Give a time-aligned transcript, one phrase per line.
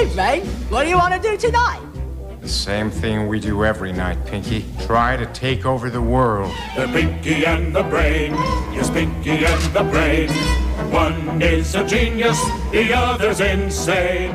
[0.00, 0.46] evening.
[0.70, 1.80] What do you want to do tonight?
[2.40, 4.64] The same thing we do every night, Pinky.
[4.86, 6.54] Try to take over the world.
[6.74, 8.32] The Pinky and the Brain.
[8.72, 10.30] Yes, Pinky and the Brain.
[10.90, 12.42] One is a genius,
[12.72, 14.34] the other's insane.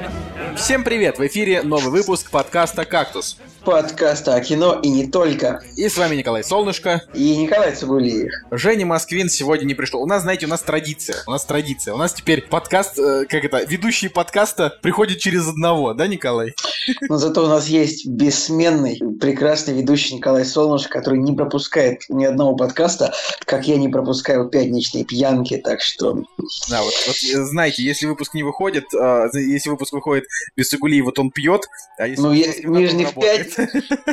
[0.55, 1.20] Всем привет!
[1.20, 3.38] В эфире новый выпуск подкаста «Кактус».
[3.66, 5.62] подкаста о кино и не только.
[5.75, 7.02] И с вами Николай Солнышко.
[7.13, 8.31] И Николай Цибулиев.
[8.52, 10.02] Женя Москвин сегодня не пришел.
[10.02, 11.18] У нас, знаете, у нас традиция.
[11.27, 11.95] У нас традиция.
[11.95, 16.54] У нас теперь подкаст, э, как это, ведущий подкаста приходит через одного, да, Николай?
[17.09, 22.55] Но зато у нас есть бессменный, прекрасный ведущий Николай Солнышко, который не пропускает ни одного
[22.55, 23.13] подкаста,
[23.45, 26.23] как я не пропускаю пятничные пьянки, так что...
[26.70, 27.16] Да, вот, вот
[27.48, 30.26] знаете, если выпуск не выходит, э, если выпуск выходит
[31.02, 31.62] вот он пьет,
[31.98, 32.22] а если...
[32.22, 33.55] Ну, я, мы же не в пять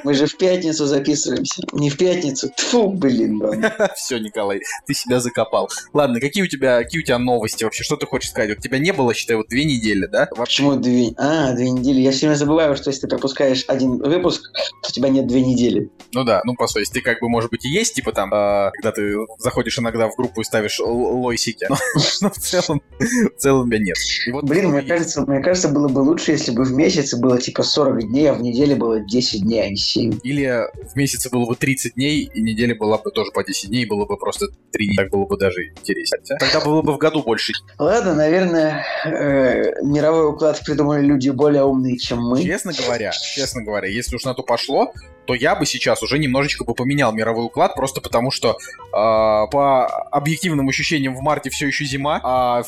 [0.05, 1.63] Мы же в пятницу записываемся.
[1.73, 2.51] Не в пятницу.
[2.57, 3.43] Тфу, блин.
[3.97, 5.69] Все, Николай, ты себя закопал.
[5.93, 7.83] Ладно, какие у тебя, какие у тебя новости вообще?
[7.83, 8.57] Что ты хочешь сказать?
[8.57, 10.29] У тебя не было, считай, вот две недели, да?
[10.37, 11.13] Почему две?
[11.17, 12.01] А, две недели.
[12.01, 14.43] Я все время забываю, что если ты пропускаешь один выпуск,
[14.83, 15.91] то у тебя нет две недели.
[16.15, 18.71] Ну да, ну просто, если ты как бы, может быть, и есть, типа там, э,
[18.75, 21.77] когда ты заходишь иногда в группу и ставишь лойсики, но,
[22.21, 23.97] но в целом, в целом тебя нет.
[24.33, 27.63] вот Блин, мне кажется, мне кажется, было бы лучше, если бы в месяце было типа
[27.63, 30.21] 40 дней, а в неделе было 10 10 дней, а не 7.
[30.23, 33.87] Или в месяце было бы 30 дней, и неделя была бы тоже по 10 дней,
[33.87, 34.97] было бы просто 3 дня.
[34.97, 36.39] Так было бы даже интереснее.
[36.39, 37.53] Тогда было бы в году больше.
[37.79, 42.43] Ладно, наверное, э, мировой уклад придумали люди более умные, чем мы.
[42.43, 44.93] Честно говоря, честно говоря, если уж на то пошло,
[45.27, 49.87] то я бы сейчас уже немножечко бы поменял мировой уклад, просто потому что э, по
[50.11, 52.63] объективным ощущениям в марте все еще зима, а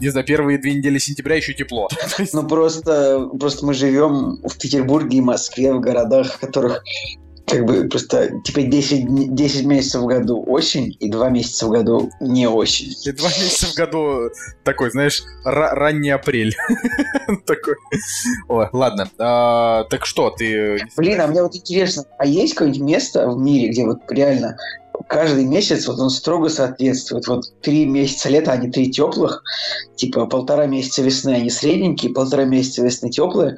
[0.00, 1.88] не знаю, первые две недели сентября еще тепло.
[2.32, 6.82] Ну просто, просто мы живем в Петербурге и Москве, в городах, в которых
[7.50, 12.10] как бы просто теперь 10, 10 месяцев в году осень и 2 месяца в году
[12.20, 12.94] не осень.
[13.04, 14.30] И 2 месяца в году
[14.64, 16.54] такой, знаешь, ранний апрель.
[17.46, 17.74] такой.
[18.48, 19.10] О, ладно.
[19.18, 20.78] А, так что, ты...
[20.96, 24.56] Блин, а мне вот интересно, а есть какое-нибудь место в мире, где вот реально
[25.08, 27.26] каждый месяц вот он строго соответствует.
[27.26, 29.42] Вот три месяца лета, они три теплых,
[29.96, 33.56] типа полтора месяца весны они средненькие, полтора месяца весны теплые,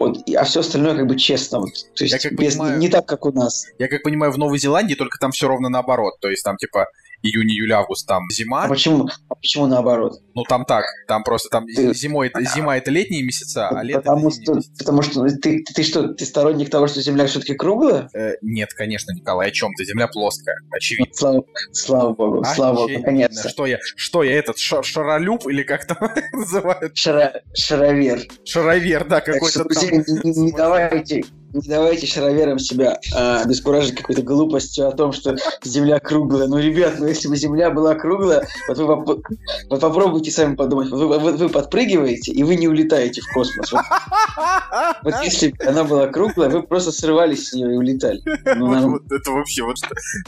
[0.00, 1.60] вот, а все остальное как бы честно.
[1.60, 3.66] Вот, то есть я как без, понимаю, не так, как у нас.
[3.78, 6.14] Я как понимаю, в Новой Зеландии только там все ровно наоборот.
[6.20, 6.86] То есть там типа
[7.22, 8.64] июнь, июль, август там зима.
[8.64, 10.20] А почему, а почему наоборот?
[10.34, 11.92] Ну там так, там просто там ты...
[11.94, 14.72] зимой зима это летние месяца, а лето потому это что, месяца.
[14.78, 18.08] Потому что ты, ты, ты что, ты сторонник того, что Земля все-таки круглая?
[18.14, 19.84] Э, нет, конечно, Николай, о чем ты?
[19.84, 21.12] Земля плоская, очевидно.
[21.14, 23.48] Слава, слава богу, а, слава богу, наконец-то.
[23.48, 25.98] Что я, что я этот шаролюб или как там
[26.32, 26.96] называют?
[26.96, 28.20] Шара, шаровер.
[28.44, 29.84] Шаровер, да, какой-то там.
[30.24, 35.98] Не, не давайте не давайте шароверам себя а, обескуражить какой-то глупостью о том, что Земля
[35.98, 36.46] круглая.
[36.46, 39.22] Ну, ребят, ну если бы Земля была круглая, вот вы,
[39.68, 40.90] вот попробуйте сами подумать.
[40.90, 43.72] Вы, вы, вы подпрыгиваете, и вы не улетаете в космос.
[43.72, 43.82] Вот,
[45.02, 48.20] вот если бы она была круглая, вы просто срывались с нее и улетали.
[48.56, 49.76] Ну, вот, вот это вообще вот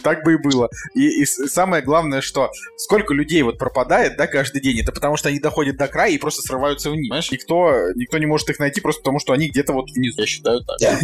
[0.03, 0.69] так бы и было.
[0.95, 5.29] И, и самое главное, что сколько людей вот пропадает, да, каждый день, это потому что
[5.29, 7.09] они доходят до края и просто срываются вниз.
[7.09, 7.31] Понимаешь?
[7.31, 10.61] Никто, никто не может их найти просто потому, что они где-то вот внизу, я считаю
[10.65, 10.79] так.
[10.81, 10.99] Да.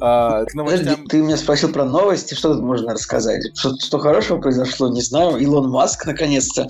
[0.00, 3.50] А, Подожди, ты меня спросил про новости, что тут можно рассказать?
[3.54, 5.38] Что, что хорошего произошло, не знаю.
[5.38, 6.66] Илон Маск наконец-то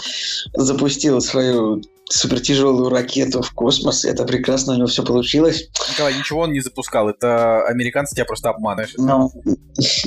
[0.54, 4.04] запустил свою супертяжелую ракету в космос.
[4.04, 5.68] Это прекрасно, у него все получилось.
[5.90, 7.08] Николай, ничего он не запускал.
[7.08, 8.92] Это американцы тебя просто обманывают.
[8.96, 9.30] Ну,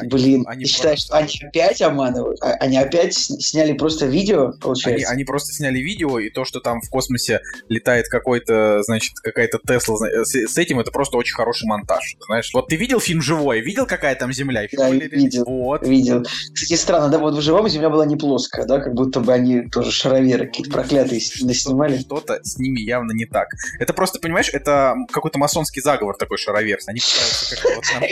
[0.05, 2.41] блин, они ты считаешь, что они опять обманывают?
[2.41, 5.07] А, они опять сняли просто видео, получается?
[5.07, 9.59] Они, они просто сняли видео, и то, что там в космосе летает какой-то, значит, какая-то
[9.65, 12.15] Тесла с, с этим, это просто очень хороший монтаж.
[12.25, 13.61] Знаешь, вот ты видел фильм «Живой»?
[13.61, 14.67] Видел, какая там Земля?
[14.73, 15.87] Да, видел, вот.
[15.87, 16.23] видел.
[16.53, 19.69] Кстати, странно, да, вот в «Живом» Земля была не плоская, да, как будто бы они
[19.69, 23.47] тоже шароверы какие-то проклятые наснимали понимали, что-то с ними явно не так.
[23.79, 26.87] Это просто, понимаешь, это какой-то масонский заговор такой шароверс.
[26.87, 28.03] Они пытаются как-то вот нам...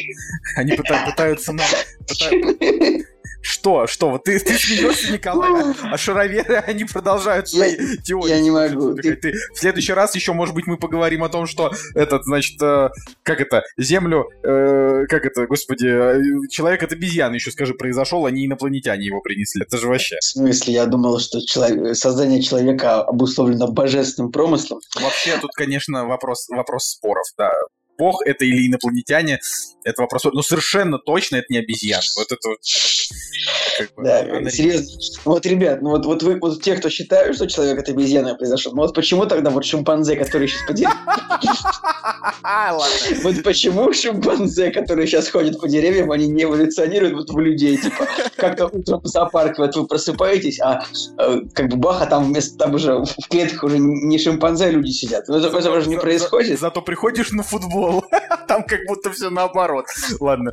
[0.55, 1.67] Они пытаются нам...
[3.41, 3.87] Что?
[3.87, 4.11] Что?
[4.11, 8.29] Вот ты, ты смеешься, Николай, а, а шароверы, они продолжают свои я, теории.
[8.29, 8.95] Я не могу.
[8.95, 12.61] Ты, ты, в следующий раз еще, может быть, мы поговорим о том, что этот, значит,
[12.61, 12.89] э,
[13.23, 18.31] как это, Землю, э, как это, господи, э, человек от обезьяны еще, скажи, произошел, а
[18.31, 19.63] не инопланетяне его принесли.
[19.63, 20.17] Это же вообще.
[20.19, 20.73] В смысле?
[20.73, 24.79] Я думал, что человек, создание человека обусловлено божественным промыслом.
[25.01, 27.51] Вообще, тут, конечно, вопрос, вопрос споров, да
[27.99, 29.39] бог это или инопланетяне,
[29.83, 32.01] это вопрос, но совершенно точно это не обезьяны.
[32.17, 32.59] Вот это вот
[33.77, 34.99] как бы, Да, серьезно.
[35.25, 38.73] Вот, ребят, ну вот, вот вы, вот те, кто считают, что человек от обезьяны произошел,
[38.73, 40.97] ну вот почему тогда вот шимпанзе, который сейчас по деревьям...
[43.23, 48.07] Вот почему шимпанзе, которые сейчас ходят по деревьям, они не эволюционируют вот в людей, типа,
[48.35, 50.83] как-то утром в зоопарке, вот вы просыпаетесь, а
[51.17, 55.27] э, как бы баха, там вместо, там уже в клетках уже не шимпанзе, люди сидят.
[55.27, 56.59] Ну такое же не происходит.
[56.59, 57.88] за- Зато приходишь на футбол,
[58.47, 59.85] там как будто все наоборот.
[60.19, 60.51] Ладно,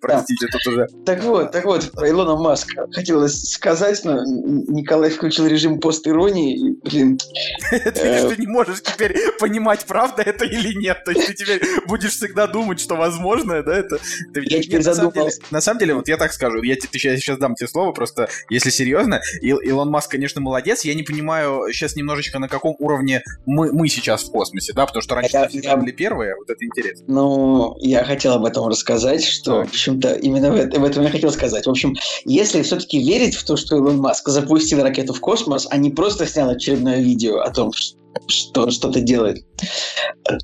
[0.00, 0.86] простите, тут уже...
[1.04, 6.72] Так вот, так вот, про Илона Маска хотелось сказать, но Николай включил режим пост-иронии, и,
[6.88, 7.18] блин,
[7.70, 11.04] Ты ты не можешь теперь понимать, правда это или нет.
[11.04, 13.98] То есть ты теперь будешь всегда думать, что возможно, да, это...
[14.34, 15.40] Я теперь задумался.
[15.50, 18.70] На самом деле, вот я так скажу, я тебе сейчас, дам тебе слово, просто если
[18.70, 23.88] серьезно, Ил- Илон Маск, конечно, молодец, я не понимаю сейчас немножечко на каком уровне мы,
[23.88, 27.04] сейчас в космосе, да, потому что раньше были первые, вот это интересно.
[27.08, 29.66] Ну, я хотел об этом рассказать, что.
[29.88, 31.66] Общем-то, именно в в этом я хотел сказать.
[31.66, 35.76] В общем, если все-таки верить в то, что Илон Маск запустил ракету в космос, а
[35.76, 37.72] не просто снял очередное видео о том,
[38.26, 39.44] что что-то делает,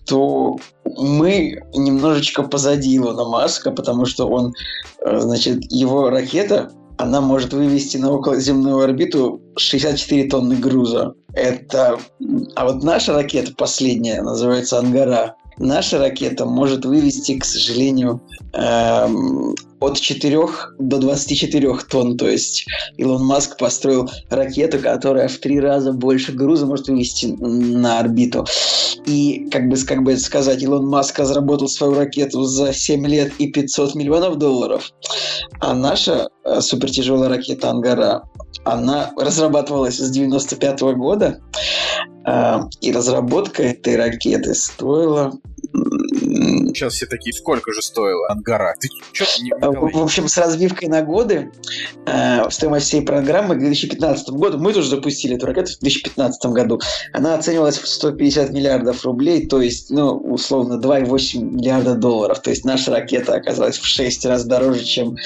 [0.06, 4.52] то мы немножечко позади Илона Маска, потому что он,
[5.05, 11.14] э, значит, его ракета, она может вывести на околоземную орбиту 64 тонны груза.
[11.32, 11.99] Это...
[12.55, 15.35] А вот наша ракета последняя называется «Ангара».
[15.59, 18.21] Наша ракета может вывести, к сожалению,
[18.53, 20.39] эм, от 4
[20.79, 22.17] до 24 тонн.
[22.17, 22.67] То есть
[22.97, 28.47] Илон Маск построил ракету, которая в три раза больше груза может вывести на орбиту.
[29.06, 33.49] И, как бы, как бы сказать, Илон Маск разработал свою ракету за 7 лет и
[33.49, 34.91] 500 миллионов долларов.
[35.61, 38.23] А наша э, супертяжелая ракета «Ангара»,
[38.64, 41.40] она разрабатывалась с 95 года,
[42.26, 45.32] э, и разработка этой ракеты стоила...
[46.34, 48.75] Сейчас все такие, сколько же стоило Ангара?
[48.81, 51.50] Ты что ты, Э, В общем, с разбивкой на годы
[52.06, 56.81] э, стоимость всей программы к 2015 году, мы тоже запустили эту ракету в 2015 году,
[57.12, 62.40] она оценивалась в 150 миллиардов рублей, то есть, ну, условно, 2,8 миллиарда долларов.
[62.40, 65.16] То есть наша ракета оказалась в 6 раз дороже, чем,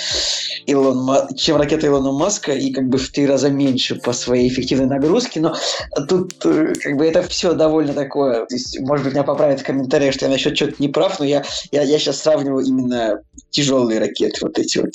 [0.67, 4.87] Илон, чем ракета Илона Маска, и как бы в 3 раза меньше по своей эффективной
[4.87, 5.41] нагрузке.
[5.41, 5.57] Но
[6.09, 8.47] тут э, как бы это все довольно такое.
[8.47, 11.25] То есть, может быть, меня поправят в комментариях, что я насчет чего-то не прав, но
[11.25, 14.91] я, я, я сейчас сравниваю именно тяжелые ракеты, вот эти вот.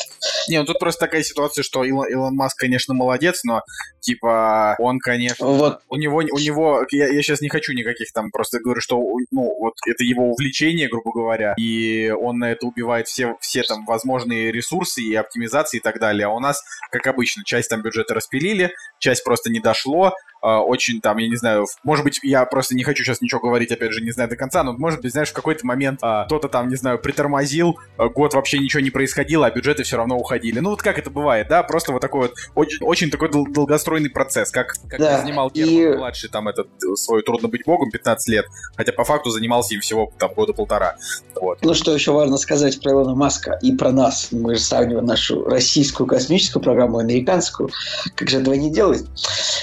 [0.49, 3.61] Не, ну тут просто такая ситуация, что Илон, Илон Маск, конечно, молодец, но
[4.01, 5.79] типа он, конечно, Вот.
[5.89, 8.99] у него, у него, я, я сейчас не хочу никаких там, просто говорю, что,
[9.31, 13.85] ну, вот это его увлечение, грубо говоря, и он на это убивает все, все там
[13.85, 16.27] возможные ресурсы и оптимизации и так далее.
[16.27, 16.61] А у нас,
[16.91, 20.13] как обычно, часть там бюджета распилили, часть просто не дошло,
[20.59, 23.91] очень там, я не знаю, может быть, я просто не хочу сейчас ничего говорить, опять
[23.91, 26.67] же, не знаю до конца, но, может быть, знаешь, в какой-то момент а, кто-то там,
[26.69, 30.59] не знаю, притормозил, а, год вообще ничего не происходило, а бюджеты все равно уходили.
[30.59, 34.09] Ну, вот как это бывает, да, просто вот такой вот очень, очень такой дол- долгостройный
[34.09, 37.89] процесс, как, как Да, занимал и- Герман младший там этот э, свой «Трудно быть богом»
[37.91, 40.95] 15 лет, хотя по факту занимался им всего там года полтора.
[41.35, 41.59] Вот.
[41.61, 44.29] Ну, что еще важно сказать про Илона Маска и про нас.
[44.31, 47.69] Мы же сравниваем нашу российскую космическую программу, американскую.
[48.15, 49.05] Как же этого не делать?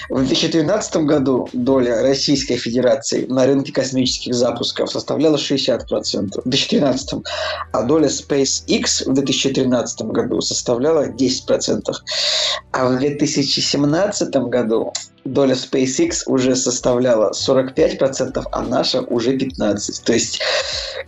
[0.09, 0.23] В
[0.71, 5.81] 2013 году доля Российской Федерации на рынке космических запусков составляла 60%.
[6.45, 7.25] В 2013.
[7.73, 11.83] А доля SpaceX в 2013 году составляла 10%.
[12.71, 14.93] А в 2017 году
[15.25, 20.03] доля SpaceX уже составляла 45%, а наша уже 15%.
[20.05, 20.41] То есть,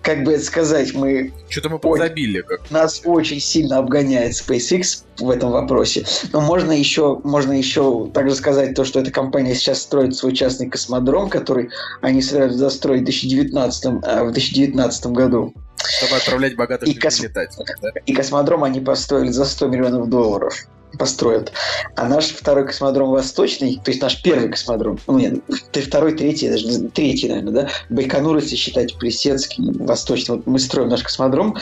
[0.03, 2.71] как бы это сказать, мы Что-то мы подзабили как.
[2.71, 6.05] нас очень сильно обгоняет SpaceX в этом вопросе.
[6.33, 10.69] Но можно еще, можно еще также сказать то, что эта компания сейчас строит свой частный
[10.69, 11.71] космодром, который
[12.01, 15.55] они собираются застроить в 2019, а, в 2019 году.
[15.99, 17.57] Чтобы отправлять богатых И людей кос- летать.
[17.83, 17.89] да?
[18.07, 20.55] И космодром они построили за 100 миллионов долларов.
[20.99, 21.53] Построят.
[21.97, 25.41] А наш второй космодром Восточный, то есть наш первый космодром, ну нет,
[25.73, 31.03] второй, третий, даже третий, наверное, да, Байконур, если считать Плесецкий, Восточный, вот мы строим наш
[31.03, 31.57] космодром,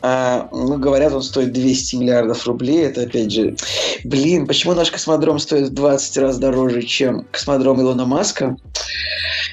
[0.00, 3.56] а, ну, говорят, он стоит 200 миллиардов рублей, это опять же,
[4.04, 8.56] блин, почему наш космодром стоит в 20 раз дороже, чем космодром Илона Маска?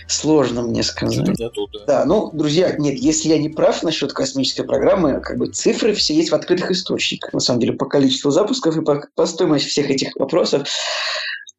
[0.07, 1.15] Сложно мне сказать.
[1.15, 1.79] Что-то да, тут, да.
[1.87, 6.13] Да, ну, друзья, нет, если я не прав насчет космической программы, как бы цифры все
[6.13, 9.89] есть в открытых источниках, на самом деле, по количеству запусков и по, по стоимости всех
[9.89, 10.67] этих вопросов.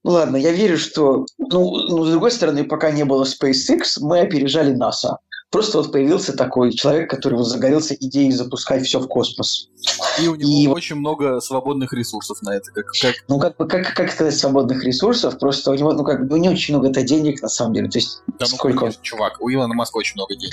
[0.04, 4.20] Ну ладно, я верю, что, ну, ну, с другой стороны, пока не было SpaceX, мы
[4.20, 5.18] опережали НАСА.
[5.50, 9.68] Просто вот появился такой человек, который вот загорелся идеей запускать все в космос.
[10.20, 12.70] И у него И- очень много свободных ресурсов на это.
[12.72, 13.14] Как, как...
[13.28, 16.48] Ну, как бы, как, как сказать, свободных ресурсов, просто у него, ну, как бы, не
[16.48, 17.88] очень много-то денег, на самом деле.
[17.88, 20.52] То есть, Да ну, сколько он конечно, чувак, у Илона Маска очень много денег.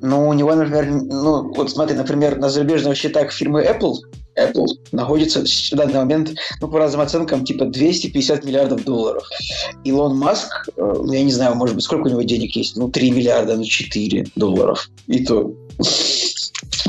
[0.00, 3.94] Ну, у него, например, ну, вот смотри, например, на зарубежных счетах фирмы Apple
[4.38, 9.22] Apple находится в данный момент, ну, по разным оценкам, типа 250 миллиардов долларов.
[9.84, 12.88] Илон Маск, э, ну, я не знаю, может быть, сколько у него денег есть, ну,
[12.88, 14.90] 3 миллиарда, ну, 4 долларов.
[15.06, 15.52] И то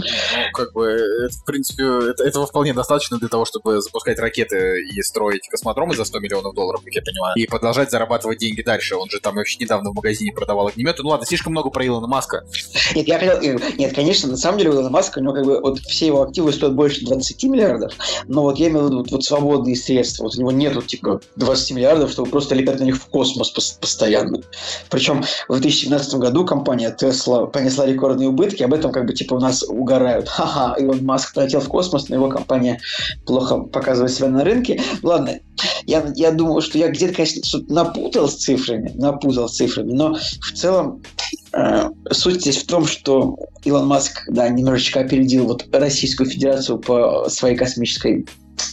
[0.09, 4.81] Ну, как бы, это, в принципе, это, этого вполне достаточно для того, чтобы запускать ракеты
[4.81, 8.95] и строить космодромы за 100 миллионов долларов, как я понимаю, и продолжать зарабатывать деньги дальше.
[8.95, 11.03] Он же там вообще недавно в магазине продавал огнеметы.
[11.03, 12.43] Ну ладно, слишком много про Илона Маска.
[12.95, 13.37] Нет, я хотел...
[13.41, 16.07] э, Нет, конечно, на самом деле у Илона Маска, у него как бы вот все
[16.07, 17.93] его активы стоят больше 20 миллиардов,
[18.27, 20.23] но вот я имею в виду вот, вот свободные средства.
[20.23, 23.79] Вот у него нету типа 20 миллиардов, чтобы просто летать на них в космос пос-
[23.79, 24.41] постоянно.
[24.89, 29.39] Причем в 2017 году компания Tesla понесла рекордные убытки, об этом как бы типа у
[29.39, 29.63] нас
[29.99, 30.27] угорают.
[30.29, 32.79] Ха-ха, Илон Маск полетел в космос, но его компания
[33.25, 34.81] плохо показывает себя на рынке.
[35.03, 35.39] Ладно,
[35.85, 40.53] я, я думаю, что я где-то, конечно, напутал с цифрами, напутал с цифрами, но в
[40.53, 41.03] целом
[41.53, 47.27] э, суть здесь в том, что Илон Маск, да, немножечко опередил вот Российскую Федерацию по
[47.29, 48.25] своей космической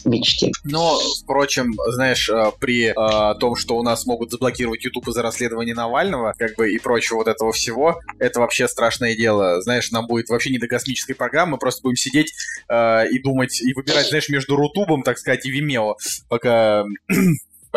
[0.05, 0.51] мечте.
[0.63, 5.73] Но, впрочем, знаешь, э, при э, том, что у нас могут заблокировать YouTube из-за расследования
[5.73, 9.61] Навального, как бы и прочего вот этого всего, это вообще страшное дело.
[9.61, 12.33] Знаешь, нам будет вообще не до космической программы, мы просто будем сидеть
[12.69, 15.95] э, и думать, и выбирать, знаешь, между Рутубом, так сказать, и Vimeo,
[16.29, 16.85] пока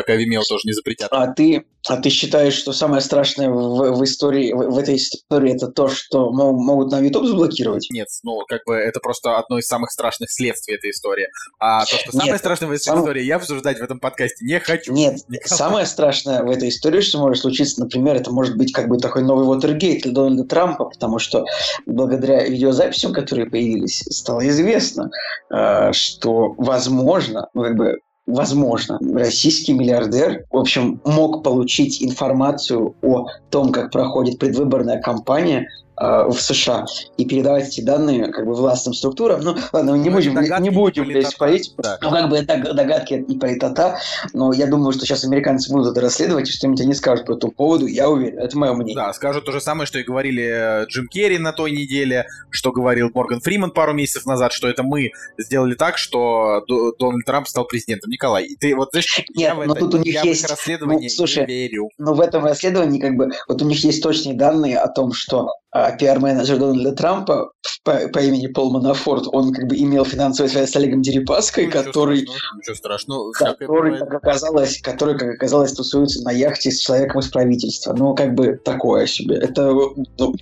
[0.01, 1.09] пока Vimeo тоже не запретят.
[1.13, 5.55] А ты, а ты считаешь, что самое страшное в, в истории, в, в этой истории,
[5.55, 7.87] это то, что мо- могут нам YouTube заблокировать?
[7.91, 11.27] Нет, ну, как бы это просто одно из самых страшных следствий этой истории.
[11.59, 14.45] А то, что самое Нет, страшное в этой сам- истории, я обсуждать в этом подкасте
[14.45, 14.93] не хочу.
[14.93, 15.59] Нет, Николай.
[15.59, 19.23] самое страшное в этой истории, что может случиться, например, это может быть как бы такой
[19.23, 21.45] новый Watergate для Дональда Трампа, потому что
[21.87, 25.11] благодаря видеозаписям, которые появились, стало известно,
[25.51, 27.99] э, что возможно, ну как бы
[28.33, 35.69] возможно, российский миллиардер, в общем, мог получить информацию о том, как проходит предвыборная кампания
[36.01, 36.87] в США
[37.19, 39.41] и передавать эти данные как бы властным структурам.
[39.43, 41.65] Ну, ладно, мы не Ну, будем, это догадки, не будем не здесь политота.
[41.65, 41.75] спорить.
[41.79, 41.99] Да.
[42.01, 43.99] Ну, как бы это догадки и политота,
[44.33, 47.53] но я думаю, что сейчас американцы будут это расследовать и что-нибудь они скажут по этому
[47.53, 48.95] поводу, я уверен, это мое мнение.
[48.97, 50.43] Да, скажут то же самое, что и говорили
[50.83, 54.83] э, Джим Керри на той неделе, что говорил Морган Фриман пару месяцев назад, что это
[54.83, 58.11] мы сделали так, что Д- Дональд Трамп стал президентом.
[58.11, 60.25] Николай, и ты вот знаешь, я Нет, в но это- тут у них я в
[60.25, 61.89] есть- расследование ну, слушай, не верю.
[61.99, 65.51] Но в этом расследовании, как бы, вот у них есть точные данные о том, что
[65.73, 67.53] а, пиар-менеджер Дональда Трампа
[67.85, 71.73] по, по имени Пол Манафорт, он как бы имел финансовую связь с Олегом Дерипаской, Ну,
[71.73, 73.33] который, Ничего страшного.
[73.33, 77.95] который, как оказалось, который, как оказалось, тусуется на яхте с человеком из правительства.
[77.95, 79.37] Ну, как бы такое себе.
[79.37, 80.35] Это, ну,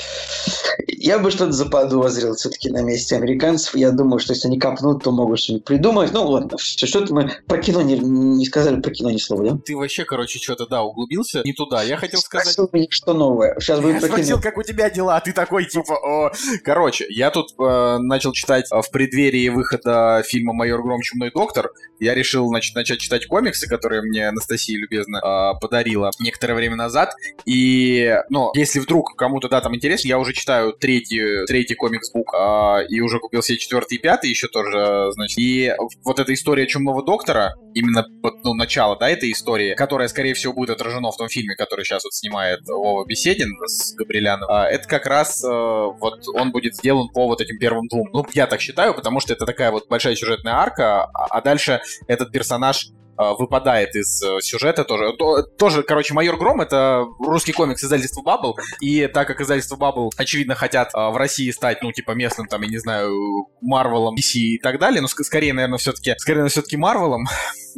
[0.88, 3.76] я бы что-то заподозрил все-таки на месте американцев.
[3.76, 6.12] Я думаю, что если они копнут, то могут что-нибудь придумать.
[6.12, 9.58] Ну, ладно, что-то мы про кино не, не сказали, про кино ни слова, да?
[9.64, 11.82] Ты вообще, короче, что-то, да, углубился не туда.
[11.82, 12.48] Я хотел сказать...
[12.48, 13.56] Спросил меня, что новое.
[13.60, 16.32] Сейчас будет про спросил, как у тебя дела, а ты такой, типа, о...
[16.64, 21.02] Короче, я тут э, начал читать э, в преддверии выхода фильма «Майор Гром.
[21.02, 21.70] Чумной доктор».
[22.00, 27.14] Я решил, значит, начать читать комиксы, которые мне Анастасия любезно э, подарила некоторое время назад.
[27.44, 32.86] И, ну, если вдруг кому-то, да, там интересно, я уже читаю третий, третий комикс-бук, э,
[32.88, 35.38] и уже купил себе четвертый и пятый еще тоже, э, значит.
[35.38, 38.06] И вот эта история Чумного доктора, именно,
[38.44, 42.04] ну, начало, да, этой истории, которая, скорее всего, будет отражено в том фильме, который сейчас
[42.04, 47.08] вот снимает Вова Беседин с Габриляном, а, это как раз э, вот он будет сделан
[47.08, 48.08] по вот этим первым двум.
[48.12, 51.80] Ну, я так считаю, потому что это такая вот большая сюжетная арка, а, а дальше
[52.06, 55.12] этот персонаж э, выпадает из э, сюжета тоже.
[55.16, 60.12] То- тоже, короче, Майор Гром это русский комикс издательства Бабл, и так как издательство Бабл,
[60.16, 63.12] очевидно, хотят э, в России стать, ну, типа, местным, там, я не знаю,
[63.60, 67.24] Марвелом, DC и так далее, но ск- скорее, наверное, все-таки, скорее, наверное, все-таки Марвелом,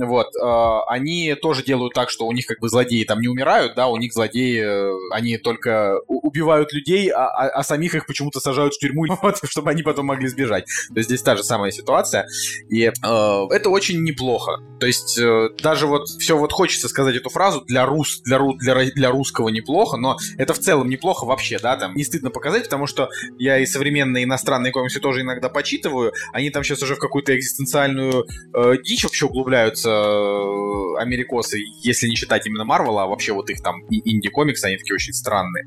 [0.07, 3.75] вот, э, они тоже делают так, что у них как бы злодеи там не умирают,
[3.75, 8.41] да, у них злодеи, э, они только убивают людей, а, а- а самих их почему-то
[8.41, 10.65] сажают в тюрьму, вот, чтобы они потом могли сбежать.
[10.89, 12.27] То есть здесь та же самая ситуация,
[12.69, 14.59] и э, это очень неплохо.
[14.79, 18.55] То есть э, даже вот все вот хочется сказать эту фразу для рус, для, ру,
[18.55, 22.65] для, для русского неплохо, но это в целом неплохо вообще, да, там не стыдно показать,
[22.65, 26.99] потому что я и современные иностранные комиксы тоже иногда почитываю, они там сейчас уже в
[26.99, 33.51] какую-то экзистенциальную э, дичь вообще углубляются америкосы, если не считать именно Марвела, а вообще вот
[33.51, 35.67] их там инди-комиксы, они такие очень странные.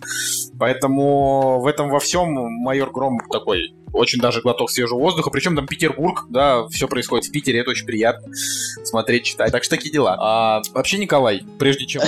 [0.60, 5.30] Поэтому в этом во всем майор Гром такой очень даже глоток свежего воздуха.
[5.30, 8.32] Причем там Петербург, да, все происходит в Питере, это очень приятно
[8.84, 9.52] смотреть, читать.
[9.52, 10.18] Так что такие дела.
[10.20, 12.02] А, вообще, Николай, прежде чем,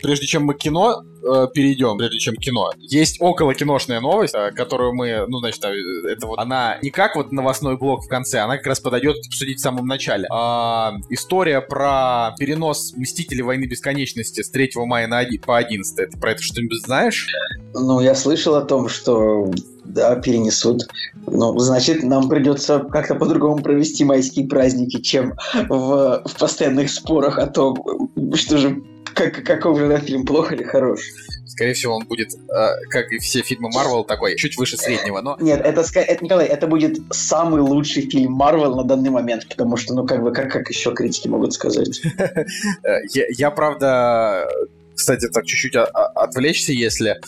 [0.00, 4.94] прежде чем мы кино э, перейдем, прежде чем кино, есть около киношная новость, э, которую
[4.94, 5.74] мы, ну, значит, э,
[6.08, 9.58] это вот, она не как вот новостной блок в конце, она как раз подойдет обсудить
[9.58, 10.28] в самом начале.
[10.30, 16.10] А, история про перенос Мстителей Войны Бесконечности с 3 мая на 1, по 11.
[16.10, 17.26] Ты про это что-нибудь знаешь?
[17.74, 19.50] Ну, я слышал о том, что
[19.84, 20.82] да, перенесут.
[21.26, 25.34] Ну, значит, нам придется как-то по-другому провести майские праздники, чем
[25.68, 27.76] в, в постоянных спорах о том,
[28.34, 28.82] что же,
[29.14, 31.00] как, каков же этот фильм, плохо или хорош.
[31.46, 35.36] Скорее всего, он будет, э, как и все фильмы Марвел, такой чуть выше среднего, но...
[35.38, 39.92] Нет, это, это, Николай, это будет самый лучший фильм Марвел на данный момент, потому что,
[39.94, 42.00] ну, как бы, как, как еще критики могут сказать?
[42.84, 43.00] Э,
[43.36, 44.48] Я, правда,
[44.94, 47.20] кстати, так чуть-чуть о- о- отвлечься, если...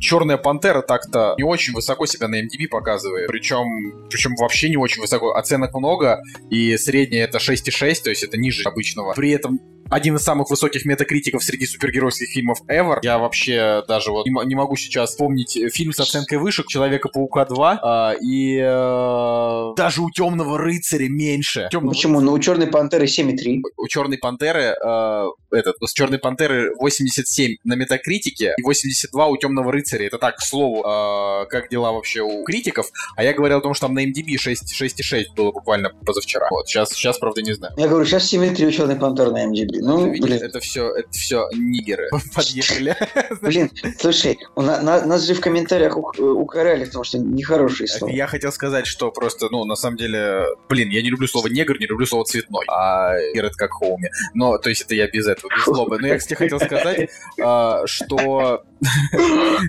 [0.00, 3.28] Черная пантера так-то не очень высоко себя на MDB показывает.
[3.28, 5.34] Причем, причем вообще не очень высоко.
[5.34, 9.14] Оценок много, и средняя это 6,6, то есть это ниже обычного.
[9.14, 12.98] При этом один из самых высоких метакритиков среди супергеройских фильмов ever.
[13.02, 18.14] Я вообще даже вот не, могу сейчас вспомнить фильм с оценкой выше Человека-паука 2, а,
[18.20, 21.68] и э, даже у Темного рыцаря меньше.
[21.70, 22.20] Темного Почему?
[22.20, 23.60] Ну, у Черной Пантеры 7,3.
[23.76, 29.72] у Черной Пантеры э, этот, с Черной Пантеры 87 на метакритике и 82 у Темного
[29.72, 30.06] рыцаря.
[30.06, 32.88] Это так, к слову, э, как дела вообще у критиков.
[33.16, 36.48] А я говорил о том, что там на MDB 6, 6,6 было буквально позавчера.
[36.50, 37.74] Вот, сейчас, сейчас, правда, не знаю.
[37.76, 39.77] Я говорю, сейчас 7,3 у Черной Пантеры на MDB.
[39.80, 40.42] Ну, Видишь, блин.
[40.42, 42.96] это все, это все нигеры подъехали.
[43.42, 48.12] Блин, слушай, у на- на- нас же в комментариях ух- укоряли, потому что нехорошие слова.
[48.12, 51.78] Я хотел сказать, что просто, ну, на самом деле, блин, я не люблю слово негр,
[51.78, 54.10] не люблю слово цветной, а это как хоуми.
[54.34, 55.98] Но, то есть это я без этого, без злобы.
[56.00, 57.08] Но я, кстати, хотел сказать,
[57.42, 58.62] а, что...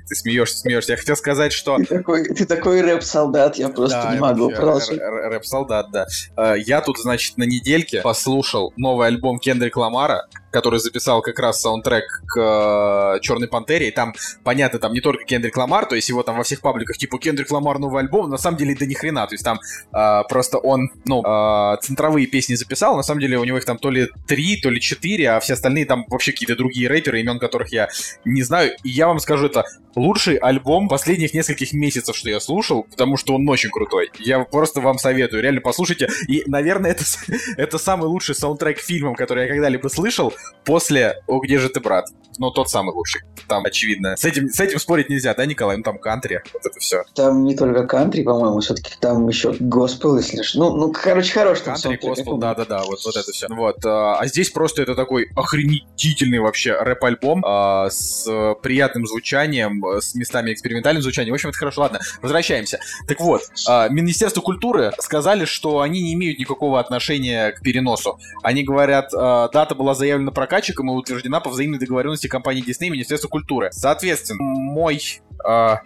[0.08, 0.92] Ты смеешься, смеешься.
[0.92, 4.50] Я хотел сказать, что Ты такой, ты рэп-солдат, я просто не могу.
[4.50, 6.06] Рэп-солдат, да.
[6.38, 11.62] Э, Я тут, значит, на недельке послушал новый альбом Кендрик demora который записал как раз
[11.62, 13.90] саундтрек к Черной Пантере.
[13.90, 14.14] И там,
[14.44, 17.52] понятно, там не только Кендрик Ламар, то есть его там во всех пабликах типа Кендрик
[17.52, 19.28] Ламар новый альбом, на самом деле да ни хрена.
[19.28, 19.60] То есть там
[19.94, 23.78] э, просто он, ну, э, центровые песни записал, на самом деле у него их там
[23.78, 27.40] то ли три, то ли четыре, а все остальные там вообще какие-то другие рэперы, имен
[27.40, 27.90] которых я
[28.26, 28.72] не знаю.
[28.84, 29.66] И я вам скажу, это
[29.96, 34.12] лучший альбом последних нескольких месяцев, что я слушал, потому что он очень крутой.
[34.20, 36.10] Я просто вам советую, реально послушайте.
[36.28, 37.04] И, наверное, это,
[37.58, 40.34] это самый лучший саундтрек к фильмам, который я когда-либо слышал
[40.66, 42.06] после «О, где же ты, брат?»
[42.40, 43.22] Ну, тот самый лучший.
[43.50, 44.16] Там, очевидно.
[44.16, 45.76] С этим, с этим спорить нельзя, да, Николай?
[45.76, 47.04] Ну, там кантри, вот это все.
[47.14, 50.60] Там не только кантри, по-моему, все-таки там еще госпел, если что.
[50.60, 53.48] Ну, ну, короче, хорош там Кантри, госпел, да-да-да, вот, вот это все.
[53.50, 58.26] Вот, а а здесь просто это такой охренительный вообще рэп-альбом а, с
[58.62, 61.34] приятным звучанием, с местами экспериментальным звучанием.
[61.34, 61.82] В общем, это хорошо.
[61.82, 62.80] Ладно, возвращаемся.
[63.08, 68.18] Так вот, а, Министерство культуры сказали, что они не имеют никакого отношения к переносу.
[68.44, 72.90] Они говорят, а, дата была заявлена прокатчиком и утверждена по взаимной договоренности компании Disney и
[72.92, 73.70] Министерства культуры.
[73.72, 75.02] Соответственно, мой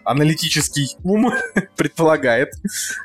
[0.03, 1.31] аналитический ум
[1.75, 2.53] предполагает,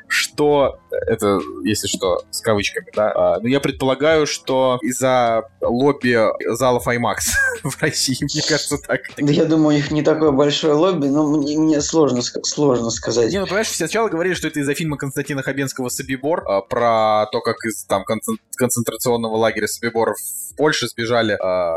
[0.07, 3.11] что это, если что, с кавычками, да.
[3.15, 6.17] А, но я предполагаю, что из-за лобби
[6.55, 7.17] залов IMAX
[7.63, 9.01] в России, мне кажется, так.
[9.17, 13.31] Да я думаю, у них не такое большое лобби, но мне, мне сложно, сложно сказать.
[13.31, 17.27] Не, ну понимаешь, все сначала говорили, что это из-за фильма Константина Хабенского «Собибор», а, про
[17.31, 21.73] то, как из там концен- концентрационного лагеря Собибор в Польше сбежали а,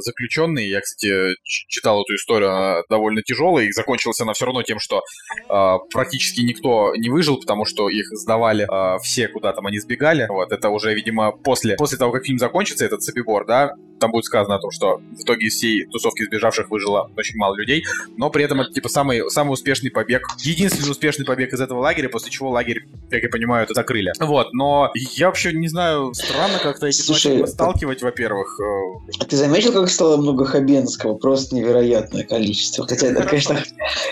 [0.00, 0.70] заключенные.
[0.70, 5.02] Я, кстати, читал эту историю, она довольно тяжелая, и закончилась она все равно тем, что
[5.48, 10.26] а, практически никто не выжил, потому что их сдавали а, все, куда там они сбегали.
[10.28, 14.24] Вот, это уже, видимо, после, после того, как фильм закончится, этот Собибор, да, там будет
[14.24, 17.84] сказано о том, что в итоге из всей тусовки сбежавших выжило очень мало людей,
[18.16, 22.08] но при этом это, типа, самый, самый успешный побег, единственный успешный побег из этого лагеря,
[22.08, 24.12] после чего лагерь, как я понимаю, это закрыли.
[24.18, 28.58] Вот, но я вообще не знаю, странно как-то эти Слушай, фильма сталкивать, во-первых.
[28.60, 31.14] э, А ты заметил, как стало много Хабенского?
[31.14, 32.86] Просто невероятное количество.
[32.86, 33.62] Хотя это, конечно,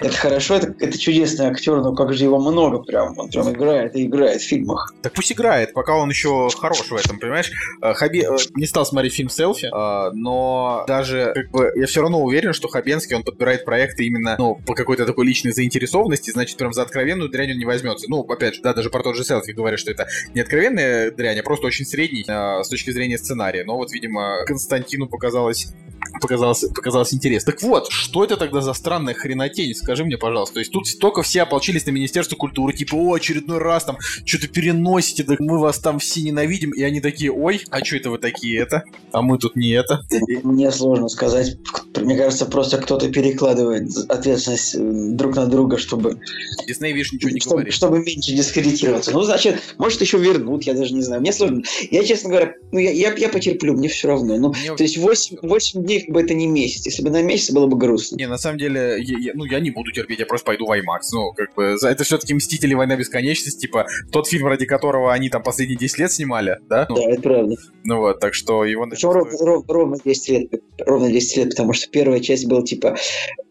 [0.00, 3.18] это хорошо, это, это чудесный актер, но как же его много прям.
[3.18, 4.94] Он прям играет и играет в фильмах.
[5.02, 7.50] Так пусть играет, пока он еще хорош в этом, понимаешь?
[7.82, 8.20] Э, Хаби...
[8.20, 12.52] э, Не стал смотреть фильм «Селфи», э, но даже, как бы, я все равно уверен,
[12.52, 16.82] что Хабенский, он подбирает проекты именно, ну, по какой-то такой личной заинтересованности, значит, прям за
[16.82, 18.06] откровенную дрянь он не возьмется.
[18.08, 21.38] Ну, опять же, да, даже про тот же «Селфи» говорят, что это не откровенная дрянь,
[21.38, 23.64] а просто очень средний с точки зрения сценария.
[23.64, 25.72] Но вот, видимо, Константину показалось
[26.20, 27.52] показалось, показалось интересно.
[27.52, 29.74] Так вот, что это тогда за странная хренотень?
[29.74, 30.54] Скажи мне, пожалуйста.
[30.54, 34.48] То есть тут только все ополчились на Министерство культуры, типа, о, очередной раз там что-то
[34.48, 38.18] переносите, так мы вас там все ненавидим, и они такие, ой, а что это вы
[38.18, 38.84] такие это?
[39.12, 40.00] А мы тут не это.
[40.42, 41.56] Мне сложно сказать.
[41.96, 46.18] Мне кажется, просто кто-то перекладывает ответственность э, друг на друга, чтобы,
[46.66, 47.74] Дисней, видишь, ничего не чтобы, говорит.
[47.74, 49.10] чтобы меньше дискредитироваться.
[49.12, 51.20] Ну, значит, может, еще вернут, я даже не знаю.
[51.20, 51.62] Мне сложно.
[51.90, 54.36] Я, честно говоря, ну, я, я, я потерплю, мне все равно.
[54.36, 56.86] Ну, Мне- то есть 8, 8 дней, как бы это не месяц.
[56.86, 58.16] Если бы на месяц, было бы грустно.
[58.16, 60.70] Не, на самом деле, я- я- ну, я не буду терпеть, я просто пойду в
[60.70, 61.00] IMAX.
[61.12, 62.74] Ну, как бы, это все-таки «Мстители.
[62.74, 66.86] Война бесконечности», типа, тот фильм, ради которого они там последние 10 лет снимали, да?
[66.88, 67.56] Ну, Да, это правда.
[67.84, 68.86] ну вот, так что его...
[68.88, 72.96] Причем ровно, ров- ровно 10 лет, ровно 10 лет, потому что первая часть была типа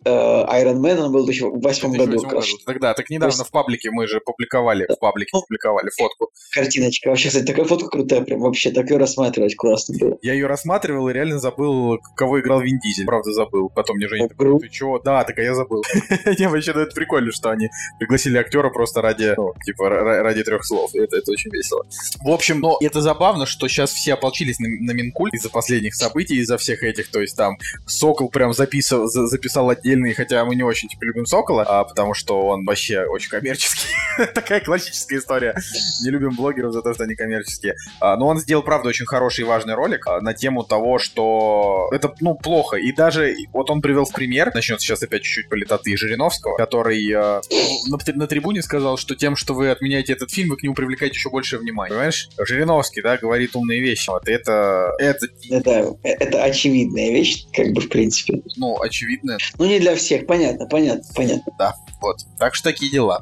[0.09, 2.11] Iron Man, он был в восьмом году.
[2.11, 2.63] 2008 году.
[2.65, 6.29] Тогда, так недавно в паблике мы же публиковали, в паблике публиковали фотку.
[6.53, 7.09] Картиночка.
[7.09, 10.17] Вообще, кстати, такая фотка крутая, прям вообще так ее рассматривать классно было.
[10.21, 13.05] Я ее рассматривал и реально забыл, кого играл Вин Дизель.
[13.05, 13.69] Правда, забыл.
[13.69, 14.65] Потом мне Женя такой, круто.
[14.65, 14.99] ты чего?
[14.99, 15.83] Да, так а я забыл.
[16.37, 17.69] Не, вообще, ну, это прикольно, что они
[17.99, 20.93] пригласили актера просто ради, ну, типа, ра- ради трех слов.
[20.93, 21.85] Это, это очень весело.
[22.23, 26.37] В общем, но это забавно, что сейчас все ополчились на, на Минкульт из-за последних событий,
[26.37, 29.69] из-за всех этих, то есть там Сокол прям записал, за- записал
[29.99, 33.87] отдельный, хотя мы не очень типа, любим Сокола, а, потому что он вообще очень коммерческий.
[34.33, 35.55] Такая классическая история.
[36.03, 37.75] Не любим блогеров за то, что они коммерческие.
[37.99, 41.89] А, но он сделал, правда, очень хороший и важный ролик а, на тему того, что
[41.91, 42.77] это, ну, плохо.
[42.77, 47.41] И даже вот он привел в пример, начнется сейчас опять чуть-чуть политоты Жириновского, который э,
[47.87, 51.15] на, на трибуне сказал, что тем, что вы отменяете этот фильм, вы к нему привлекаете
[51.15, 51.89] еще больше внимания.
[51.89, 52.29] Понимаешь?
[52.37, 54.09] Жириновский, да, говорит умные вещи.
[54.09, 58.41] Вот это, это, Это, это очевидная вещь, как бы, в принципе.
[58.57, 59.37] ну, очевидно.
[59.57, 61.75] Ну, не для всех, понятно, понятно, понятно.
[62.01, 62.17] Вот.
[62.37, 63.21] Так что такие дела.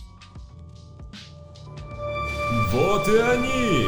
[2.72, 3.88] Вот и они!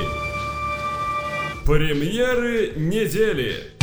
[1.65, 3.78] Премьеры недели!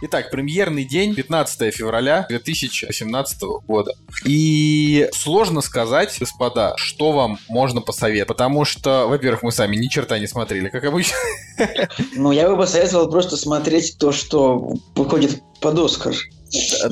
[0.00, 3.94] Итак, премьерный день 15 февраля 2018 года.
[4.24, 8.28] И сложно сказать, господа, что вам можно посоветовать.
[8.28, 11.16] Потому что, во-первых, мы сами ни черта не смотрели, как обычно.
[12.14, 16.14] Ну, я бы посоветовал просто смотреть то, что выходит под Оскар.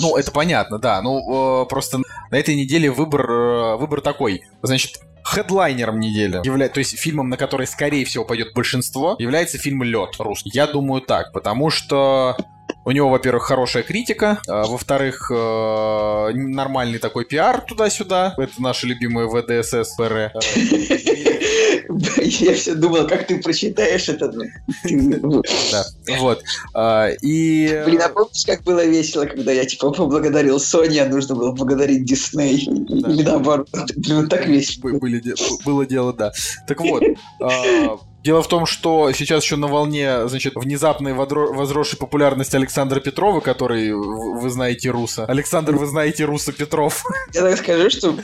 [0.01, 1.01] Ну, это понятно, да.
[1.01, 1.99] Ну, э, просто
[2.31, 4.43] на этой неделе выбор, э, выбор такой.
[4.63, 6.69] Значит, хедлайнером недели, явля...
[6.69, 10.51] то есть фильмом, на который, скорее всего, пойдет большинство, является фильм «Лед» русский.
[10.53, 12.37] Я думаю так, потому что
[12.85, 18.35] у него, во-первых, хорошая критика, а, во-вторых, э, нормальный такой пиар туда-сюда.
[18.39, 20.33] Это наши любимые ВДСС, ПР.
[22.19, 24.29] Я все думал, как ты прочитаешь это.
[24.83, 25.21] Ты-
[25.73, 25.85] Да,
[26.19, 26.43] вот.
[26.75, 27.83] А, И...
[27.87, 32.05] Блин, а помнишь, как было весело, когда я, типа, поблагодарил Sony, а нужно было благодарить
[32.05, 32.57] Дисней?
[32.59, 33.69] Или наоборот.
[33.97, 34.91] Блин, так весело.
[35.65, 36.33] Было дело, да.
[36.67, 37.03] Так вот,
[37.41, 43.39] а, дело в том, что сейчас еще на волне, значит, внезапной возросшей популярности Александра Петрова,
[43.39, 45.27] который, вы знаете, Руса.
[45.27, 47.05] Александр, вы знаете, Руса Петров.
[47.33, 48.17] Я так скажу, что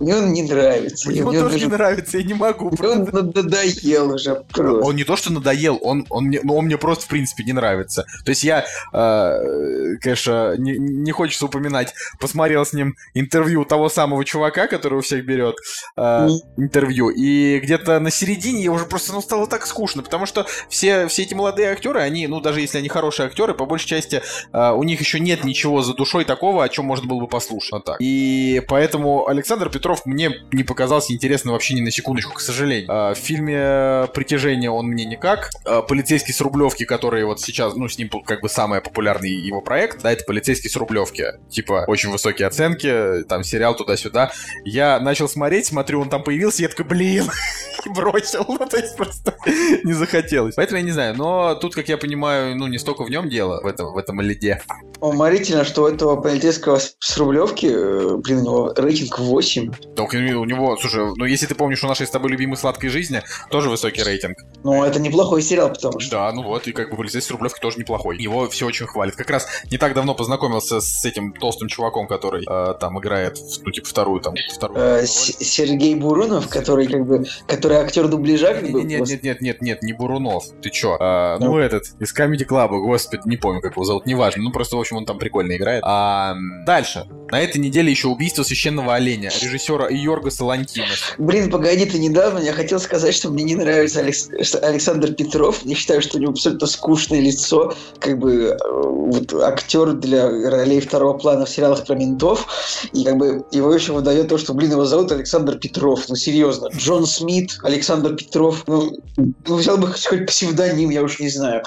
[0.00, 1.08] мне он не нравится.
[1.08, 2.72] Мне Мне тоже не даже- нравится, я не могу.
[2.82, 4.84] он надоел уже просто.
[4.84, 7.52] Он не то, что надоел, он, он, мне, ну, он мне просто, в принципе, не
[7.52, 8.06] нравится.
[8.24, 14.24] То есть я, э, конечно, не, не хочется упоминать, посмотрел с ним интервью того самого
[14.24, 15.54] чувака, который у всех берет
[15.96, 20.46] э, интервью, и где-то на середине я уже просто, ну, стало так скучно, потому что
[20.70, 24.22] все, все эти молодые актеры, они, ну, даже если они хорошие актеры, по большей части
[24.52, 27.72] э, у них еще нет ничего за душой такого, о чем можно было бы послушать.
[27.72, 27.96] Вот так.
[28.00, 32.88] И поэтому Александр Петров мне не показался интересным вообще ни на секундочку, к сожалению.
[32.90, 35.50] А, В фильме «Притяжение» он мне никак.
[35.66, 39.60] А, «Полицейский с Рублевки», который вот сейчас, ну, с ним как бы самый популярный его
[39.60, 41.26] проект, да, это «Полицейский с Рублевки».
[41.50, 44.32] Типа, очень высокие оценки, там сериал туда-сюда.
[44.64, 47.30] Я начал смотреть, смотрю, он там появился, я такой, блин,
[47.94, 48.44] бросил.
[48.48, 49.17] Ну, то есть просто
[49.84, 50.54] не захотелось.
[50.54, 53.60] Поэтому я не знаю, но тут, как я понимаю, ну, не столько в нем дело,
[53.62, 54.60] в этом, в этом лиде.
[55.00, 59.72] Уморительно, что у этого полицейского с Рублевки, э, блин, у него рейтинг 8.
[59.94, 63.22] Так у него, слушай, ну если ты помнишь у нашей с тобой любимой сладкой жизни,
[63.50, 64.38] тоже высокий рейтинг.
[64.64, 66.10] Ну, это неплохой сериал, потому что...
[66.10, 68.18] Да, ну вот, и как бы полицейский с Рублевки тоже неплохой.
[68.18, 69.14] Его все очень хвалят.
[69.14, 73.70] Как раз не так давно познакомился с этим толстым чуваком, который э, там играет, ну,
[73.70, 74.80] типа, вторую там, вторую.
[74.80, 79.62] э, Сергей Бурунов, который как бы, который актер дубляжа, как бы, Нет, нет, нет, нет,
[79.62, 80.44] нет, не Бурунов.
[80.62, 80.96] Ты чё?
[81.00, 81.58] А, ну, Ну.
[81.58, 84.42] этот, из Comedy Club, господи, не помню, как его зовут, неважно.
[84.42, 85.82] Ну, просто, в общем, он там прикольно играет.
[85.86, 86.34] А,
[86.66, 87.06] дальше.
[87.30, 91.04] На этой неделе еще убийство священного оленя, режиссера Йоргаса Лантимоса.
[91.18, 94.30] Блин, погоди, ты недавно я хотел сказать, что мне не нравится Алекс-
[94.62, 95.60] Александр Петров.
[95.64, 100.80] Я считаю, что у него абсолютно скучное лицо, как бы э, вот, актер для ролей
[100.80, 102.46] второго плана в сериалах про ментов.
[102.94, 106.08] И как бы его еще выдает то, что, блин, его зовут Александр Петров.
[106.08, 106.70] Ну, серьезно.
[106.74, 108.64] Джон Смит, Александр Петров.
[108.66, 111.62] Ну, ну взял бы хоть псевдоним, я уж не знаю.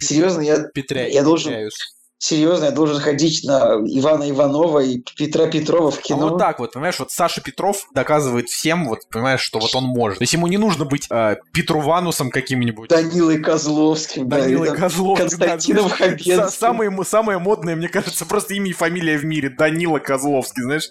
[0.00, 1.06] Серьезно, я, Петря...
[1.08, 1.52] Я должен-
[2.16, 6.28] серьезно, я должен ходить на ИванаИванова и Петра Петрова в А кино.
[6.30, 10.18] вот так вот, понимаешь, вот Саша Петров доказывает всем, вот, понимаешь, что вот он может.
[10.20, 12.88] То есть ему не нужно быть э, Петруванусом каким-нибудь.
[12.88, 14.26] Данилой Козловским.
[14.26, 15.38] да, Данилой там Козловским.
[15.38, 16.38] да, Константином знаешь, Хабенским.
[16.40, 19.50] са- Самое, самое модное, мне кажется, просто имя и фамилия в мире.
[19.50, 20.88] Данила Козловский, знаешь?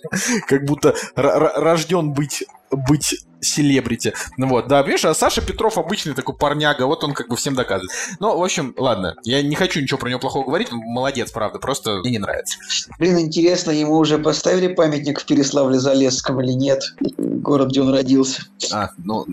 [0.48, 4.13] Как будто рожден быть быть селебрити.
[4.38, 7.56] Ну вот, да, видишь, а Саша Петров обычный такой парняга, вот он как бы всем
[7.56, 7.91] доказывает.
[8.19, 11.60] Ну, в общем, ладно, я не хочу ничего про него плохого говорить, он молодец, правда,
[11.60, 12.58] просто мне не нравится.
[12.99, 16.84] Блин, интересно, ему уже поставили памятник в Переславле-Залесском или нет?
[17.17, 18.43] Город, где он родился.
[18.71, 19.25] А, ну,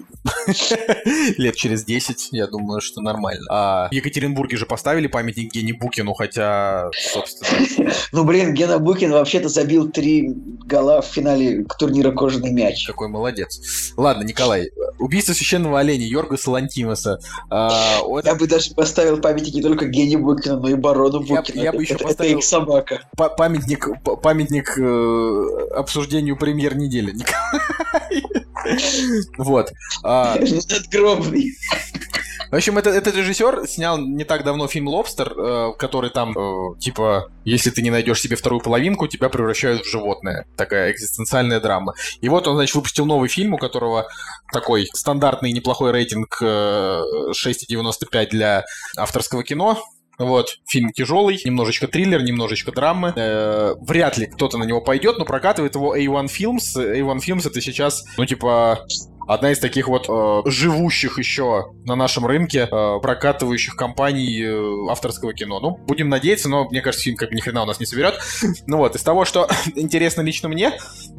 [1.38, 3.46] лет через 10, я думаю, что нормально.
[3.50, 9.48] А в Екатеринбурге же поставили памятник Гене Букину, хотя, собственно, Ну, блин, Гена Букин вообще-то
[9.48, 10.30] забил три
[10.66, 12.86] гола в финале турнира «Кожаный мяч».
[12.86, 13.92] какой молодец.
[14.00, 17.18] Ладно, Николай, убийство священного оленя Йоргаса Лантимаса.
[17.50, 21.22] А, о, это Я бы даже поставил памятник не только Гене Букину, но и Барону
[21.22, 21.62] Я- Букину.
[21.62, 23.02] я бы еще это, поставил- это их собака.
[23.16, 28.22] па- памятник, па- памятник э, обсуждению премьер недели, Николай.
[29.38, 29.70] Вот.
[30.02, 30.36] А,
[30.70, 31.52] Надгробный.
[32.50, 36.78] В общем, этот, этот режиссер снял не так давно фильм «Лобстер», э, который там, э,
[36.80, 40.46] типа, если ты не найдешь себе вторую половинку, тебя превращают в животное.
[40.56, 41.94] Такая экзистенциальная драма.
[42.20, 44.08] И вот он, значит, выпустил новый фильм, у которого
[44.52, 48.64] такой стандартный неплохой рейтинг э, 6,95 для
[48.96, 49.78] авторского кино.
[50.20, 53.14] Вот, фильм тяжелый, немножечко триллер, немножечко драмы.
[53.16, 56.76] Э, вряд ли кто-то на него пойдет, но прокатывает его A1 Films.
[56.76, 58.84] A1 Films это сейчас, ну, типа,
[59.30, 65.32] одна из таких вот э, живущих еще на нашем рынке э, прокатывающих компаний э, авторского
[65.32, 65.60] кино.
[65.60, 68.18] Ну, будем надеяться, но мне кажется, фильм как бы ни хрена у нас не соберет.
[68.66, 70.72] ну вот, из того, что интересно лично мне,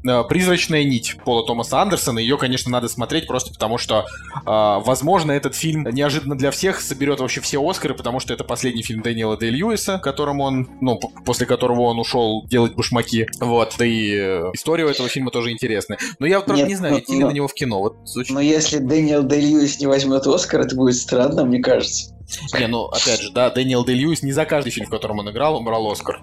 [0.06, 5.32] э, «Призрачная нить» Пола Томаса Андерсона, ее, конечно, надо смотреть просто потому, что, э, возможно,
[5.32, 9.38] этот фильм неожиданно для всех соберет вообще все Оскары, потому что это последний фильм Дэниела
[9.38, 13.28] Дэй Льюиса, которым он, ну, после которого он ушел делать башмаки.
[13.40, 15.98] Вот, да и э, история у этого фильма тоже интересная.
[16.20, 17.80] Но я вот Нет, не знаю, ну, идти ли ну, на него в кино.
[17.80, 22.14] Вот очень- Но если Дэниел Дэй Льюис не возьмет Оскар, это будет странно, мне кажется.
[22.58, 25.30] Не, ну, опять же, да, Дэниел Дэй Льюис не за каждый фильм, в котором он
[25.30, 26.22] играл, он брал Оскар.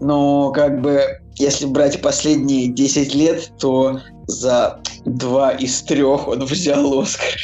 [0.00, 7.00] Но как бы, если брать последние 10 лет, то за два из трех он взял
[7.00, 7.34] Оскар.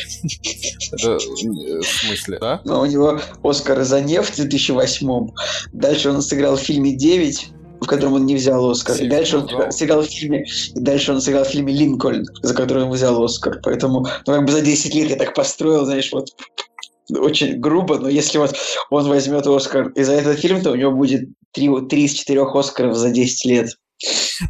[0.92, 2.61] Это, э, в смысле, да?
[2.64, 5.31] Но у него Оскар за нефть в 2008
[5.72, 7.48] Дальше он сыграл в фильме «Девять»,
[7.81, 8.97] в котором он не взял Оскар.
[8.97, 12.85] И дальше он сыграл в фильме, и дальше он сыграл в фильме «Линкольн», за который
[12.85, 13.61] он взял Оскар.
[13.62, 16.31] Поэтому, ну, как бы за 10 лет я так построил, знаешь, вот
[17.11, 18.57] очень грубо, но если вот
[18.91, 22.55] он возьмет Оскар и за этот фильм, то у него будет три, три из четырех
[22.55, 23.71] Оскаров за 10 лет.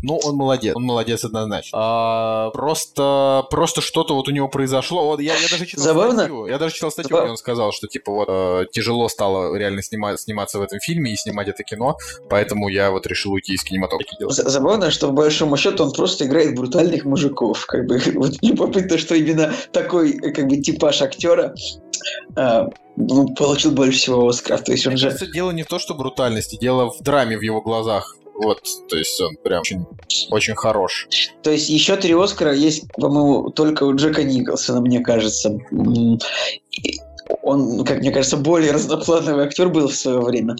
[0.03, 1.79] Ну, он молодец, он молодец однозначно.
[1.81, 5.07] А, просто, просто что-то вот у него произошло.
[5.07, 6.19] Вот я, я даже читал Забавно?
[6.19, 9.55] статью, я даже читал статью, Забав- где он сказал, что типа вот э, тяжело стало
[9.57, 11.97] реально снима- сниматься в этом фильме и снимать это кино,
[12.29, 14.07] поэтому я вот решил уйти из кинематографа.
[14.29, 17.67] Забавно, что в большому счету он просто играет брутальных мужиков.
[17.67, 21.55] Как бы вот любопытно, что именно такой э, как бы типаж актера
[22.35, 24.65] а, ну, получил больше всего Оскаров.
[24.65, 27.39] То есть он Мне же кажется, дело не в то, что брутальности, дело в драме
[27.39, 28.17] в его глазах.
[28.39, 29.87] Вот, то есть он прям очень,
[30.31, 31.09] очень хорош.
[31.43, 35.59] То есть еще три Оскара есть, по-моему, только у Джека Николсона, мне кажется.
[37.43, 40.57] Он, как мне кажется, более разноплановый актер был в свое время.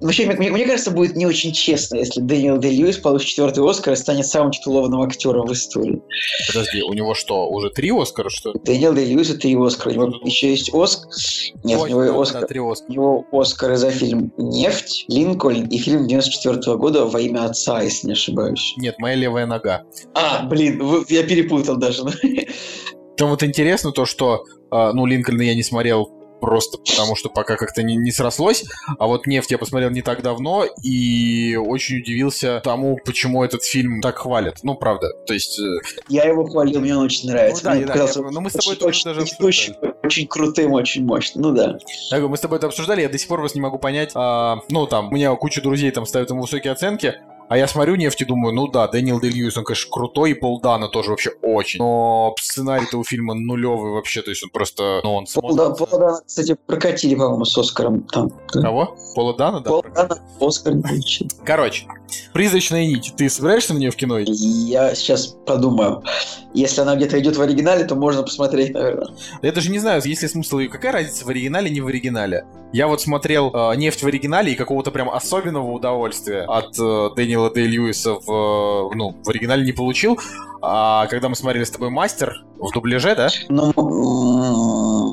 [0.00, 3.94] Вообще, мне, мне кажется, будет не очень честно, если Дэниел Дэй Льюис получит четвертый Оскар
[3.94, 6.02] и станет самым титулованным актером в истории.
[6.48, 8.60] Подожди, у него что, уже три Оскара, что ли?
[8.64, 9.90] Дэниел Дэй Льюис три Оскара.
[9.90, 11.10] У него еще есть Оскар.
[11.64, 12.40] Нет, у него Ой, и да, Оскар.
[12.42, 12.88] да, три Оскара.
[12.88, 18.08] У него Оскары за фильм «Нефть», «Линкольн» и фильм 94 года «Во имя отца», если
[18.08, 18.74] не ошибаюсь.
[18.76, 19.84] Нет, моя левая нога.
[20.14, 22.02] А, блин, я перепутал даже.
[23.16, 27.56] Там вот интересно то, что, а, ну, Линкольна я не смотрел просто потому, что пока
[27.56, 28.64] как-то не, не срослось,
[28.98, 34.00] а вот «Нефть» я посмотрел не так давно и очень удивился тому, почему этот фильм
[34.00, 34.58] так хвалят.
[34.62, 35.58] Ну, правда, то есть...
[35.58, 35.64] э,
[36.08, 37.64] Я его хвалил, мне он очень нравится.
[37.64, 39.74] Ну да, Мне да, показался я- ну мы с тобой очень, тоже очень, даже очень,
[40.02, 41.42] очень крутым, очень мощным.
[41.44, 41.78] Ну да.
[42.10, 44.10] Я говорю, мы с тобой это обсуждали, я до сих пор вас не могу понять.
[44.14, 47.14] а, ну, там, у меня куча друзей там ставят ему высокие оценки,
[47.48, 50.34] а я смотрю «Нефть» и думаю, ну да, Дэниел Дэй Льюис, он, конечно, крутой, и
[50.34, 51.78] Пол Дана тоже вообще очень.
[51.78, 55.86] Но сценарий-то у фильма нулевый вообще, то есть он просто, ну, он Пол Да- Пол
[55.90, 58.02] Дана, кстати, прокатили, по-моему, с Оскаром.
[58.12, 58.30] Там.
[58.48, 58.96] Кого?
[59.14, 59.70] Пола Дана, да?
[59.70, 61.28] Пол Дана Оскар не получил.
[61.44, 61.86] Короче,
[62.32, 63.12] «Призрачная нить».
[63.16, 64.18] Ты собираешься на нее в кино?
[64.18, 66.02] Я сейчас подумаю.
[66.52, 69.08] Если она где-то идет в оригинале, то можно посмотреть, наверное.
[69.42, 70.68] Я даже не знаю, есть ли смысл ее.
[70.68, 72.46] Какая разница в оригинале, не в оригинале?
[72.72, 77.33] Я вот смотрел э, «Нефть» в оригинале и какого-то прям особенного удовольствия от э, Дэниела
[77.50, 80.18] Дэй Льюиса в, э, ну, в оригинале не получил.
[80.66, 83.28] А когда мы смотрели с тобой «Мастер» в дубляже, да?
[83.50, 83.70] Ну,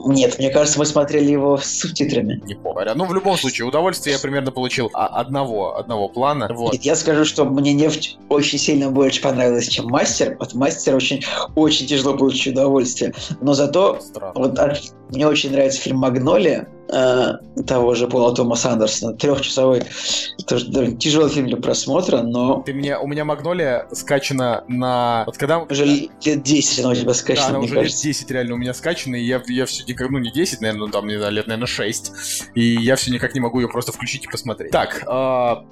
[0.08, 2.42] нет, мне кажется, мы смотрели его с субтитрами.
[2.46, 2.92] Не помню.
[2.96, 6.48] Ну, в любом случае, удовольствие я примерно получил одного, одного плана.
[6.54, 6.72] Вот.
[6.74, 10.38] Нет, я скажу, что мне нефть очень сильно больше понравилась, чем мастер.
[10.40, 11.24] От мастера очень,
[11.56, 13.14] очень тяжело получить удовольствие.
[13.42, 14.34] Но зато Странно.
[14.36, 17.34] вот от- мне очень нравится фильм Магнолия э,
[17.66, 19.14] того же Пола Томаса Андерсона.
[19.14, 19.84] Трехчасовой.
[20.48, 25.24] Тоже довольно тяжелый фильм для просмотра, но Ты меня, у меня Магнолия скачана на...
[25.26, 25.60] Вот когда...
[25.60, 26.10] уже лет
[26.44, 28.04] 10 она у тебя Да, скачана, она мне уже лет кажется.
[28.04, 30.92] 10 реально у меня скачана, и я, я все никак, ну не 10, наверное, ну
[30.92, 32.12] там, не знаю, лет, наверное, 6.
[32.56, 34.72] И я все никак не могу ее просто включить и посмотреть.
[34.72, 35.02] Так,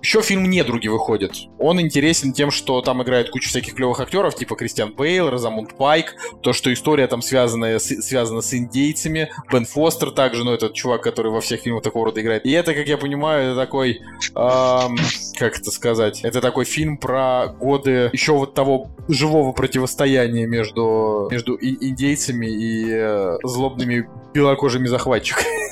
[0.01, 1.33] еще фильм «Недруги» выходит.
[1.57, 6.15] Он интересен тем, что там играет куча всяких клевых актеров, типа Кристиан Бейл, Розамунд Пайк,
[6.41, 10.98] то, что история там связанная с, связана с индейцами, Бен Фостер также, ну, этот чувак,
[11.01, 12.45] который во всех фильмах такого рода играет.
[12.45, 14.01] И это, как я понимаю, это такой,
[14.35, 14.97] эм,
[15.37, 21.57] как это сказать, это такой фильм про годы еще вот того живого противостояния между, между
[21.59, 25.69] индейцами и э, злобными белокожими захватчиками.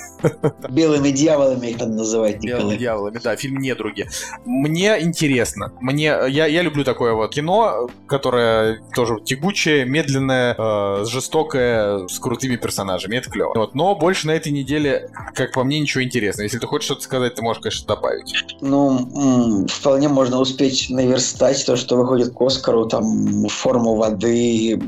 [0.70, 2.78] Белыми дьяволами их там называют, Белыми Николай.
[2.78, 4.08] дьяволами, да, фильм «Недруги».
[4.46, 5.74] Мне интересно.
[5.80, 12.56] Мне, я, я люблю такое вот кино, которое тоже тягучее, медленное, э, жестокое, с крутыми
[12.56, 13.16] персонажами.
[13.18, 13.54] Это клево.
[13.56, 13.76] Вот.
[13.76, 16.46] Но больше на этой неделе, как по мне, ничего интересного.
[16.46, 18.34] Если ты хочешь что-то сказать, ты можешь, конечно, добавить.
[18.62, 24.82] Ну, вполне можно успеть наверстать то, что выходит к Оскару, там, форму воды,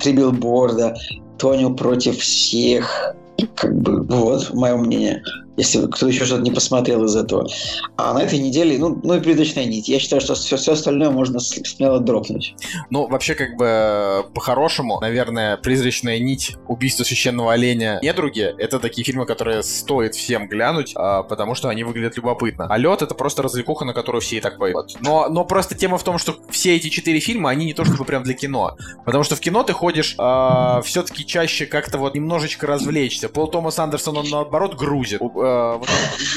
[0.00, 0.96] три билборда,
[1.38, 3.14] Тонио против всех.
[3.54, 5.22] Как бы, вот, мое мнение.
[5.56, 7.48] Если кто еще что-то не посмотрел из этого.
[7.96, 9.88] А на этой неделе, ну, ну и передачная нить.
[9.88, 12.54] Я считаю, что все, все остальное можно смело дропнуть.
[12.90, 19.04] Ну, вообще, как бы, э, по-хорошему, наверное, «Призрачная нить», «Убийство священного оленя», «Недруги»— это такие
[19.04, 22.66] фильмы, которые стоит всем глянуть, а, потому что они выглядят любопытно.
[22.68, 24.96] А «Лед»— это просто развлекуха, на которую все и так пойдут.
[25.00, 28.04] Но, но просто тема в том, что все эти четыре фильма, они не то чтобы
[28.04, 28.76] прям для кино.
[29.04, 30.16] Потому что в кино ты ходишь
[30.84, 33.28] все-таки чаще как-то вот немножечко развлечься.
[33.28, 35.20] Пол Томас Андерсон, он наоборот грузит.
[35.46, 35.88] Э, вот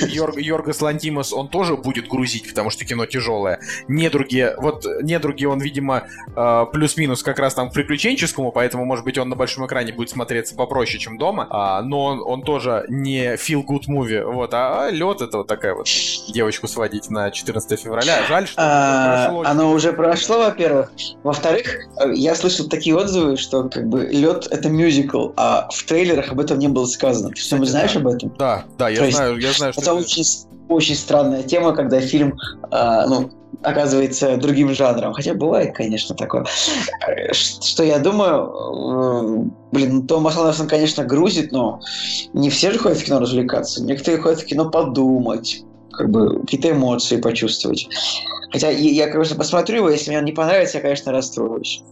[0.02, 3.60] Йор- Йоргос Лантимос, он тоже будет грузить, потому что кино тяжелое.
[3.88, 9.18] Недруги, вот недруги, он, видимо, э, плюс-минус как раз там к приключенческому, поэтому, может быть,
[9.18, 11.48] он на большом экране будет смотреться попроще, чем дома.
[11.50, 15.74] А, но он, он тоже не feel good movie, вот, а лед это вот такая
[15.74, 15.88] вот
[16.34, 18.24] девочку сводить на 14 февраля.
[18.28, 20.92] Жаль, что А, прошло оно уже прошло, во-первых.
[21.24, 21.66] Во-вторых,
[22.00, 26.40] э, я слышал такие отзывы, что как бы лед это мюзикл, а в трейлерах об
[26.40, 27.30] этом не было сказано.
[27.30, 28.00] Ты что-нибудь знаешь да.
[28.00, 28.36] об этом?
[28.38, 30.24] Да, да, я То есть знаю, я знаю, что Это это- очень,
[30.70, 32.38] очень странная тема, когда фильм,
[32.72, 33.32] а, ну,
[33.64, 35.14] оказывается другим жанром.
[35.14, 36.46] Хотя бывает, конечно, такое.
[37.08, 41.82] Э, Что я думаю, э, блин, ну, Томас Андерсон, конечно, грузит, но
[42.34, 43.84] не все же ходят в кино развлекаться.
[43.84, 47.90] Некоторые ходят в кино подумать, как бы какие-то эмоции почувствовать.
[48.52, 51.84] Хотя я, я, конечно, посмотрю его, если мне он не понравится, я, конечно, расстроюсь.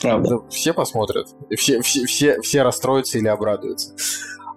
[0.00, 0.30] Правда.
[0.30, 1.28] Да, все посмотрят.
[1.54, 3.92] Все, все, все, все расстроятся или обрадуются.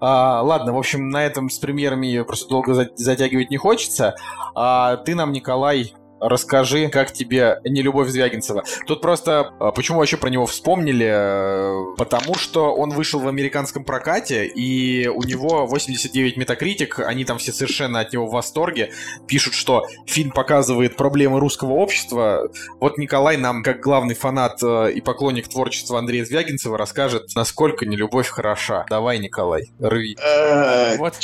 [0.06, 4.16] А, ладно, в общем, на этом с премьерами просто долго за- затягивать не хочется.
[4.54, 5.94] А ты нам, Николай,
[6.28, 8.64] расскажи, как тебе «Нелюбовь Звягинцева».
[8.88, 11.08] Тут просто, а, почему вообще про него вспомнили?
[11.10, 17.38] Э, Потому что он вышел в американском прокате, и у него 89 метакритик, они там
[17.38, 18.92] все совершенно от него в восторге,
[19.28, 22.50] пишут, что фильм показывает проблемы русского общества.
[22.80, 28.28] Вот Николай нам, как главный фанат э, и поклонник творчества Андрея Звягинцева, расскажет, насколько «Нелюбовь»
[28.28, 28.86] хороша.
[28.90, 30.18] Давай, Николай, рви.
[30.24, 31.16] Э, Вот?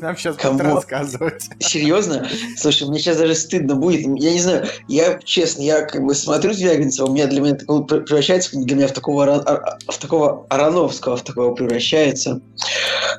[0.00, 0.36] Нам сейчас
[0.74, 1.48] рассказывать.
[1.58, 2.28] Серьезно?
[2.56, 4.06] Слушай, мне сейчас даже стыдно будет.
[4.20, 7.82] Я не знаю, я честно, я как бы смотрю Звягинцева, у меня для меня такого
[7.82, 12.40] пр- превращается для меня в такого, Ара- а- в такого Ароновского, в такого превращается.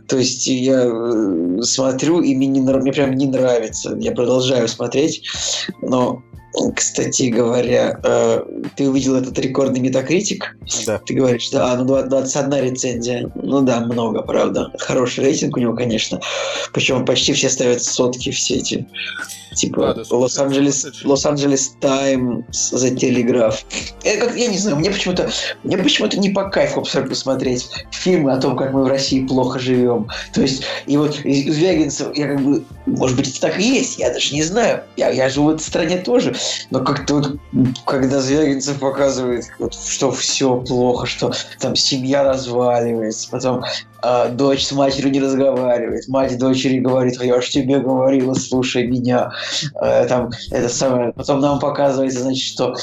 [0.08, 3.96] То есть я э, смотрю, и мне, не мне прям не нравится.
[3.98, 5.24] Я продолжаю смотреть,
[5.82, 6.22] но
[6.76, 8.44] кстати говоря, э,
[8.76, 10.58] ты увидел этот рекордный метакритик?
[10.86, 11.00] Да.
[11.06, 13.32] Ты говоришь, да, а, ну два- 21 рецензия.
[13.36, 14.72] Ну да, много, правда.
[14.80, 16.20] Хороший рейтинг у него, конечно.
[16.74, 18.88] Причем почти все ставят сотки все эти.
[19.56, 21.10] Да, Типа да, Лос-Анджелес, сумасшедшие.
[21.10, 23.56] Лос-Анджелес Таймс, The Telegraph.
[24.04, 25.30] Я, как, я не знаю, мне почему-то
[25.64, 29.60] мне почему-то не по кайфу абсолютно смотреть фильмы о том, как мы в России плохо
[29.60, 30.10] живем.
[30.34, 33.98] То есть, и вот из из я как бы, может быть, это так и есть,
[33.98, 34.84] я даже не знаю.
[34.98, 36.36] Я, я живу в этой стране тоже.
[36.70, 37.38] Но как-то вот,
[37.86, 43.64] когда Звягинцев показывает, вот, что все плохо, что там семья разваливается, потом
[44.02, 49.32] а, дочь с матерью не разговаривает, мать дочери говорит, я ж тебе говорила, слушай меня.
[49.76, 52.76] А, там это самое, потом нам показывается, значит, что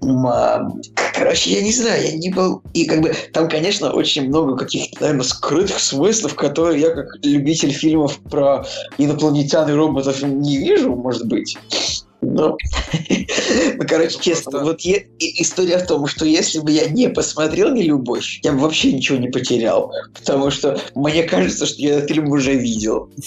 [0.00, 0.80] мам,
[1.14, 5.02] короче, я не знаю, я не был, и как бы там, конечно, очень много каких-то,
[5.02, 8.66] наверное, скрытых смыслов, которые я как любитель фильмов про
[8.98, 11.56] инопланетян и роботов не вижу, может быть.
[12.20, 12.56] Ну,
[13.76, 14.80] ну, короче, честно, вот
[15.18, 19.18] история в том, что если бы я не посмотрел «Не любовь», я бы вообще ничего
[19.18, 23.10] не потерял, потому что мне кажется, что я этот фильм уже видел.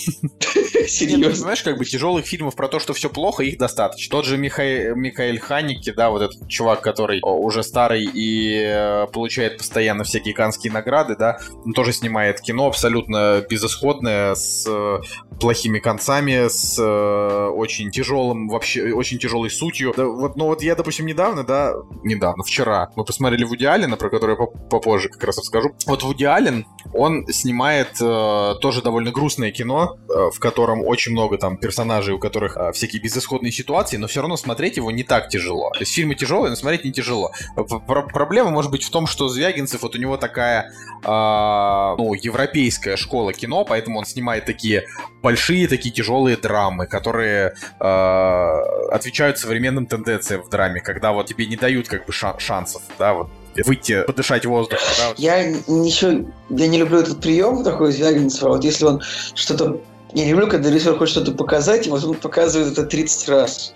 [0.80, 1.36] Ну, Серьезно.
[1.36, 4.10] знаешь, как бы тяжелых фильмов про то, что все плохо, их достаточно.
[4.12, 10.04] Тот же Михаил, Ханеке, да, вот этот чувак, который уже старый и э, получает постоянно
[10.04, 15.00] всякие канские награды, да, он тоже снимает кино абсолютно безысходное, с э,
[15.40, 19.94] плохими концами, с э, очень тяжелым, вообще, очень тяжелой сутью.
[19.96, 24.10] Да, вот, ну вот я, допустим, недавно, да, недавно, вчера, мы посмотрели Вуди Аллена, про
[24.10, 25.72] который я поп- попозже как раз расскажу.
[25.86, 31.38] Вот Вуди Аллен, он снимает э, тоже довольно грустное кино, э, в котором очень много
[31.38, 35.30] там персонажей, у которых э, всякие безысходные ситуации, но все равно смотреть его не так
[35.30, 35.70] тяжело.
[35.72, 37.32] То есть фильмы тяжелые, но смотреть не тяжело.
[37.56, 40.72] Про- Проблема может быть в том, что Звягинцев, вот у него такая,
[41.04, 44.86] э, ну, европейская школа кино, поэтому он снимает такие
[45.22, 48.60] большие, такие тяжелые драмы, которые э,
[48.92, 53.14] отвечают современным тенденциям в драме, когда вот тебе не дают как бы ша- шансов, да,
[53.14, 53.30] вот
[53.66, 55.14] выйти, подышать воздухом, да.
[55.18, 58.50] Я ничего, я не люблю этот прием такой Звягинцева.
[58.50, 59.02] Вот если он
[59.36, 59.82] что-то
[60.14, 63.74] я люблю, когда режиссер хочет что-то показать, и вот он показывает это 30 раз.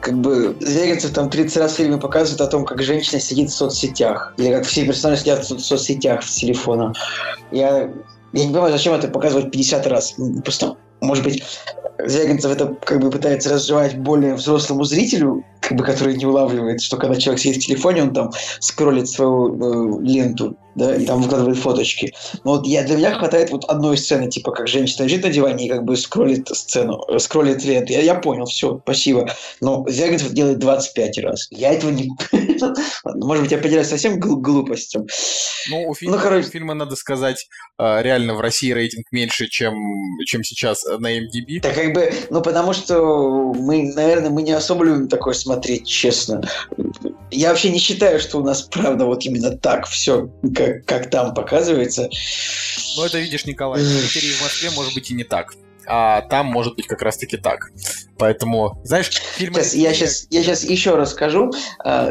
[0.00, 3.54] Как бы Звягинцев там 30 раз в фильме показывает о том, как женщина сидит в
[3.54, 4.32] соцсетях.
[4.38, 6.94] Или как все персонажи сидят в со- соцсетях с телефона.
[7.50, 7.90] Я,
[8.32, 10.14] я не понимаю, зачем это показывать 50 раз.
[10.42, 11.44] Просто, может быть,
[12.04, 16.96] Звягинцев это как бы пытается разжевать более взрослому зрителю, как бы, который не улавливает, что
[16.96, 18.30] когда человек сидит в телефоне, он там
[18.60, 22.14] скроллит свою э, ленту, да, и там выкладывает фоточки.
[22.44, 25.66] Но вот я, для меня хватает вот одной сцены, типа, как женщина лежит на диване
[25.66, 27.92] и как бы скроллит сцену, э, скроллит ленту.
[27.92, 29.28] Я, я понял, все, спасибо.
[29.60, 31.48] Но Звягинцев делает 25 раз.
[31.50, 32.10] Я этого не...
[33.14, 35.06] Может быть, я поделяюсь совсем гл- глупостью.
[35.70, 37.48] Ну, у фильма, Ну, короче- у фильма, надо сказать,
[37.78, 39.74] э, реально в России рейтинг меньше, чем,
[40.26, 41.60] чем сейчас на MDB.
[41.62, 46.42] Да как бы, ну потому что мы, наверное, мы не особо любим такое смотреть, честно.
[47.30, 51.34] Я вообще не считаю, что у нас правда вот именно так все, как, как там
[51.34, 52.08] показывается.
[52.96, 55.54] Ну, это видишь, Николай, в Питере и в Москве может быть и не так.
[55.88, 57.70] А там может быть как раз-таки так.
[58.18, 59.62] Поэтому, знаешь, фильмы...
[59.62, 61.52] Сейчас, я сейчас, я сейчас еще раз скажу.
[61.84, 62.08] А,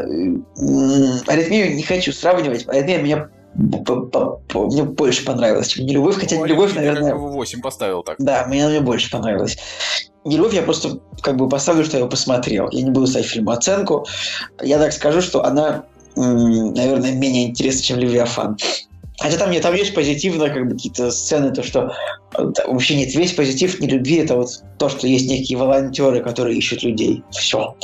[1.26, 2.66] Аритмию не хочу сравнивать.
[2.68, 8.16] Аритмия меня мне больше понравилась, чем не любовь, хотя не любовь, наверное, 8 поставил так.
[8.18, 9.56] Да, мне мне больше понравилась.
[10.24, 12.68] Не любовь, я просто как бы поставлю, что я его посмотрел.
[12.70, 14.06] Я не буду ставить фильму оценку.
[14.62, 15.84] Я так скажу, что она,
[16.16, 18.56] наверное, менее интересна, чем Левиафан.
[19.18, 21.94] Хотя там, нет, там есть позитивно, как бы какие-то сцены, то, что
[22.36, 26.82] вообще нет, весь позитив не любви, это вот то, что есть некие волонтеры, которые ищут
[26.82, 27.22] людей.
[27.30, 27.74] Все.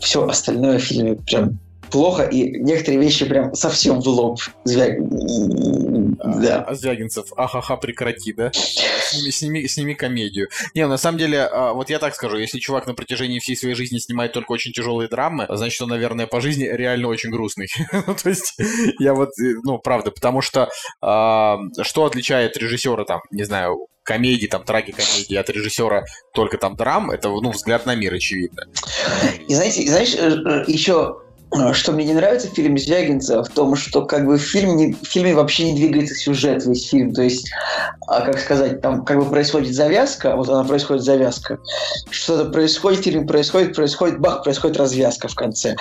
[0.00, 1.58] Все остальное в фильме прям
[1.90, 4.38] плохо, и некоторые вещи прям совсем в лоб.
[4.66, 6.62] Звя- Да.
[6.62, 8.50] А Звягинцев, ахаха, прекрати, да?
[8.52, 10.48] Сними, сними, сними комедию.
[10.74, 13.74] Не, на самом деле, а, вот я так скажу, если чувак на протяжении всей своей
[13.74, 17.68] жизни снимает только очень тяжелые драмы, значит, он, наверное, по жизни реально очень грустный.
[18.06, 18.56] Ну, То есть,
[18.98, 20.68] я вот, э, ну, правда, потому что
[21.00, 27.10] а, что отличает режиссера, там, не знаю, комедии, там, трагикомедии от режиссера только там драм,
[27.10, 28.62] это, ну, взгляд на мир, очевидно.
[29.48, 31.16] И знаете, знаешь, э, еще
[31.72, 35.06] что мне не нравится в фильме Звягинца, в том, что как бы в фильме, в
[35.06, 37.12] фильме вообще не двигается сюжет весь фильм.
[37.12, 37.50] То есть,
[38.08, 41.58] а, как сказать, там как бы происходит завязка, вот она происходит завязка,
[42.10, 45.76] что-то происходит, фильм происходит, происходит, бах, происходит развязка в конце.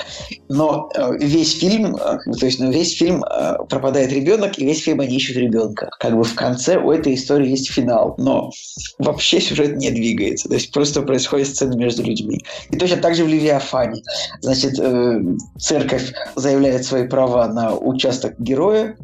[0.50, 4.84] Но э, весь фильм, э, то есть, ну, весь фильм э, пропадает ребенок, и весь
[4.84, 5.90] фильм они ищут ребенка.
[6.00, 8.52] Как бы в конце у этой истории есть финал, но
[9.00, 10.50] вообще сюжет не двигается.
[10.50, 12.44] То есть просто происходит сцена между людьми.
[12.70, 14.02] И точно так же в Левиафане.
[14.42, 14.80] Значит,
[15.66, 18.96] церковь заявляет свои права на участок героя.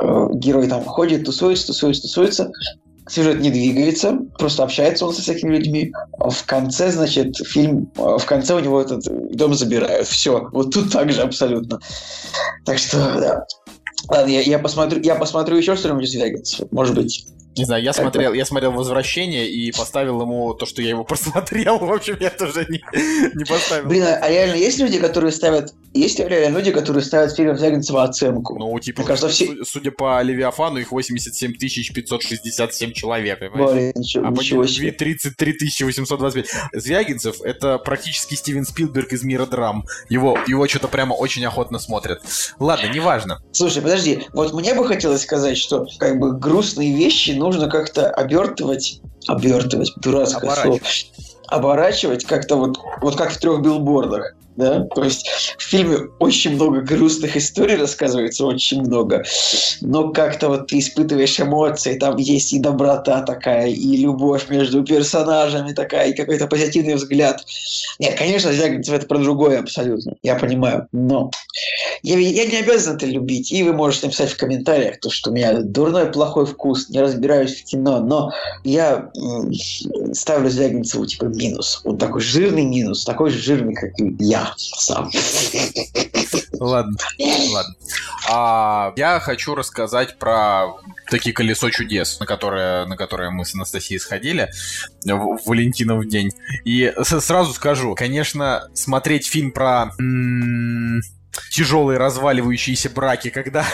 [0.00, 2.52] Э, герой там ходит, тусуется, тусуется, тусуется.
[3.08, 5.92] Сюжет не двигается, просто общается он со всякими людьми.
[6.18, 9.04] В конце, значит, фильм, э, в конце у него этот
[9.36, 10.08] дом забирают.
[10.08, 11.78] Все, вот тут так же абсолютно.
[12.64, 13.44] Так что, да.
[14.08, 16.66] Ладно, я, я посмотрю, я посмотрю еще что-нибудь из Веганса.
[16.70, 17.26] Может быть.
[17.56, 21.78] Не знаю, я смотрел, я смотрел «Возвращение» и поставил ему то, что я его просмотрел.
[21.78, 22.82] В общем, я тоже не,
[23.34, 23.88] не поставил.
[23.88, 25.74] Блин, а реально есть люди, которые ставят...
[25.94, 28.58] Есть реально люди, которые ставят фильм Звягинцева оценку?
[28.58, 33.60] Ну, типа, Мне кажется, все- су- судя по Левиафану, их 87 567 человек, понимаешь?
[33.70, 34.92] Более, ничего, А ничего себе.
[34.92, 36.46] 33 825.
[36.72, 39.84] Звягинцев— это практически Стивен Спилберг из мира драм.
[40.08, 42.22] Его, его что-то прямо очень охотно смотрят.
[42.58, 43.42] Ладно, неважно.
[43.52, 49.00] Слушай, подожди, вот мне бы хотелось сказать, что как бы грустные вещи нужно как-то обертывать,
[49.26, 50.80] обертывать, дурацкое слово,
[51.48, 54.34] оборачивать как-то вот, вот как в трех билбордах.
[54.56, 54.84] Да?
[54.94, 55.26] То есть
[55.58, 59.24] в фильме очень много грустных историй рассказывается, очень много.
[59.80, 65.72] Но как-то вот ты испытываешь эмоции, там есть и доброта такая, и любовь между персонажами
[65.72, 67.44] такая, и какой-то позитивный взгляд.
[67.98, 70.88] Нет, конечно, Звягинцев это про другое абсолютно, я понимаю.
[70.92, 71.30] Но
[72.02, 73.52] я, я не обязан это любить.
[73.52, 77.60] И вы можете написать в комментариях, то, что у меня дурной, плохой вкус, не разбираюсь
[77.60, 78.32] в кино, но
[78.64, 79.10] я
[80.12, 81.80] ставлю Звягинцеву типа минус.
[81.84, 85.10] Вот такой жирный минус, такой же жирный, как и я сам.
[86.58, 87.74] Ладно, ладно.
[88.30, 90.74] А, я хочу рассказать про
[91.10, 94.50] такие колесо чудес, на которое, на которое мы с Анастасией сходили
[95.04, 96.30] в Валентинов день.
[96.64, 101.02] И сразу скажу, конечно, смотреть фильм про м,
[101.50, 103.64] тяжелые разваливающиеся браки, когда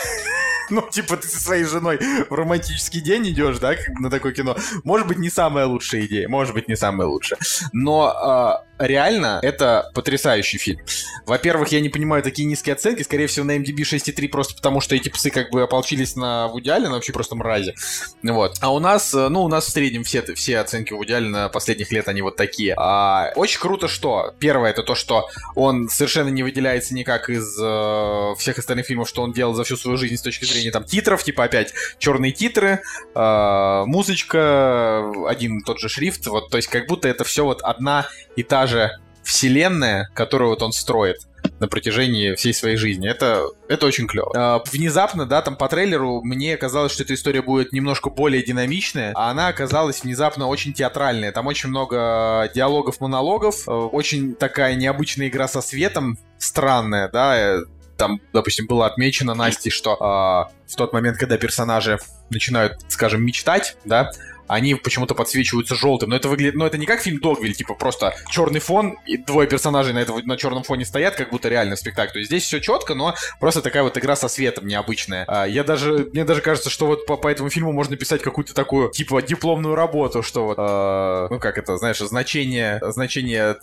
[0.70, 1.98] ну, типа, ты со своей женой
[2.28, 4.56] в романтический день идешь, да, на такое кино.
[4.84, 7.38] Может быть, не самая лучшая идея, может быть, не самая лучшая.
[7.72, 10.80] Но а, реально, это потрясающий фильм.
[11.26, 14.94] Во-первых, я не понимаю такие низкие оценки, скорее всего, на MDB 6,3 просто потому, что
[14.94, 17.74] эти псы как бы ополчились на Вуди Аллена, вообще просто мрази.
[18.22, 18.56] Вот.
[18.60, 21.90] А у нас, э, ну, у нас в среднем все, все оценки Вуди Аллена последних
[21.92, 22.74] лет, они вот такие.
[22.76, 28.34] А, очень круто, что первое, это то, что он совершенно не выделяется никак из э,
[28.38, 31.22] всех остальных фильмов, что он делал за всю свою жизнь с точки зрения там титров,
[31.22, 32.80] типа опять черные титры,
[33.14, 37.62] э, музычка, один и тот же шрифт, вот, то есть как будто это все вот
[37.62, 38.06] одна
[38.36, 38.92] и та же
[39.22, 41.18] вселенная, которую вот он строит
[41.60, 43.08] на протяжении всей своей жизни.
[43.08, 44.32] Это, это очень клево.
[44.34, 49.12] А, внезапно, да, там по трейлеру мне казалось, что эта история будет немножко более динамичная,
[49.14, 51.32] а она оказалась внезапно очень театральная.
[51.32, 57.64] Там очень много диалогов, монологов, э, очень такая необычная игра со светом, странная, да, э,
[57.98, 61.98] там, допустим, было отмечено Настей, что а, в тот момент, когда персонажи
[62.30, 64.10] начинают, скажем, мечтать, да,
[64.46, 66.10] они почему-то подсвечиваются желтым.
[66.10, 69.46] Но это выглядит, но это не как фильм Догвиль, типа просто черный фон и двое
[69.46, 72.12] персонажей на, этого, на черном фоне стоят, как будто реально спектакль.
[72.12, 75.24] То есть здесь все четко, но просто такая вот игра со светом необычная.
[75.28, 78.54] А, я даже, мне даже кажется, что вот по, по этому фильму можно писать какую-то
[78.54, 83.56] такую, типа, дипломную работу, что вот, а, ну как это, знаешь, значение, значение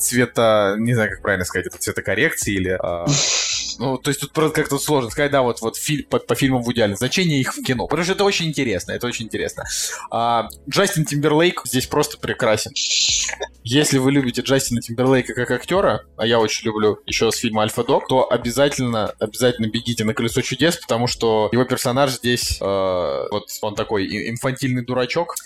[0.00, 2.78] цвета, не знаю, как правильно сказать, это цветокоррекции или...
[2.80, 3.06] а,
[3.78, 6.62] ну, то есть тут просто как-то сложно сказать, да, вот, вот фильм, по, по фильмам
[6.62, 9.64] в идеале, значение их в кино, потому что это очень интересно, это очень интересно.
[10.10, 12.72] А, Джастин Тимберлейк здесь просто прекрасен.
[13.62, 17.84] Если вы любите Джастина Тимберлейка как актера, а я очень люблю еще с фильма Альфа
[17.84, 23.44] Дог, то обязательно, обязательно бегите на колесо чудес, потому что его персонаж здесь, э, вот
[23.62, 25.36] он такой инфантильный дурачок,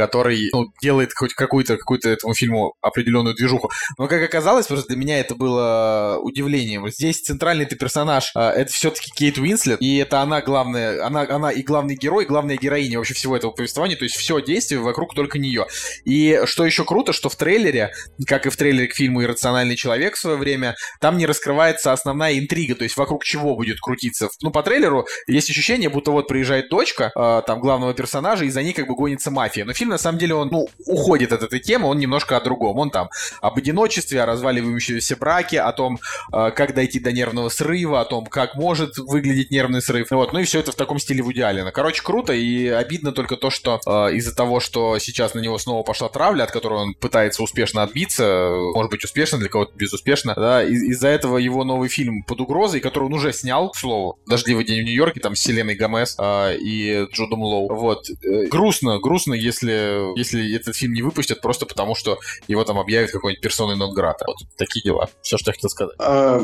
[0.00, 3.70] который ну, делает хоть какую-то какую-то этому фильму определенную движуху.
[3.98, 6.88] Но как оказалось, просто для меня это было удивлением.
[6.88, 11.52] Здесь центральный ты персонаж, а, это все-таки Кейт Уинслет, и это она главная, она, она
[11.52, 15.14] и главный герой, и главная героиня вообще всего этого повествования, то есть все действие вокруг
[15.14, 15.66] только нее.
[16.06, 17.92] И что еще круто, что в трейлере,
[18.26, 22.38] как и в трейлере к фильму «Иррациональный человек» в свое время, там не раскрывается основная
[22.38, 24.30] интрига, то есть вокруг чего будет крутиться.
[24.40, 28.62] Ну, по трейлеру есть ощущение, будто вот приезжает дочка, э, там, главного персонажа, и за
[28.62, 29.66] ней как бы гонится мафия.
[29.66, 32.78] Но фильм, на самом деле, он, ну, уходит от этой темы, он немножко о другом.
[32.78, 33.08] Он там
[33.40, 35.98] об одиночестве, о разваливающемся браке, о том,
[36.32, 40.10] э, как дойти до нервного срыва, о том, как может выглядеть нервный срыв.
[40.10, 41.70] Вот, ну и все это в таком стиле Вуди Аллена.
[41.72, 45.82] Короче, круто, и обидно только то, что э, из-за того, что сейчас на него снова
[45.82, 50.34] пошла травля, от которой он пытается успешно отбиться, э, может быть, успешно, для кого-то безуспешно,
[50.34, 54.18] да, из- из-за этого его новый фильм «Под угрозой», который он уже снял, к слову,
[54.26, 57.74] «Дождливый день в Нью-Йорке», там с Селеной Гомес а, и Джудом Лоу.
[57.74, 58.06] Вот.
[58.22, 59.69] Э, грустно, грустно, если,
[60.16, 62.18] если этот фильм не выпустят, просто потому что
[62.48, 64.24] его там объявят какой-нибудь персоной нон грата.
[64.26, 65.08] Вот такие дела.
[65.22, 65.94] Все, что я хотел сказать.
[65.98, 66.40] А,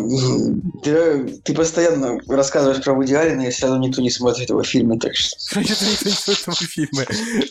[0.83, 4.99] ты, ты постоянно рассказываешь про Вуди Аллена, и все равно никто не смотрит его фильмы,
[4.99, 5.37] так что...
[5.53, 7.05] Значит, никто не смотрит этого фильма.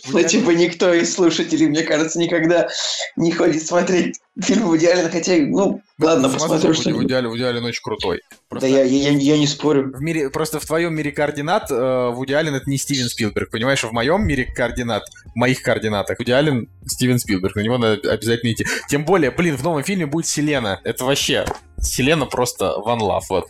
[0.09, 2.67] Ну, типа, никто из слушателей, мне кажется, никогда
[3.15, 7.61] не ходит смотреть фильм Вуди Аллена, хотя, ну, ладно, посмотрю, что В идеале, в идеале
[7.61, 8.21] очень крутой.
[8.29, 9.91] Да Просто я, я, я не спорю.
[9.93, 13.83] в мире, просто в твоем мире координат э, Вуди Аллен это не Стивен Спилберг, понимаешь?
[13.83, 18.51] В моем мире координат, в моих координатах Вуди Аллен Стивен Спилберг, на него надо обязательно
[18.51, 18.65] идти.
[18.89, 20.79] Тем более, блин, в новом фильме будет Селена.
[20.83, 21.45] Это вообще
[21.79, 23.47] Селена просто one love, вот.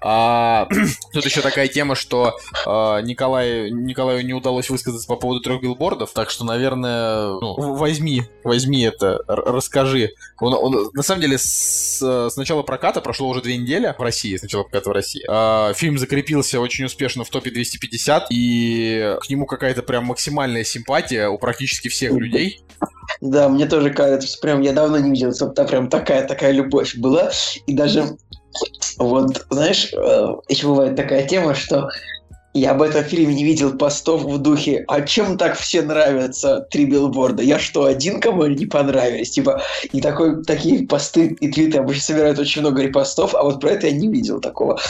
[0.00, 0.68] А,
[1.12, 2.36] тут еще такая тема, что
[2.66, 8.22] э, Николай, Николаю не удалось высказаться по поводу трех билбордов, так что, наверное, ну, возьми,
[8.44, 10.10] возьми это, расскажи.
[10.38, 14.36] Он, он- на самом деле, с, с начала проката прошло уже две недели в России,
[14.36, 15.24] с начала проката в России.
[15.28, 21.28] А, фильм закрепился очень успешно в топе 250, и к нему какая-то прям максимальная симпатия
[21.28, 22.60] у практически всех людей.
[23.20, 26.96] Да, мне тоже кажется, прям я давно не видел, чтобы там прям такая такая любовь
[26.96, 27.30] была.
[27.66, 28.16] И даже
[28.98, 31.88] вот, знаешь, э, еще бывает такая тема, что
[32.56, 36.86] Я об этом фильме не видел постов в духе «А чем так все нравятся три
[36.86, 37.42] билборда?
[37.42, 39.60] Я что, один кому не понравились?» Типа,
[39.92, 43.88] и такой, такие посты и твиты обычно собирают очень много репостов, а вот про это
[43.88, 44.80] я не видел такого.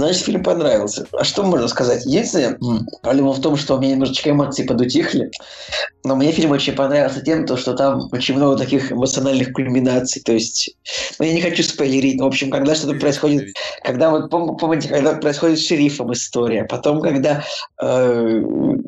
[0.00, 1.06] Значит, фильм понравился.
[1.12, 2.04] А что можно сказать?
[2.06, 5.30] Единственное, м, проблема в том, что у меня немножечко эмоции подутихли,
[6.04, 10.22] но мне фильм очень понравился тем, то, что там очень много таких эмоциональных кульминаций.
[10.22, 10.74] То есть,
[11.18, 13.48] ну, я не хочу спойлерить, но, в общем, когда что-то происходит
[13.84, 17.44] когда вот пом- помните, когда происходит с шерифом история, потом когда
[17.82, 18.42] э,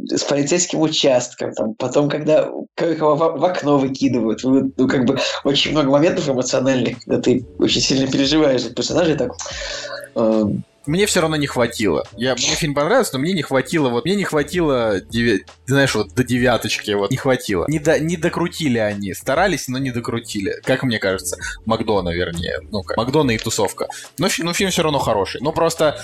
[0.08, 5.18] с полицейским участком, там, потом когда кого в, в окно выкидывают, Вы- ну как бы
[5.44, 9.32] очень много моментов эмоциональных, когда ты очень сильно переживаешь за персонажей, так.
[10.16, 10.44] э,
[10.86, 12.04] Мне все равно не хватило.
[12.16, 16.14] Я, мне фильм понравился, но мне не хватило, вот мне не хватило, деви- знаешь, вот
[16.14, 17.66] до девяточки, вот не хватило.
[17.68, 21.36] Не, до, не докрутили они, старались, но не докрутили, как мне кажется.
[21.66, 23.86] Макдона, вернее, ну как, Макдона и тусовка.
[24.18, 25.40] Но, но фильм все равно хороший.
[25.40, 26.02] Но просто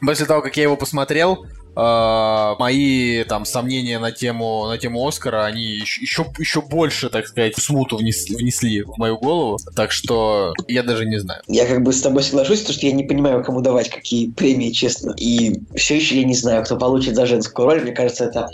[0.00, 5.44] после того, как я его посмотрел, э, мои там сомнения на тему на тему Оскара,
[5.44, 9.58] они еще, еще больше, так сказать, смуту внес- внесли в мою голову.
[9.74, 11.42] Так что я даже не знаю.
[11.46, 14.70] Я как бы с тобой соглашусь, потому что я не понимаю, кому давать какие премии,
[14.70, 15.14] честно.
[15.18, 17.82] И все еще я не знаю, кто получит за женскую роль.
[17.82, 18.48] Мне кажется, это...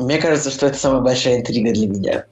[0.00, 2.24] Мне кажется, что это самая большая интрига для меня.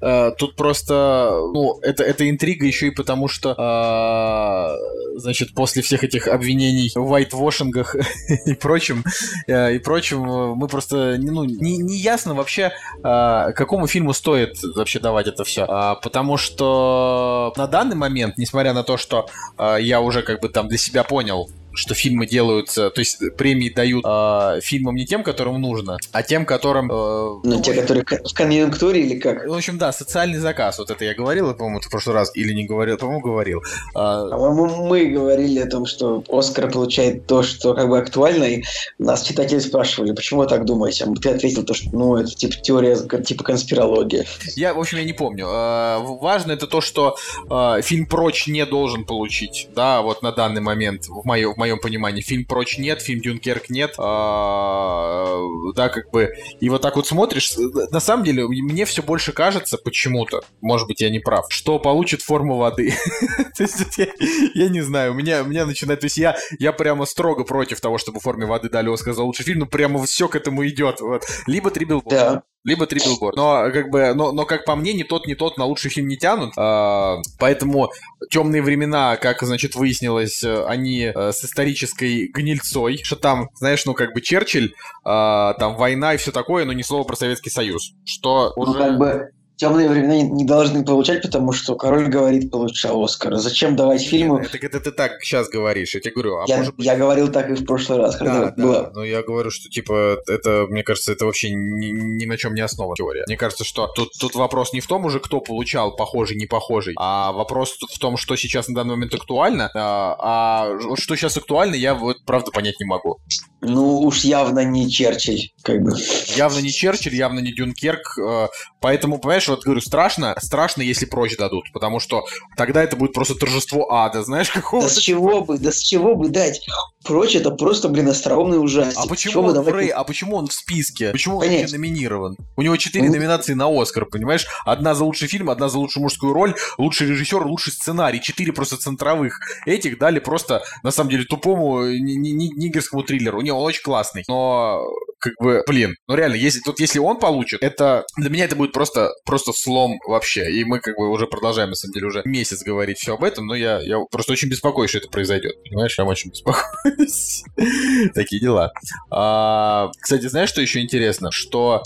[0.00, 6.04] Э, Тут просто, ну, это, это интрига еще и потому, что, э, значит, после всех
[6.04, 7.96] этих обвинений в вайтвошингах
[8.46, 9.04] и прочем,
[9.46, 12.72] э, и прочем, э, мы просто, ну, не, не ясно вообще,
[13.02, 15.66] э, какому фильму стоит вообще давать это все.
[16.02, 19.28] Потому что на данный момент, несмотря на то, что
[19.58, 23.68] э, я уже как бы там для себя понял, что фильмы делаются, то есть премии
[23.70, 26.90] дают э, фильмам не тем, которым нужно, а тем, которым...
[26.90, 29.46] э, Ну, те, которые ко- в конъюнктуре или как?
[29.46, 30.78] в общем, да, социальный заказ.
[30.78, 33.62] Вот это я говорил, по-моему, в прошлый раз или не говорил, по-моему, говорил.
[33.94, 38.62] А, По-моему, мы говорили о том, что Оскар получает то, что как бы актуально, и
[38.98, 41.04] нас читатели спрашивали, почему вы так думаете?
[41.04, 44.24] А ты ответил то, что ну, это типа теория, типа конспирология.
[44.56, 45.46] Я, в общем, я не помню.
[45.48, 47.16] А, Важно это то, что
[47.50, 51.78] а, фильм «Прочь» не должен получить, да, вот на данный момент, в, моё- в моем
[51.80, 52.22] понимании.
[52.22, 55.36] Фильм «Прочь» нет, фильм «Дюнкерк» нет, а,
[55.74, 59.32] да, как бы, и вот так вот смотришь, с- на самом деле, мне все больше
[59.32, 62.94] кажется почему-то, может быть, я не прав, что получит форму воды.
[64.54, 66.36] Я, не знаю, у меня, начинает, то есть я,
[66.72, 70.28] прямо строго против того, чтобы форме воды дали Оскар за лучший фильм, ну прямо все
[70.28, 71.00] к этому идет.
[71.46, 72.42] Либо три билборда, Да.
[72.66, 73.36] Либо три билборда.
[73.40, 76.08] Но как бы, но, но как по мне, ни тот, ни тот на лучший фильм
[76.08, 76.52] не тянут.
[76.58, 77.90] А, поэтому
[78.28, 83.94] темные времена, как значит выяснилось, э, они э, с исторической гнильцой, что там, знаешь, ну
[83.94, 87.92] как бы Черчилль, а, там война и все такое, но ни слова про Советский Союз.
[88.04, 88.78] Что Ну, уже...
[88.78, 93.36] как бы темные времена не, должны получать, потому что король говорит получал Оскар.
[93.36, 94.38] Зачем давать фильму?
[94.38, 96.38] Это, это ты так сейчас говоришь, я тебе говорю.
[96.38, 98.90] А Я, может быть, я говорил так и в прошлый раз, когда Да, да, было.
[98.94, 102.60] но я говорю, что, типа, это, мне кажется, это вообще ни, ни на чем не
[102.60, 103.24] основана теория.
[103.26, 106.94] Мне кажется, что тут, тут вопрос не в том уже, кто получал похожий, не похожий,
[106.98, 111.74] а вопрос в том, что сейчас на данный момент актуально, а, а что сейчас актуально,
[111.74, 113.18] я вот правда понять не могу.
[113.62, 115.92] Ну, уж явно не Черчилль, как бы.
[116.36, 118.48] Явно не Черчилль, явно не Дюнкерк, э,
[118.80, 122.24] поэтому, понимаешь, вот говорю, страшно, страшно, если прочь дадут, потому что
[122.56, 126.14] тогда это будет просто торжество ада, знаешь, какого Да с чего бы, да с чего
[126.14, 126.66] бы дать?
[127.06, 128.98] Прочь это просто, блин, остроумный ужастик.
[129.04, 131.10] А почему чего он Фрей, а почему он в списке?
[131.12, 131.60] Почему он Понять.
[131.62, 132.36] вообще номинирован?
[132.56, 134.46] У него четыре Ну, номинации на Оскар, понимаешь?
[134.64, 138.20] Одна за лучший фильм, одна за лучшую мужскую роль, лучший режиссер, лучший сценарий.
[138.20, 139.38] Четыре просто центровых.
[139.66, 143.40] Этих дали просто, на самом деле, тупому ни- нигерскому триллеру.
[143.40, 144.24] Не, он очень классный.
[144.28, 144.82] Но,
[145.30, 148.72] как бы, блин, ну реально, если, тут если он получит, это, для меня это будет
[148.72, 150.50] просто, просто слом вообще.
[150.52, 153.46] И мы, как бы, уже продолжаем, на самом деле, уже месяц говорить все об этом,
[153.46, 155.62] но я, я просто очень беспокоюсь, что это произойдет.
[155.64, 157.44] Понимаешь, я очень беспокоюсь.
[158.14, 158.72] Такие дела.
[159.10, 161.30] А, кстати, знаешь, что еще интересно?
[161.32, 161.82] Что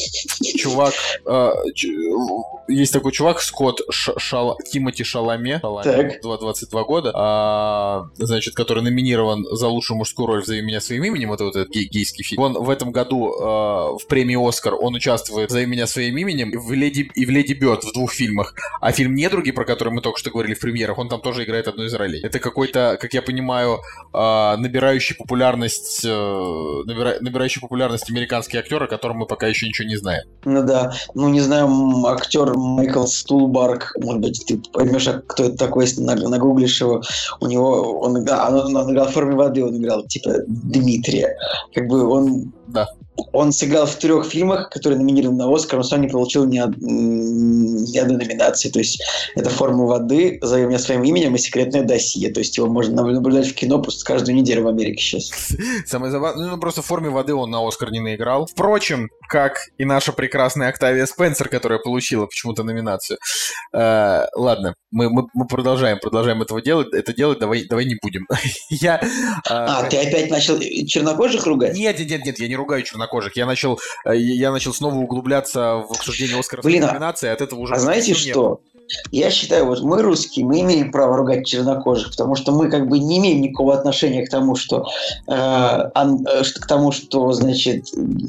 [0.59, 0.95] чувак...
[1.27, 1.55] а,
[2.69, 6.23] есть такой чувак, Скотт Ш- Шала- Тимоти Шаламе, Шаламе, Так.
[6.23, 11.45] 22 года, а, значит, который номинирован за лучшую мужскую роль «Зови меня своим именем», это
[11.45, 12.43] вот этот гей- гейский фильм.
[12.43, 16.73] Он в этом году а, в премии «Оскар» он участвует «Зови меня своим именем» в
[16.73, 18.55] «Леди, и в «Леди Бёрд» в двух фильмах.
[18.81, 21.69] А фильм «Недруги», про который мы только что говорили в премьерах, он там тоже играет
[21.69, 22.21] одну из ролей.
[22.23, 23.79] Это какой-то, как я понимаю,
[24.13, 29.89] а, набирающий популярность, э, набира- набирающий популярность американский актер, о котором мы пока еще ничего
[29.89, 30.25] не знаем.
[30.45, 31.69] Ну да, ну не знаю,
[32.07, 37.03] актер Майкл Стулбарк, может быть, ты поймешь, а кто это такой, если на- нагуглишь его.
[37.41, 41.37] У него, он, да, он, он играл в форме воды, он играл типа Дмитрия.
[41.75, 42.87] Как бы он Да.
[43.33, 46.77] он сыграл в трех фильмах, которые номинированы на Оскар, но сам не получил ни, од-
[46.79, 48.71] ни одной номинации.
[48.71, 49.03] То есть
[49.35, 52.31] это «Форма воды», «Зови меня своим именем» и «Секретное досье».
[52.31, 55.31] То есть его можно наблюдать в кино просто каждую неделю в Америке сейчас.
[55.87, 58.47] Самое забавное, ну просто в форме воды он на Оскар не наиграл.
[58.47, 63.19] Впрочем, как и наша прекрасная Октавия Спенсер, которая получила почему-то номинацию.
[63.73, 68.27] Э, ладно, мы, мы, мы продолжаем, продолжаем этого делать, это делать, давай, давай не будем.
[68.71, 68.99] Я...
[69.03, 69.07] э,
[69.49, 71.77] А, ты опять начал чернокожих ругать?
[71.77, 73.37] Нет, нет, нет, нет, я не ругаю чернокожих.
[73.37, 77.61] Я начал, э, я начал снова углубляться в обсуждение Оскаровской Блин, а- номинации, от этого
[77.61, 77.75] уже...
[77.75, 78.61] А знаете что?
[79.13, 82.99] Я считаю, вот мы русские, мы имеем право ругать чернокожих, потому что мы как бы
[82.99, 84.85] не имеем никакого отношения к тому, что,
[85.29, 87.85] э, ан- э, к тому, что значит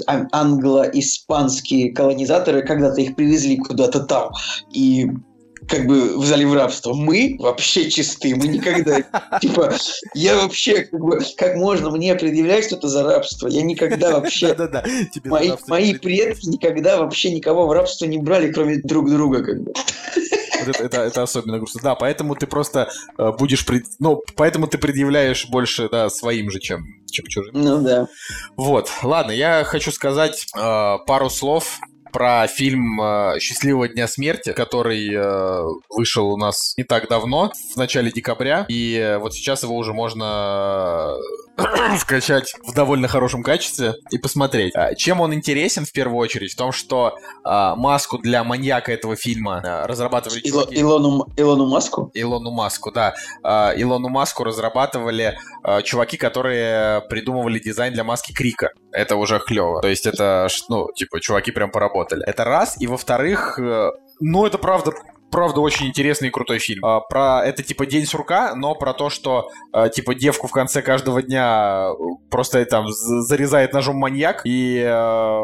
[0.06, 4.32] ан- англо-испанские колонизаторы когда-то их привезли куда-то там
[4.72, 5.10] и
[5.68, 6.94] как бы взяли в рабство.
[6.94, 9.02] Мы вообще чисты, мы никогда,
[9.40, 9.74] типа,
[10.14, 13.48] я вообще, как бы, как можно мне предъявлять что-то за рабство?
[13.48, 14.84] Я никогда вообще Да-да-да,
[15.26, 19.74] Мои, мои предки никогда вообще никого в рабство не брали, кроме друг друга, как бы.
[19.74, 21.82] Вот это, это, это особенно грустно.
[21.84, 23.66] Да, поэтому ты просто э, будешь...
[23.66, 27.52] пред- Ну, поэтому ты предъявляешь больше, да, своим же, чем, чем чужим.
[27.56, 28.08] Ну да.
[28.58, 31.80] Вот, ладно, я хочу сказать э, пару слов
[32.12, 37.78] про фильм э, «Счастливого дня смерти», который э, вышел у нас не так давно, в
[37.78, 41.16] начале декабря, и э, вот сейчас его уже можно
[42.00, 44.76] скачать в довольно хорошем качестве и посмотреть.
[44.76, 46.54] А, Чем он интересен в первую очередь?
[46.54, 51.68] В том, что э, маску для маньяка этого фильма э, разрабатывали Ило- чуваки- Илону, Илону
[51.68, 52.12] Маску?
[52.14, 53.14] Илону Маску, да.
[53.44, 58.72] А, Илону Маску разрабатывали а, чуваки, которые придумывали дизайн для маски Крика.
[58.92, 59.82] Это уже клево.
[59.82, 62.24] То есть это, ну, типа, чуваки прям поработали.
[62.26, 62.80] Это раз.
[62.82, 64.94] И во-вторых, э, ну, это правда
[65.32, 66.86] правда очень интересный и крутой фильм.
[66.86, 70.82] А, про это типа день сурка, но про то, что а, типа девку в конце
[70.82, 74.90] каждого дня э, просто там зарезает ножом маньяк, и э,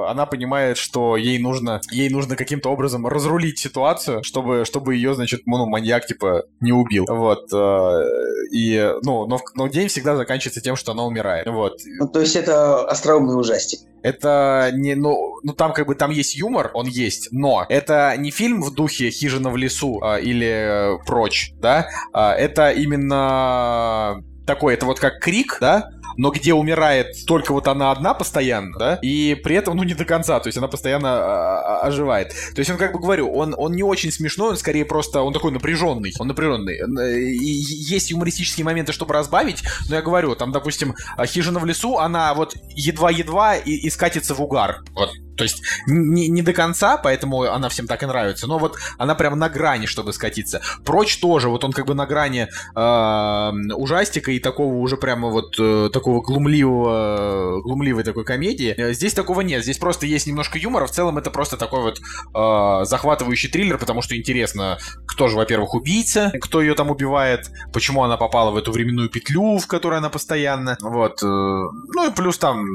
[0.07, 5.41] она понимает, что ей нужно ей нужно каким-то образом разрулить ситуацию, чтобы чтобы ее значит
[5.45, 7.05] ну маньяк типа не убил.
[7.07, 8.03] Вот э,
[8.51, 11.47] и ну но, но день всегда заканчивается тем, что она умирает.
[11.47, 13.79] Вот Ну, то есть это остроумный ужастик.
[14.07, 18.31] Это не, ну, ну там как бы там есть юмор, он есть, но это не
[18.31, 24.75] фильм в духе «Хижина в лесу» а, или э, «Прочь», да, А, это именно такой,
[24.75, 29.35] это вот как «Крик», да, но где умирает только вот она одна постоянно, да, и
[29.35, 32.29] при этом, ну, не до конца, то есть она постоянно а, а, оживает.
[32.53, 35.33] То есть он, как бы говорю, он, он не очень смешной, он скорее просто, он
[35.33, 36.77] такой напряженный, он напряженный.
[36.77, 41.65] Э, И есть юмористические моменты, чтобы разбавить, но я говорю, там, допустим, а, «Хижина в
[41.65, 45.09] лесу», она вот едва-едва и, и скатится в угар, вот.
[45.37, 48.47] То есть не, не до конца, поэтому она всем так и нравится.
[48.47, 50.61] Но вот она прям на грани, чтобы скатиться.
[50.83, 55.55] Прочь тоже, вот он как бы на грани э, ужастика и такого уже прямо вот
[55.59, 58.73] э, такого глумливого, глумливой такой комедии.
[58.77, 59.63] Э, Здесь такого нет.
[59.63, 60.87] Здесь просто есть немножко юмора.
[60.87, 65.73] В целом это просто такой вот э, захватывающий триллер, потому что интересно, кто же, во-первых,
[65.75, 70.09] убийца, кто ее там убивает, почему она попала в эту временную петлю, в которой она
[70.09, 70.77] постоянно.
[70.81, 71.21] Вот.
[71.21, 72.65] э, ну и плюс там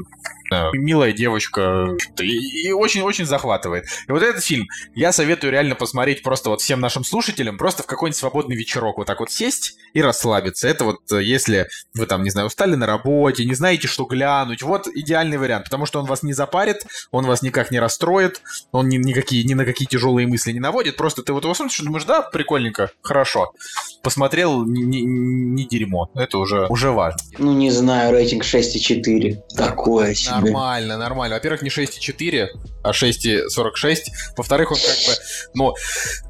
[0.53, 1.87] да, милая девочка.
[2.19, 3.85] И очень-очень захватывает.
[4.07, 7.87] И вот этот фильм я советую реально посмотреть просто вот всем нашим слушателям, просто в
[7.87, 10.67] какой-нибудь свободный вечерок вот так вот сесть и расслабиться.
[10.67, 14.61] Это вот э, если вы там, не знаю, устали на работе, не знаете, что глянуть,
[14.61, 18.41] вот идеальный вариант, потому что он вас не запарит, он вас никак не расстроит,
[18.71, 21.79] он ни, никакие, ни на какие тяжелые мысли не наводит, просто ты вот его смотришь
[21.79, 23.53] и думаешь, да, прикольненько, хорошо.
[24.03, 27.19] Посмотрел, не дерьмо, это уже, уже важно.
[27.37, 29.55] Ну, не знаю, рейтинг 6,4.
[29.55, 30.42] Такое себе.
[30.43, 31.35] Нормально, нормально.
[31.35, 32.47] Во-первых, не 6,4,
[32.83, 33.97] а 6,46.
[34.37, 35.21] Во-вторых, он как бы,
[35.53, 35.73] ну,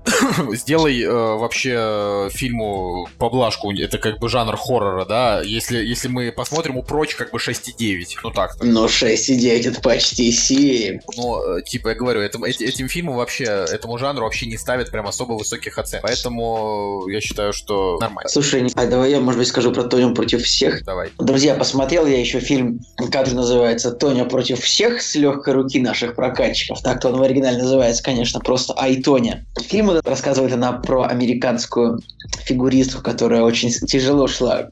[0.56, 3.72] сделай э, вообще э, фильму поблажку.
[3.72, 5.42] Это как бы жанр хоррора, да?
[5.42, 8.06] Если, если мы посмотрим, у прочь как бы 6,9.
[8.24, 8.56] Ну так.
[8.62, 11.00] Но 6,9 это почти 7.
[11.18, 14.92] Ну, э, типа, я говорю, этим, эти- этим фильму вообще, этому жанру вообще не ставят
[14.92, 16.04] прям особо высоких оценок.
[16.04, 18.30] Поэтому я считаю, что нормально.
[18.30, 20.84] Слушай, а давай я, может быть, скажу про Тоню против всех.
[20.84, 21.10] Давай.
[21.18, 22.80] Друзья, посмотрел я еще фильм,
[23.12, 26.82] как же называется, «Тоня против всех» с легкой руки наших прокатчиков.
[26.82, 29.46] Так-то он в оригинале называется, конечно, просто «Ай, Тоня».
[29.60, 32.02] Фильм рассказывает она про американскую
[32.46, 34.70] фигуристку, которая очень тяжело шла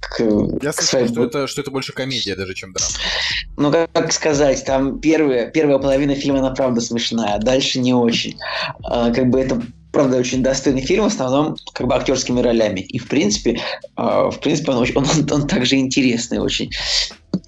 [0.00, 0.20] к,
[0.62, 1.08] Я к слышал, своей...
[1.08, 2.90] что это, что это больше комедия даже, чем драма.
[3.56, 7.94] Ну, как, как сказать, там первая, первая половина фильма, она правда смешная, а дальше не
[7.94, 8.38] очень.
[8.84, 9.60] А, как бы это
[9.92, 12.80] правда очень достойный фильм, в основном как бы актерскими ролями.
[12.80, 13.60] И в принципе,
[13.96, 16.70] а, в принципе он, очень- он, он, он также интересный очень.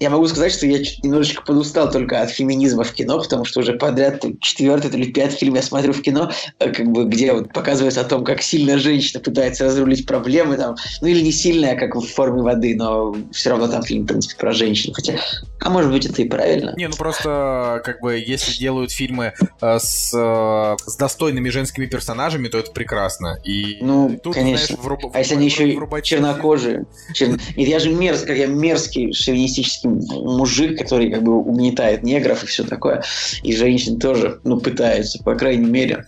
[0.01, 3.73] Я могу сказать, что я немножечко подустал только от феминизма в кино, потому что уже
[3.73, 8.01] подряд четвертый или пятый фильм я смотрю в кино, э, как бы, где вот показывается
[8.01, 12.01] о том, как сильно женщина пытается разрулить проблемы, там, ну или не сильная, как в
[12.01, 14.93] форме воды, но все равно там фильм, в принципе, про женщину.
[14.95, 15.13] Хотя,
[15.59, 16.73] а может быть, это и правильно.
[16.75, 22.47] Не, ну просто, как бы, если делают фильмы э, с, э, с достойными женскими персонажами,
[22.47, 23.37] то это прекрасно.
[23.45, 24.65] И Ну, тут, конечно.
[24.77, 26.85] знаешь, вруб- А если они еще и врубать- чернокожие?
[27.13, 32.47] Чер- Нет, я же мерзкий, я мерзкий шовинистический мужик, который как бы угнетает негров и
[32.47, 33.03] все такое.
[33.43, 36.05] И женщин тоже, ну, пытаются, по крайней мере.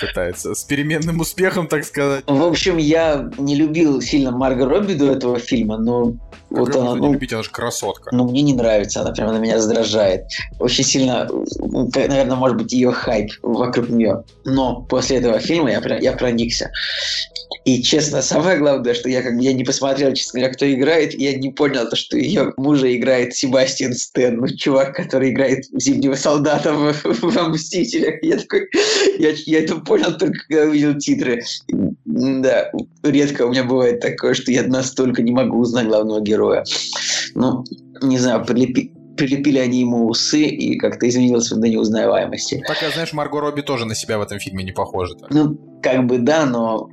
[0.00, 2.24] пытается с переменным успехом, так сказать.
[2.26, 6.14] В общем, я не любил сильно Марго Робби до этого фильма, но
[6.50, 8.14] вот она, ну, любить, она же красотка.
[8.14, 10.26] ну, мне не нравится, она прямо на меня раздражает.
[10.58, 11.28] Очень сильно,
[11.92, 14.24] как, наверное, может быть, ее хайп вокруг нее.
[14.44, 16.70] Но после этого фильма я, я проникся.
[17.64, 21.14] И, честно, самое главное, что я как бы я не посмотрел, честно говоря, кто играет,
[21.14, 25.66] и я не понял, то, что ее мужа играет Себастьян Стэн, ну, чувак, который играет
[25.72, 28.22] Зимнего солдата в, во «Мстителях».
[28.22, 28.68] Я такой,
[29.18, 31.42] я, я это понял только, когда увидел титры.
[32.12, 32.70] Да,
[33.02, 36.64] редко у меня бывает такое, что я настолько не могу узнать главного героя.
[37.34, 37.64] Ну,
[38.02, 42.62] не знаю, прилепи- прилепили они ему усы, и как-то изменилось до неузнаваемости.
[42.66, 45.14] Так, я, знаешь, Марго Робби тоже на себя в этом фильме не похожа.
[45.14, 45.30] так.
[45.30, 46.88] Ну, как бы да, но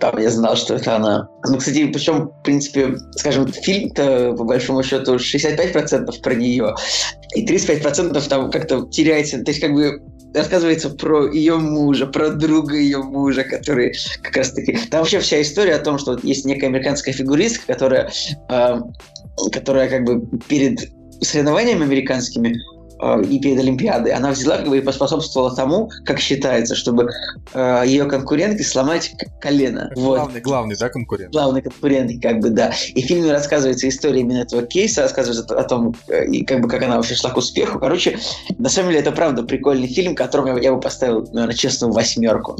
[0.00, 1.28] там я знал, что это она.
[1.48, 6.74] Ну, кстати, причем, в принципе, скажем, фильм-то, по большому счету, 65% про нее,
[7.34, 9.42] и 35% там как-то теряется.
[9.42, 10.00] То есть, как бы
[10.34, 14.76] рассказывается про ее мужа, про друга ее мужа, который как раз таки...
[14.90, 18.10] Там вообще вся история о том, что вот есть некая американская фигуристка, которая,
[18.48, 18.80] э,
[19.52, 22.56] которая как бы перед соревнованиями американскими
[23.22, 27.08] и перед Олимпиадой, она взяла как бы и поспособствовала тому, как считается, чтобы
[27.52, 29.90] э, ее конкурентке сломать колено.
[29.96, 30.16] Вот.
[30.16, 31.32] Главный, главный, да, конкурент?
[31.32, 32.72] Главный конкурент, как бы, да.
[32.94, 36.68] И в фильме рассказывается история именно этого кейса, рассказывается о том, э, и как бы
[36.68, 37.78] как она вообще шла к успеху.
[37.78, 38.18] Короче,
[38.58, 42.56] на самом деле это правда прикольный фильм, которому я, я бы поставил, наверное, честно, восьмерку.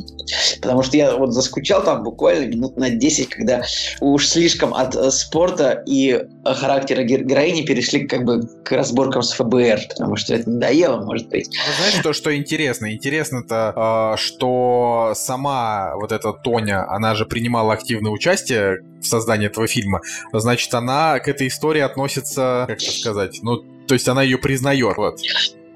[0.61, 3.63] Потому что я вот заскучал там буквально минут на 10, когда
[4.01, 9.23] уж слишком от э, спорта и э, характера гер- героини перешли как бы к разборкам
[9.23, 11.49] с ФБР, потому что это надоело, может быть.
[11.49, 12.93] Ну, знаешь, то, что интересно?
[12.93, 19.67] Интересно-то, э, что сама вот эта Тоня, она же принимала активное участие в создании этого
[19.67, 20.01] фильма.
[20.33, 24.97] Значит, она к этой истории относится, как это сказать, ну, то есть она ее признает.
[24.97, 25.21] Вот.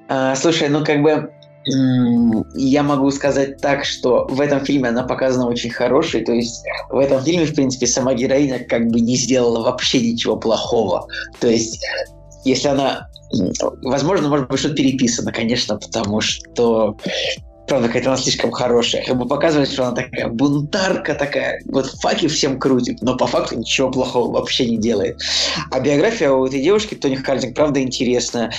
[0.08, 1.30] А, слушай, ну как бы
[2.54, 6.98] я могу сказать так, что в этом фильме она показана очень хорошей, то есть в
[6.98, 11.06] этом фильме, в принципе, сама героиня как бы не сделала вообще ничего плохого.
[11.40, 11.84] То есть
[12.44, 13.08] если она...
[13.82, 16.96] Возможно, может быть, что-то переписано, конечно, потому что
[17.68, 19.04] правда, какая-то она слишком хорошая.
[19.04, 23.58] Как бы показывает, что она такая бунтарка такая, вот факи всем крутит, но по факту
[23.58, 25.20] ничего плохого вообще не делает.
[25.70, 28.50] А биография у этой девушки, Тони Хардинг, правда, интересная.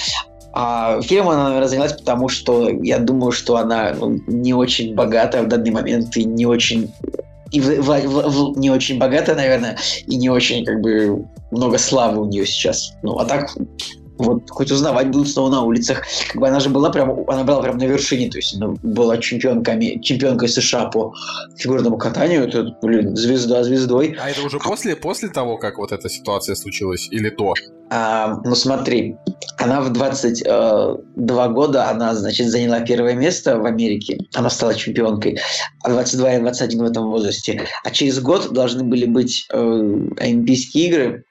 [0.61, 5.41] А фильм она, наверное, занялась, потому что я думаю, что она ну, не очень богата
[5.41, 6.91] в данный момент и не очень
[7.51, 11.77] и в- в- в- в- не очень богата, наверное, и не очень как бы много
[11.77, 12.91] славы у нее сейчас.
[13.03, 13.55] Ну, а так
[14.19, 16.03] вот хоть узнавать будут снова на улицах.
[16.27, 19.17] Как бы она же была прям, она была прям на вершине, то есть она была
[19.17, 21.13] чемпионками, чемпионкой США по
[21.57, 24.17] фигурному катанию, это, блин, звезда звездой.
[24.21, 27.53] А это уже после, после того, как вот эта ситуация случилась, или до?
[27.91, 29.15] А, ну смотри,
[29.57, 35.39] она в 22 года, она, значит, заняла первое место в Америке, она стала чемпионкой,
[35.83, 37.67] а 22 и 21 в этом возрасте.
[37.83, 39.57] А через год должны были быть э,
[40.17, 41.23] Олимпийские игры,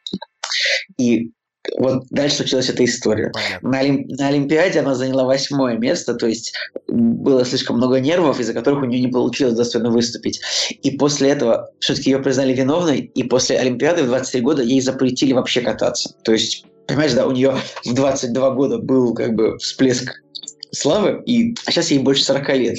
[0.99, 1.31] и
[1.77, 3.31] вот дальше случилась эта история.
[3.33, 3.71] Понятно.
[3.71, 6.55] На, Олим- на Олимпиаде она заняла восьмое место, то есть
[6.87, 10.41] было слишком много нервов, из-за которых у нее не получилось достойно выступить.
[10.83, 15.33] И после этого все-таки ее признали виновной, и после Олимпиады в 23 года ей запретили
[15.33, 16.15] вообще кататься.
[16.23, 20.23] То есть, понимаешь, да, у нее в 22 года был как бы всплеск
[20.71, 22.79] славы, и, а сейчас ей больше 40 лет.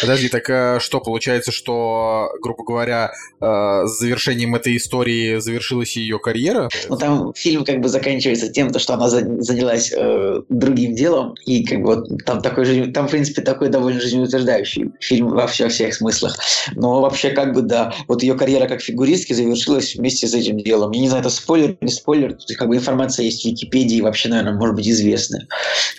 [0.00, 6.18] Подожди, так э, что, получается, что, грубо говоря, э, с завершением этой истории завершилась ее
[6.18, 6.68] карьера?
[6.88, 11.34] Но там фильм как бы заканчивается тем, то, что она за- занялась э, другим делом,
[11.46, 15.46] и как бы вот там такой жизнь, там в принципе такой довольно жизнеутверждающий фильм во
[15.46, 16.36] всех всех смыслах.
[16.74, 20.92] Но вообще как бы да, вот ее карьера как фигуристки завершилась вместе с этим делом.
[20.92, 24.28] Я не знаю, это спойлер, не спойлер, есть как бы информация есть в Википедии, вообще,
[24.28, 25.46] наверное, может быть известная.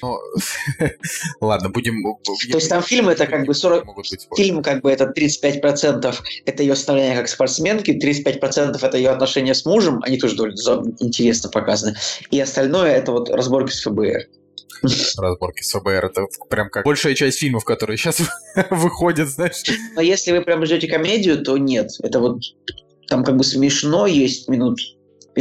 [0.04, 0.18] Ну,
[1.41, 1.95] ладно, будем...
[2.24, 4.48] То есть там фильм это как бы 40, Могут быть спойлеры.
[4.48, 6.16] фильм как бы это 35%
[6.46, 10.56] это ее становление как спортсменки, 35% это ее отношения с мужем, они тоже довольно
[11.00, 11.96] интересно показаны,
[12.32, 14.28] и остальное это вот разборки с ФБР.
[15.18, 16.06] разборки с ФБР.
[16.06, 18.22] Это прям как большая часть фильмов, которые сейчас
[18.70, 19.64] выходят, знаешь.
[19.96, 21.92] Но если вы прям ждете комедию, то нет.
[22.02, 22.40] Это вот
[23.08, 24.80] там как бы смешно, есть минут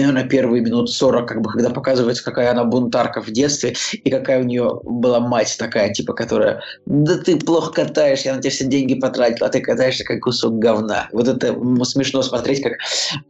[0.00, 4.40] наверное, первые минут 40, как бы, когда показывается, какая она бунтарка в детстве, и какая
[4.40, 8.64] у нее была мать такая, типа, которая, да ты плохо катаешь, я на тебя все
[8.66, 11.08] деньги потратил, а ты катаешься как кусок говна.
[11.12, 12.74] Вот это смешно смотреть, как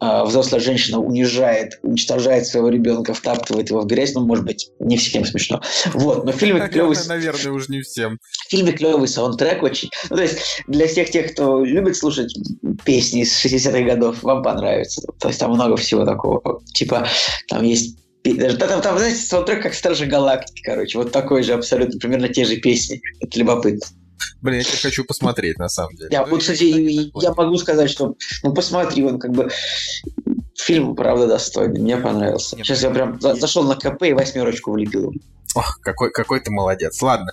[0.00, 4.96] а, взрослая женщина унижает, уничтожает своего ребенка, втаптывает его в грязь, ну, может быть, не
[4.96, 5.60] всем смешно.
[5.92, 8.18] Вот, но в фильме клевый, Наверное, уже не всем.
[8.20, 9.90] в фильме клевый саундтрек очень.
[10.10, 12.34] Ну, то есть, для всех тех, кто любит слушать
[12.84, 15.02] песни из 60-х годов, вам понравится.
[15.18, 16.55] То есть, там много всего такого.
[16.74, 17.06] Типа,
[17.48, 20.98] там есть даже, да, там, там, знаете, саундтрек как Стражи Галактики, короче.
[20.98, 23.00] Вот такой же абсолютно, примерно те же песни.
[23.20, 23.86] Это любопытно.
[24.42, 26.08] Блин, я теперь хочу посмотреть, на самом деле.
[26.10, 29.48] Я, Ну, вот, кстати, и- я могу сказать, что, ну, посмотри, он как бы
[30.58, 31.80] фильм, правда, достойный.
[31.80, 32.56] Мне понравился.
[32.56, 35.12] Нет, Сейчас я прям за- зашел на КП и восьмерочку влепил.
[35.54, 37.00] Ох, какой, какой ты молодец.
[37.00, 37.30] Ладно.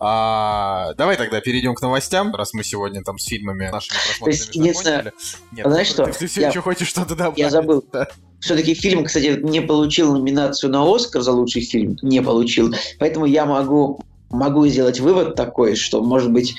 [0.00, 4.54] А, давай тогда перейдем к новостям, раз мы сегодня там с фильмами нашими просмотрами есть,
[4.54, 5.12] единственное.
[5.52, 6.06] Нет, знаешь ты- что?
[6.06, 7.38] Ты, все Я- еще хочешь что-то добавить?
[7.38, 7.84] Я забыл.
[7.92, 8.06] Да.
[8.40, 11.98] Все-таки фильм, кстати, не получил номинацию на Оскар за лучший фильм.
[12.02, 12.74] Не получил.
[12.98, 16.54] Поэтому я могу, могу сделать вывод такой, что, может быть,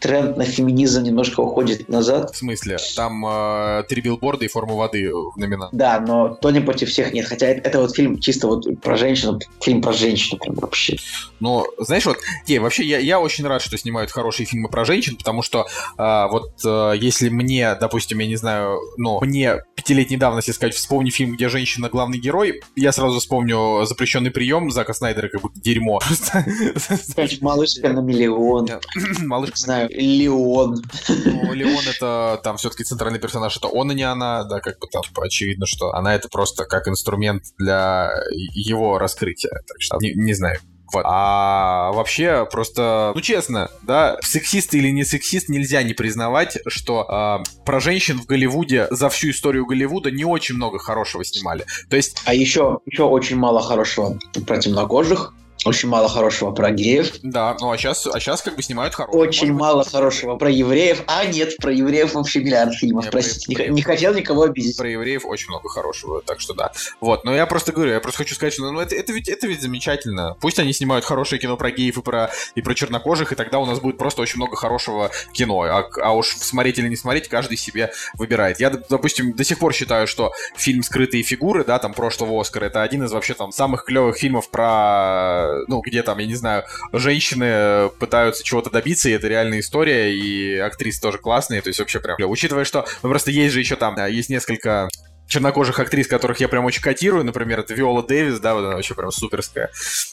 [0.00, 2.30] тренд на феминизм немножко уходит назад.
[2.32, 2.78] В смысле?
[2.94, 5.76] Там э, три билборда и форма воды в номинации.
[5.76, 7.26] Да, но Тони против всех нет.
[7.26, 10.96] Хотя это, это вот фильм чисто вот про женщину, фильм про женщину прям вообще.
[11.40, 12.18] Но, знаешь, вот,
[12.48, 15.66] не, вообще, я, я очень рад, что снимают хорошие фильмы про женщин, потому что
[15.96, 21.10] а, вот э, если мне, допустим, я не знаю, ну, мне пятилетней давности сказать, вспомни
[21.10, 26.00] фильм, где женщина главный герой, я сразу вспомню запрещенный прием Зака Снайдера, как будто дерьмо.
[27.40, 28.68] Малышка на миллион.
[29.20, 30.82] Малышка Не знаю, Леон.
[31.08, 34.86] Ну, Леон это там все-таки центральный персонаж, это он, а не она, да, как бы
[34.88, 39.62] там типа, очевидно, что она это просто как инструмент для его раскрытия.
[39.66, 40.58] Так что не, не знаю.
[40.92, 41.02] Вот.
[41.04, 47.42] А вообще, просто, ну честно, да, сексист или не сексист, нельзя не признавать, что а,
[47.64, 51.66] про женщин в Голливуде за всю историю Голливуда не очень много хорошего снимали.
[51.90, 55.34] То есть, А еще, еще очень мало хорошего про темнокожих.
[55.66, 57.12] Очень мало хорошего про геев.
[57.22, 59.20] да, ну а сейчас, а сейчас как бы снимают хорошего.
[59.20, 61.02] Очень Может быть, мало хорошего про евреев.
[61.06, 63.04] А нет, про евреев вообще миллиард фильмов.
[63.06, 64.76] Не, Простите, про- не, не хотел никого обидеть.
[64.76, 66.72] про евреев очень много хорошего, так что да.
[67.00, 69.46] Вот, но я просто говорю, я просто хочу сказать, что ну, это, это, ведь, это
[69.46, 70.36] ведь замечательно.
[70.40, 73.66] Пусть они снимают хорошее кино про геев и про, и про чернокожих, и тогда у
[73.66, 75.62] нас будет просто очень много хорошего кино.
[75.62, 78.60] А, а уж смотреть или не смотреть, каждый себе выбирает.
[78.60, 82.82] Я, допустим, до сих пор считаю, что фильм «Скрытые фигуры», да, там, прошлого Оскара, это
[82.82, 87.90] один из вообще там самых клевых фильмов про, ну, где там, я не знаю, женщины
[87.98, 92.16] пытаются чего-то добиться, и это реальная история, и актрисы тоже классные, то есть вообще прям...
[92.30, 94.88] Учитывая, что, ну, просто есть же еще там, а, есть несколько
[95.26, 98.94] чернокожих актрис, которых я прям очень котирую, например, это Виола Дэвис, да, вот она вообще
[98.94, 99.70] прям суперская,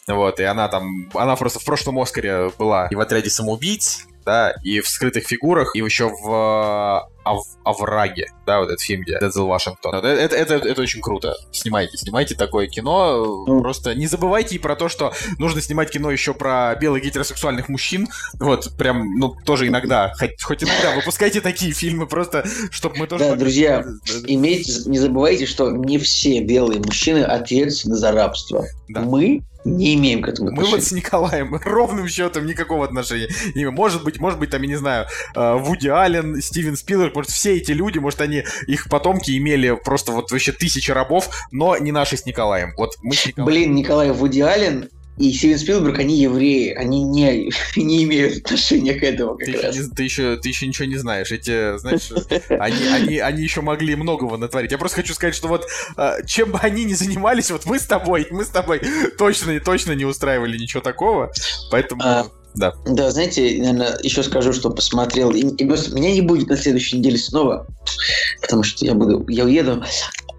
[0.08, 4.54] вот, и она там, она просто в прошлом Оскаре была и в отряде самоубийц, да,
[4.64, 9.18] и в скрытых фигурах, и еще в э, Ов- Овраге, да, вот этот фильм, где
[9.20, 9.96] Дензел Вашингтон.
[9.96, 11.36] Вот Это, это, это очень круто.
[11.52, 13.46] Снимайте, снимайте такое кино.
[13.48, 13.62] Ну.
[13.62, 18.08] Просто не забывайте и про то, что нужно снимать кино еще про белых гетеросексуальных мужчин.
[18.40, 23.24] Вот, прям, ну, тоже иногда, хоть, хоть иногда выпускайте такие фильмы, просто, чтобы мы тоже...
[23.24, 23.86] Да, могли- друзья,
[24.28, 28.66] Имейте, не забывайте, что не все белые мужчины ответственны за рабство.
[28.90, 29.02] Да.
[29.02, 30.86] Мы не имеем к этому Мы вот отношения.
[30.86, 33.74] с Николаем ровным счетом никакого отношения не имеем.
[33.74, 37.58] Может быть, может быть, там, я не знаю, э, Вуди Аллен, Стивен Спилберг, может, все
[37.58, 42.18] эти люди, может, они, их потомки имели просто вот вообще тысячи рабов, но не наши
[42.18, 42.74] с Николаем.
[42.78, 43.46] Вот мы с Николаем...
[43.46, 49.04] Блин, Николай Вуди Аллен и Стивен Спилберг, они евреи, они не, не имеют отношения к
[49.04, 49.76] этому как Ты еще, раз.
[49.76, 51.32] не- ты, еще, ты еще ничего не знаешь.
[51.32, 52.10] Эти, знаешь,
[52.50, 54.72] они, они, они еще могли многого натворить.
[54.72, 55.66] Я просто хочу сказать, что вот
[55.98, 58.82] э, чем бы они ни занимались, вот мы с тобой, мы с тобой
[59.18, 61.32] точно, точно не устраивали ничего такого.
[61.72, 62.74] Поэтому, А, да.
[62.86, 65.32] Да, знаете, наверное, еще скажу, что посмотрел.
[65.32, 67.68] И, и просто меня не будет на следующей неделе снова,
[68.42, 69.84] потому что я буду, я уеду.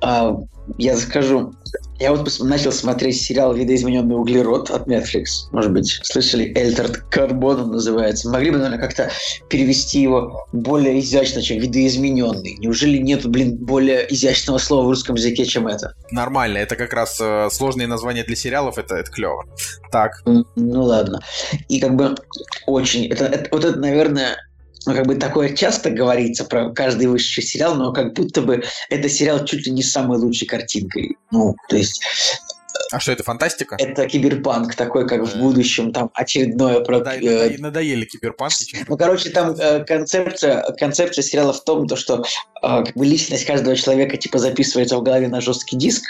[0.05, 0.37] А,
[0.79, 1.53] я скажу,
[1.99, 5.25] я вот начал смотреть сериал «Видоизмененный углерод» от Netflix.
[5.53, 6.53] Может быть, слышали?
[6.57, 8.29] Эльтард Карбон он называется.
[8.31, 9.11] Могли бы, наверное, как-то
[9.49, 12.57] перевести его более изящно, чем «видоизмененный».
[12.59, 15.95] Неужели нет, блин, более изящного слова в русском языке, чем это?
[16.11, 19.45] Нормально, это как раз э, сложные названия для сериалов, это, это клево.
[19.91, 21.21] Так, Ну ладно.
[21.69, 22.15] И как бы
[22.67, 23.07] очень...
[23.07, 24.37] Это, это- вот это, наверное,
[24.87, 29.09] ну, как бы такое часто говорится про каждый высший сериал, но как будто бы это
[29.09, 31.17] сериал чуть ли не с самой лучшей картинкой.
[31.31, 32.03] Ну, то есть
[32.91, 33.77] а что это, фантастика?
[33.79, 35.39] это киберпанк такой, как в Э.
[35.39, 36.99] будущем, там очередное про...
[36.99, 38.85] Э, надо- Надоели киберпанки.
[38.89, 42.25] ну, короче, там э, концепция, концепция сериала в том, то, что
[42.61, 46.03] как бы личность каждого человека типа записывается в голове на жесткий диск,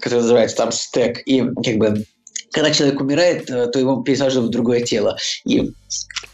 [0.00, 2.04] который называется там стек, и как бы
[2.50, 5.16] когда человек умирает, э, то его пересаживают в другое тело.
[5.44, 5.72] И,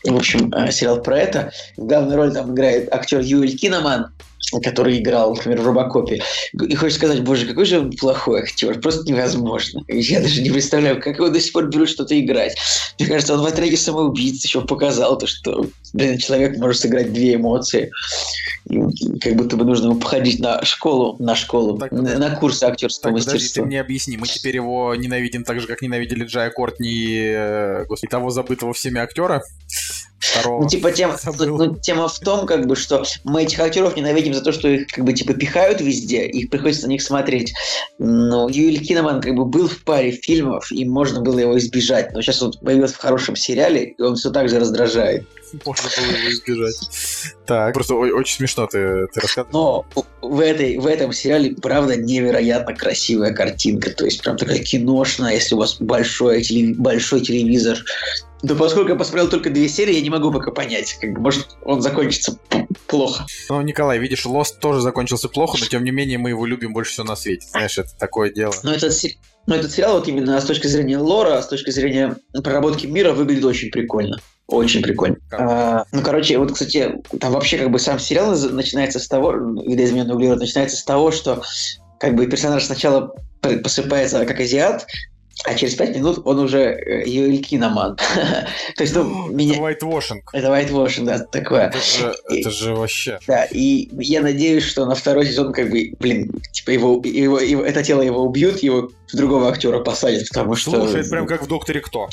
[0.04, 1.52] в общем, э, сериал про это.
[1.76, 4.08] В главной роли там играет актер Юэль Киноман.
[4.62, 6.22] Который играл, например, в Робокопе.
[6.52, 9.82] И хочешь сказать, боже, какой же он плохой актер, просто невозможно.
[9.88, 12.56] Я даже не представляю, как его до сих пор берут что-то играть.
[12.98, 17.34] Мне кажется, он в отряде самоубийц еще показал то, что блин, человек может сыграть две
[17.34, 17.90] эмоции.
[18.68, 18.78] И
[19.20, 23.14] как будто бы нужно ему походить на школу, на школу, Так, на, на курсы актерского
[23.14, 23.64] Так, подожди, ты мастерства.
[23.64, 28.30] мне объясни, мы теперь его ненавидим так же, как ненавидели Джая Кортни, э, господи, того
[28.30, 29.42] забытого всеми актера.
[30.18, 30.62] Второго.
[30.62, 31.58] Ну, типа, тема, Забыл.
[31.58, 34.86] ну, тема в том, как бы, что мы этих актеров ненавидим за то, что их,
[34.88, 37.52] как бы, типа, пихают везде, их приходится на них смотреть.
[37.98, 42.12] Но Юэль Киноман, как бы, был в паре фильмов, и можно было его избежать.
[42.12, 45.26] Но сейчас он появился в хорошем сериале, и он все так же раздражает.
[45.64, 46.76] Можно было его избежать.
[47.46, 49.52] Так, просто очень смешно ты, ты рассказываешь.
[49.52, 49.86] Но
[50.22, 53.90] в, этой, в этом сериале, правда, невероятно красивая картинка.
[53.90, 57.78] То есть, прям такая киношная, если у вас большой, телеви- большой телевизор.
[58.42, 60.94] Да поскольку я посмотрел только две серии, я не могу пока понять.
[61.00, 62.38] Как бы, может, он закончится
[62.86, 63.26] плохо.
[63.48, 66.92] Ну, Николай, видишь, Лост тоже закончился плохо, но тем не менее мы его любим больше
[66.92, 67.46] всего на свете.
[67.50, 68.54] Знаешь, это такое дело.
[68.62, 68.92] Но этот,
[69.46, 73.44] но этот сериал вот именно с точки зрения лора, с точки зрения проработки мира выглядит
[73.44, 74.20] очень прикольно.
[74.48, 75.16] Очень прикольно.
[75.32, 80.14] А, ну, короче, вот, кстати, там вообще как бы сам сериал начинается с того, видоизмененный
[80.14, 81.42] углерод начинается с того, что
[81.98, 84.86] как бы персонаж сначала посыпается как азиат,
[85.44, 87.96] а через пять минут он уже э, Юэль Киноман.
[88.76, 89.58] То есть, ну, Это меня...
[89.58, 90.20] whitewashing.
[90.32, 91.66] Это whitewashing, да, такое.
[91.66, 93.18] Это же, это же вообще...
[93.26, 97.62] Да, и я надеюсь, что на второй сезон, как бы, блин, типа его, его, его-
[97.64, 100.70] это тело его убьют, его другого актера посадят, потому что...
[100.70, 102.08] Слушай, это прям как в Докторе Кто.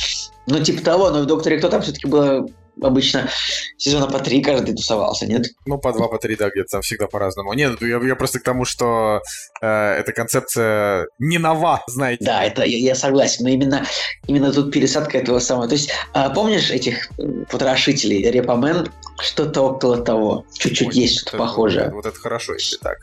[0.46, 2.46] Ну, типа того, но в «Докторе Кто» там все-таки было
[2.82, 3.30] обычно
[3.78, 5.46] сезона по три каждый тусовался, нет?
[5.66, 7.54] Ну, по два, по три, да, где-то там всегда по-разному.
[7.54, 9.22] Нет, я, я просто к тому, что
[9.62, 12.24] э, эта концепция не нова, знаете.
[12.26, 13.86] Да, это я, я согласен, но именно,
[14.28, 15.68] именно тут пересадка этого самого.
[15.68, 17.10] То есть, а, помнишь этих
[17.52, 18.90] потрошителей, Репамен,
[19.22, 21.90] что-то около того, чуть-чуть Ой, есть что-то это- похожее.
[21.92, 22.98] Вот это хорошо, если так.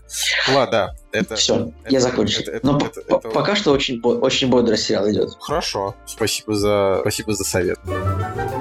[0.48, 0.70] Ладно,
[1.12, 1.36] да, это...
[1.36, 2.42] Все, это- я закончил.
[2.42, 5.30] это- это- но это- это- пока что очень, очень бодро сериал идет.
[5.40, 7.78] Хорошо, спасибо за, спасибо за совет.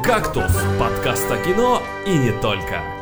[0.04, 0.99] «Кактус»— подкаст
[1.32, 2.99] о кино и не только.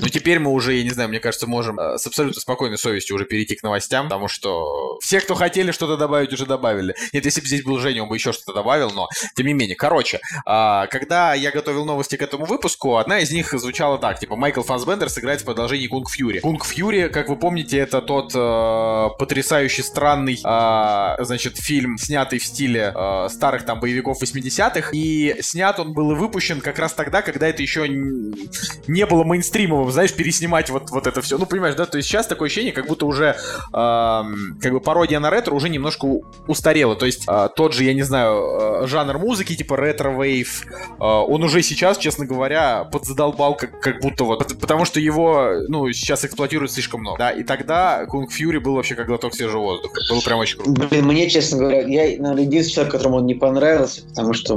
[0.00, 3.16] Ну, теперь мы уже, я не знаю, мне кажется, можем э, с абсолютно спокойной совестью
[3.16, 6.94] уже перейти к новостям, потому что все, кто хотели что-то добавить, уже добавили.
[7.12, 9.76] Нет, если бы здесь был Женя, он бы еще что-то добавил, но тем не менее.
[9.76, 14.36] Короче, а, когда я готовил новости к этому выпуску, одна из них звучала так, типа,
[14.36, 16.40] Майкл Фассбендер сыграет в продолжении Kung Fury.
[16.40, 22.44] Kung Fury, как вы помните, это тот э, потрясающий, странный, а, значит, фильм, снятый в
[22.44, 27.22] стиле э, старых там боевиков 80-х, и снят он был и выпущен как раз тогда,
[27.22, 31.38] когда это еще не было мейнстримовым, знаешь, переснимать вот, вот это все.
[31.38, 33.36] Ну, понимаешь, да, то есть сейчас такое ощущение, как будто уже
[33.72, 36.06] эм, как бы пародия на ретро уже немножко
[36.46, 36.96] устарела.
[36.96, 41.42] То есть э, тот же, я не знаю, э, жанр музыки, типа retrowave, э, он
[41.42, 46.24] уже сейчас, честно говоря, подзадолбал как, как будто вот, пот- потому что его, ну, сейчас
[46.24, 50.00] эксплуатируют слишком много, да, и тогда Kung Fury был вообще как глоток свежего воздуха.
[50.08, 50.86] Было прям очень круто.
[50.88, 54.56] Блин, мне, честно говоря, я, наверное, единственный человек, которому он не понравился, потому что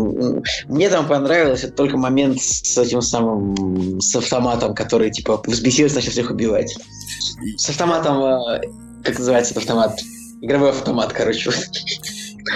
[0.67, 6.11] мне там понравилось это только момент с этим самым, с автоматом, который, типа, взбесился, начал
[6.11, 6.75] всех убивать.
[7.57, 8.61] С автоматом, э,
[9.03, 9.99] как называется этот автомат?
[10.41, 11.51] Игровой автомат, короче.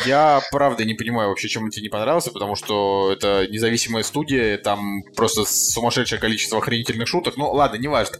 [0.05, 4.57] Я правда не понимаю вообще, чем он тебе не понравился, потому что это независимая студия,
[4.57, 7.37] там просто сумасшедшее количество охренительных шуток.
[7.37, 8.17] Ну, ладно, неважно.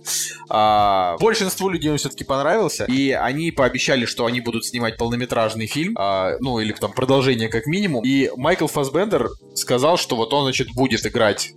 [0.50, 5.96] А, большинству людей он все-таки понравился, и они пообещали, что они будут снимать полнометражный фильм,
[5.98, 8.04] а, ну, или там продолжение как минимум.
[8.06, 11.54] И Майкл Фассбендер сказал, что вот он, значит, будет играть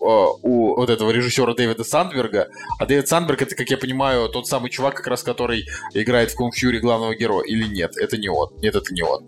[0.00, 2.48] у вот этого режиссера Дэвида Сандберга.
[2.78, 6.36] А Дэвид Сандберг это, как я понимаю, тот самый чувак, как раз который играет в
[6.36, 7.44] Кунг Фьюри главного героя.
[7.44, 7.96] Или нет?
[7.96, 8.50] Это не он.
[8.60, 9.24] Нет, это не он.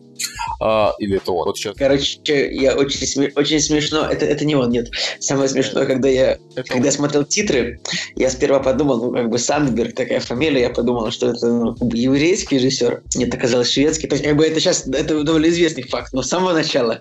[0.61, 1.47] А, или это он.
[1.47, 1.77] Вот сейчас.
[1.77, 4.07] Короче, я очень, сме- очень смешно.
[4.07, 4.91] Это, это не он, нет.
[5.21, 7.81] Самое смешное, когда я, Это когда я смотрел титры,
[8.17, 12.57] я сперва подумал, ну, как бы Сандберг, такая фамилия, я подумал, что это ну, еврейский
[12.57, 13.03] режиссер.
[13.17, 14.07] Нет, оказалось шведский.
[14.07, 17.01] То есть, как бы это сейчас, это довольно известный факт, но с самого начала.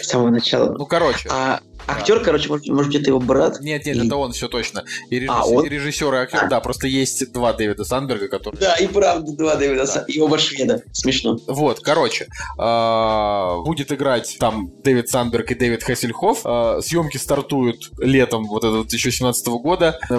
[0.00, 0.74] С самого начала.
[0.76, 1.28] Ну, короче.
[1.30, 3.60] А актер, короче, может, может это его брат?
[3.60, 4.84] Нет, нет, И- это он, все точно.
[5.10, 5.64] И режиссер, А, он?
[5.66, 6.48] и, режиссер, и актер.
[6.48, 8.60] Да, просто есть два Дэвида Сандберга, которые...
[8.60, 10.00] Да, и правда, два Дэвида, Да.
[10.00, 10.82] Са- и оба шведа.
[10.92, 11.38] Смешно.
[11.46, 12.26] Вот, короче,
[12.58, 16.40] а, будет играть там Дэвид Сандберг и Дэвид Хассельхоф.
[16.44, 19.98] А, Съемки стартуют летом вот этого 2017 года.
[20.10, 20.14] Э,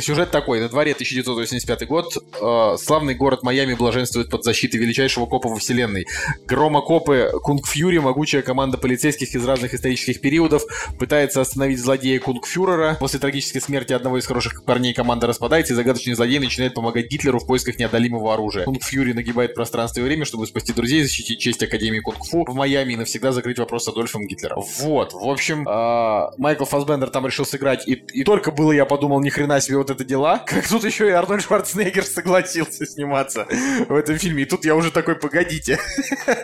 [0.00, 0.60] Сюжет такой.
[0.60, 2.06] На дворе 1985 год.
[2.40, 6.06] А, Славный город Майами блаженствует под защитой величайшего копа во вселенной.
[6.46, 10.62] Громокопы Kung Fury, могучая команда полицейских из разных исторических периодов,
[11.08, 12.98] пытается остановить злодея Кунгфюрера.
[13.00, 17.38] После трагической смерти одного из хороших парней команда распадается, и загадочный злодей начинает помогать Гитлеру
[17.38, 18.66] в поисках неодолимого оружия.
[18.66, 22.92] Kung Fury нагибает пространство и время, чтобы спасти друзей, защитить честь Академии Кунг-Фу в Майами
[22.92, 24.62] и навсегда закрыть вопрос с Адольфом Гитлером.
[24.80, 29.22] Вот, в общем, а, Майкл Фасбендер там решил сыграть, и, и только было я подумал,
[29.22, 33.46] ни хрена себе вот это дела, как тут еще и Арнольд Шварценеггер согласился сниматься
[33.88, 35.78] в этом фильме, и тут я уже такой, погодите.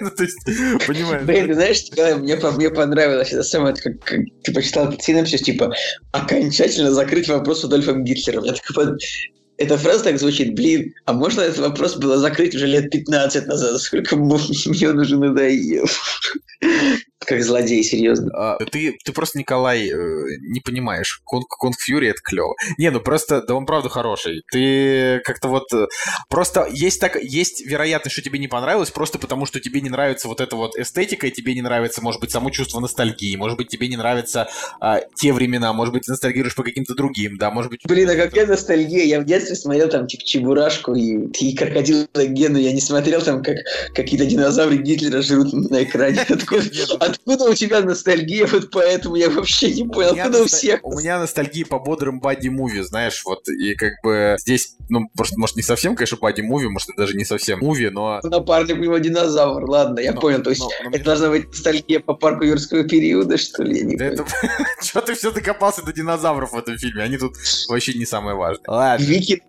[0.00, 0.44] Ну, то есть,
[0.86, 1.22] понимаешь?
[1.22, 1.84] Блин, знаешь,
[2.18, 3.92] мне, мне понравилось это самое, как
[4.42, 5.72] ты почитал этот синопсис, типа,
[6.12, 8.44] окончательно закрыть вопрос с Адольфом Гитлером.
[8.44, 8.98] Я такой
[9.58, 13.80] Эта фраза так звучит, блин, а можно этот вопрос было закрыть уже лет 15 назад?
[13.80, 14.16] Сколько
[14.66, 15.86] мне он уже надоел?
[17.26, 18.30] Как злодей, серьезно.
[18.34, 21.20] А, ты, ты просто, Николай, э, не понимаешь.
[21.24, 22.54] Конг, Конг Фьюри это клево.
[22.78, 24.42] Не, ну просто, да он правда хороший.
[24.50, 25.72] Ты как-то вот...
[25.72, 25.86] э,
[26.28, 30.28] Просто есть так, есть вероятность, что тебе не понравилось, просто потому что тебе не нравится
[30.28, 33.68] вот эта вот эстетика, и тебе не нравится, может быть, само чувство ностальгии, может быть,
[33.68, 34.48] тебе не нравятся
[34.80, 37.80] а, те времена, может быть, ты ностальгируешь по каким-то другим, да, может быть...
[37.86, 39.04] Блин, а какая ностальгия.
[39.04, 42.58] Я в детстве смотрел там Чебурашку и, и Крокодила Гену.
[42.58, 43.56] Я не смотрел там, как
[43.94, 46.20] какие-то динозавры Гитлера жрут на экране.
[46.28, 46.62] Откуда,
[47.14, 48.46] откуда у тебя ностальгия?
[48.46, 50.10] Вот поэтому я вообще не понял.
[50.10, 50.80] У меня, Откуда у носталь- всех?
[50.84, 55.56] у меня ностальгия по бодрым бади-муви, знаешь, вот, и как бы здесь, ну, просто, может,
[55.56, 58.20] не совсем, конечно, бади-муви, может, даже не совсем муви, но...
[58.22, 59.64] Напарник у него динозавр.
[59.68, 60.42] Ладно, я Но- понял.
[60.42, 63.78] То есть но- но это мне- должна быть ностальгия по парку юрского периода, что ли?
[63.78, 64.24] Я не Да это...
[64.82, 67.02] Чё ты все докопался до динозавров в этом фильме?
[67.02, 67.34] Они тут
[67.68, 68.64] вообще не самое важное.
[68.68, 69.04] Ладно.
[69.04, 69.42] Вики,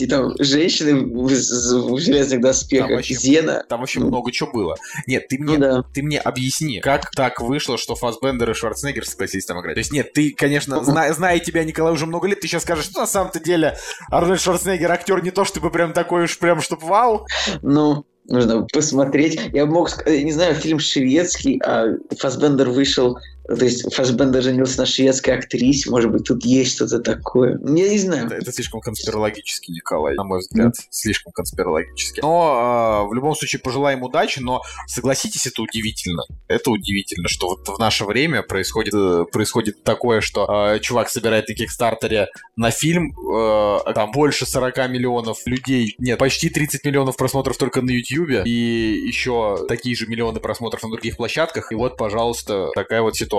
[0.00, 3.64] и там женщины в, в железных доспехах, Там вообще- Зена.
[3.68, 4.08] Там вообще Ну.
[4.08, 4.76] много чего было.
[5.06, 5.84] Нет, ты Ну мне, да.
[5.94, 9.74] ты мне объясни, как так вышло, что Фассбендер и Шварценеггер согласились там играть?
[9.74, 12.84] То есть нет, ты, конечно, зна- зная тебя, Николай, уже много лет, ты сейчас скажешь,
[12.86, 13.76] что на самом-то деле
[14.10, 17.26] Арнольд Шварценеггер актер не то, чтобы прям такой уж прям, чтоб вау.
[17.62, 19.40] Ну, нужно посмотреть.
[19.52, 21.86] Я мог сказать, не знаю, фильм шведский, а
[22.18, 27.58] Фасбендер вышел, то есть Фасбендер женился на шведской актрисе, может быть, тут есть что-то такое.
[27.64, 28.26] Я не знаю.
[28.26, 30.74] Это, это слишком конспирологически, Николай, на мой взгляд.
[30.90, 32.20] Слишком конспирологически.
[32.20, 36.22] Но а, в любом случае пожелаем удачи, но согласитесь, это удивительно.
[36.46, 41.48] Это удивительно, что вот в наше время происходит, э, происходит такое, что э, чувак собирает
[41.48, 47.56] на Кикстартере на фильм, э, там больше 40 миллионов людей, нет, почти 30 миллионов просмотров
[47.56, 52.68] только на Ютьюбе, и еще такие же миллионы просмотров на других площадках, и вот, пожалуйста,
[52.74, 53.31] такая вот ситуация.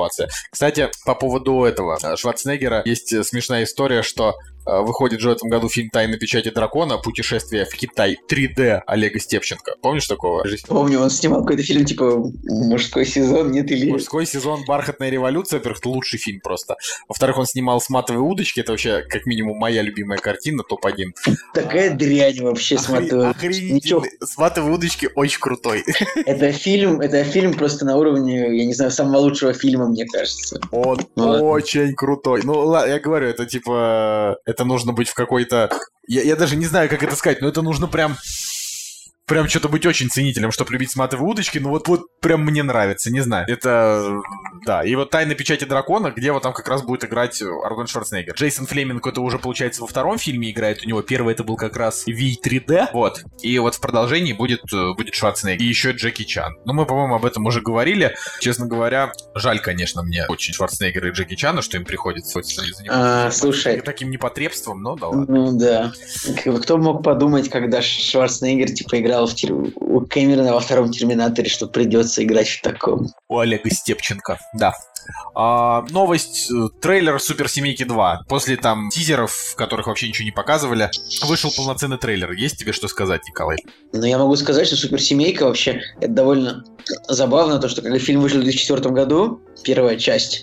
[0.50, 5.50] Кстати, по поводу этого э, Шварценеггера есть э, смешная история, что выходит же в этом
[5.50, 6.98] году фильм «Тайна печати дракона.
[6.98, 9.76] Путешествие в Китай 3D» Олега Степченко.
[9.82, 10.44] Помнишь такого?
[10.68, 13.92] Помню, он снимал какой-то фильм, типа, мужской сезон, нет или...
[13.92, 16.76] Мужской сезон «Бархатная революция», во-первых, лучший фильм просто.
[17.08, 21.14] Во-вторых, он снимал «С матовой удочки», это вообще, как минимум, моя любимая картина, топ-1.
[21.54, 23.22] Такая дрянь вообще, смотрю.
[23.24, 23.74] Охренительный.
[23.74, 24.04] Ничего.
[24.20, 25.84] «С матовой удочки» очень крутой.
[26.26, 30.60] Это фильм, это фильм просто на уровне, я не знаю, самого лучшего фильма, мне кажется.
[30.72, 31.44] Он Ну ладно.
[31.46, 32.42] очень крутой.
[32.44, 34.38] Ну, я говорю, это типа...
[34.54, 35.72] Это нужно быть в какой-то...
[36.08, 38.18] Я, я даже не знаю, как это сказать, но это нужно прям...
[39.34, 43.12] Прям что-то быть очень ценителем, чтобы любить сматывые удочки, ну вот, вот прям мне нравится,
[43.12, 43.48] не знаю.
[43.48, 44.22] Это,
[44.64, 48.36] да, и вот «Тайна печати дракона», где вот там как раз будет играть Арнольд Шварценеггер.
[48.36, 51.78] Джейсон Флеминг это уже, получается, во втором фильме играет, у него первый это был как
[51.78, 53.24] раз V3D, вот.
[53.42, 55.66] И вот в продолжении будет, э, будет Шварценеггер.
[55.66, 56.56] И еще Джеки Чан.
[56.66, 58.14] Ну, мы, по-моему, об этом уже говорили.
[58.40, 63.32] Честно говоря, жаль, конечно, мне очень Шварценеггера и Джеки Чана, что им приходится заниматься А,
[63.32, 63.82] слушай.
[63.82, 65.26] таким непотребством, но да ладно.
[65.28, 65.92] Ну да.
[66.62, 71.68] Кто мог подумать, когда Шварценеггер типа играл в тер- у Кэмерона во втором Терминаторе, что
[71.68, 73.08] придется играть в таком.
[73.28, 74.74] У Олега Степченко, да.
[75.36, 78.24] А, новость, э, трейлер Суперсемейки 2.
[78.30, 80.90] После там тизеров, в которых вообще ничего не показывали,
[81.24, 82.32] вышел полноценный трейлер.
[82.32, 83.58] Есть тебе что сказать, Николай?
[83.92, 86.64] Но я могу сказать, что Суперсемейка вообще это довольно
[87.08, 90.42] забавно, то, что когда фильм вышел в 2004 году, первая часть,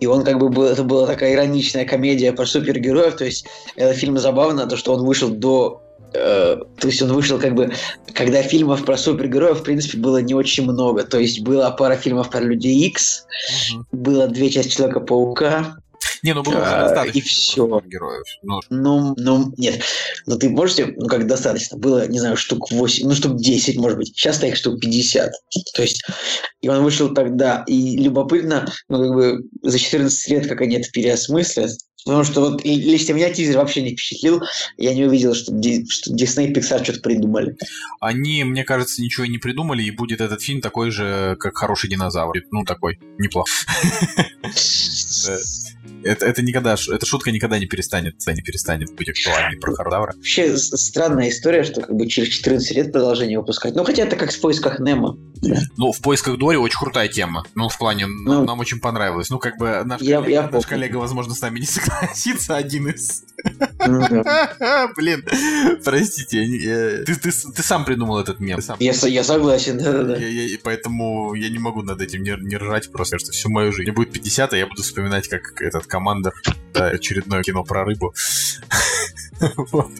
[0.00, 3.46] и он как бы был, это была такая ироничная комедия про супергероев, то есть
[3.76, 5.82] этот фильм забавно, то, что он вышел до
[6.14, 7.72] э, то есть он вышел как бы,
[8.14, 11.04] когда фильмов про супергероев, в принципе, было не очень много.
[11.04, 13.24] То есть была пара фильмов про Людей Икс,
[13.92, 15.76] было две части Человека-паука,
[16.22, 17.80] Не, ну было уже А, достаточно и всё.
[17.84, 18.24] героев.
[18.42, 19.82] Ну, ну, ну, нет.
[20.26, 21.76] Ну, ты можете, ну, как достаточно.
[21.78, 24.08] Было, не знаю, штук 8, ну, штук 10, может быть.
[24.08, 25.32] Сейчас их штук 50.
[25.74, 26.02] То есть,
[26.60, 27.64] и он вышел тогда.
[27.66, 31.72] И любопытно, ну, как бы, за 14 лет, как они это переосмыслят.
[32.04, 34.40] Потому что вот и- лично меня тизер вообще не впечатлил.
[34.76, 37.56] Я не увидел, что, Ди- что Disney и Pixar что-то придумали.
[38.00, 41.88] они, мне кажется, ничего и не придумали, и будет этот фильм такой же, как «Хороший
[41.90, 42.32] динозавр».
[42.50, 43.50] Ну, такой, неплохо.
[46.04, 50.14] Это, это никогда, эта шутка никогда не перестанет, не перестанет быть актуальной про Хардавра.
[50.16, 53.76] Вообще странная история, что как бы через 14 лет продолжение выпускать.
[53.76, 55.16] Ну, хотя это как в поисках Немо.
[55.76, 57.44] Ну, в поисках Дори очень крутая тема.
[57.54, 59.28] Ну, в плане, Ну, нам очень понравилось.
[59.30, 62.88] Ну, как бы наш, Я- коллега, я наш коллега, возможно, с нами не согласится, один
[62.88, 63.24] из...
[63.78, 64.88] Да.
[64.96, 65.24] Блин,
[65.84, 68.62] простите, ты, ты, ты сам придумал этот мем.
[68.62, 68.76] Сам.
[68.78, 70.16] Я, со- я согласен, да-да-да.
[70.16, 73.72] Я- и поэтому я не могу над этим не, не ржать просто, что всю мою
[73.72, 73.82] жизнь.
[73.90, 76.34] Мне будет 50, а я буду вспоминать, как этот командор,
[76.72, 78.14] да, очередное кино про рыбу.
[79.72, 79.90] Вот.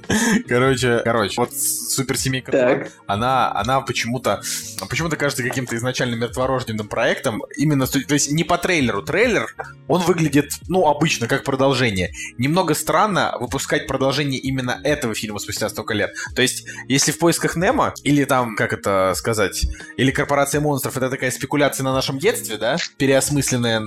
[0.47, 4.41] Короче, короче, вот суперсемейка она, она почему-то,
[4.89, 7.43] почему-то кажется каким-то изначально мертворожденным проектом.
[7.57, 9.03] Именно, то есть не по трейлеру.
[9.03, 9.55] Трейлер,
[9.89, 12.13] он выглядит, ну, обычно, как продолжение.
[12.39, 16.11] Немного странно выпускать продолжение именно этого фильма спустя столько лет.
[16.35, 21.11] То есть, если в поисках Немо, или там, как это сказать, или Корпорация монстров, это
[21.11, 23.83] такая спекуляция на нашем детстве, да, переосмысленная,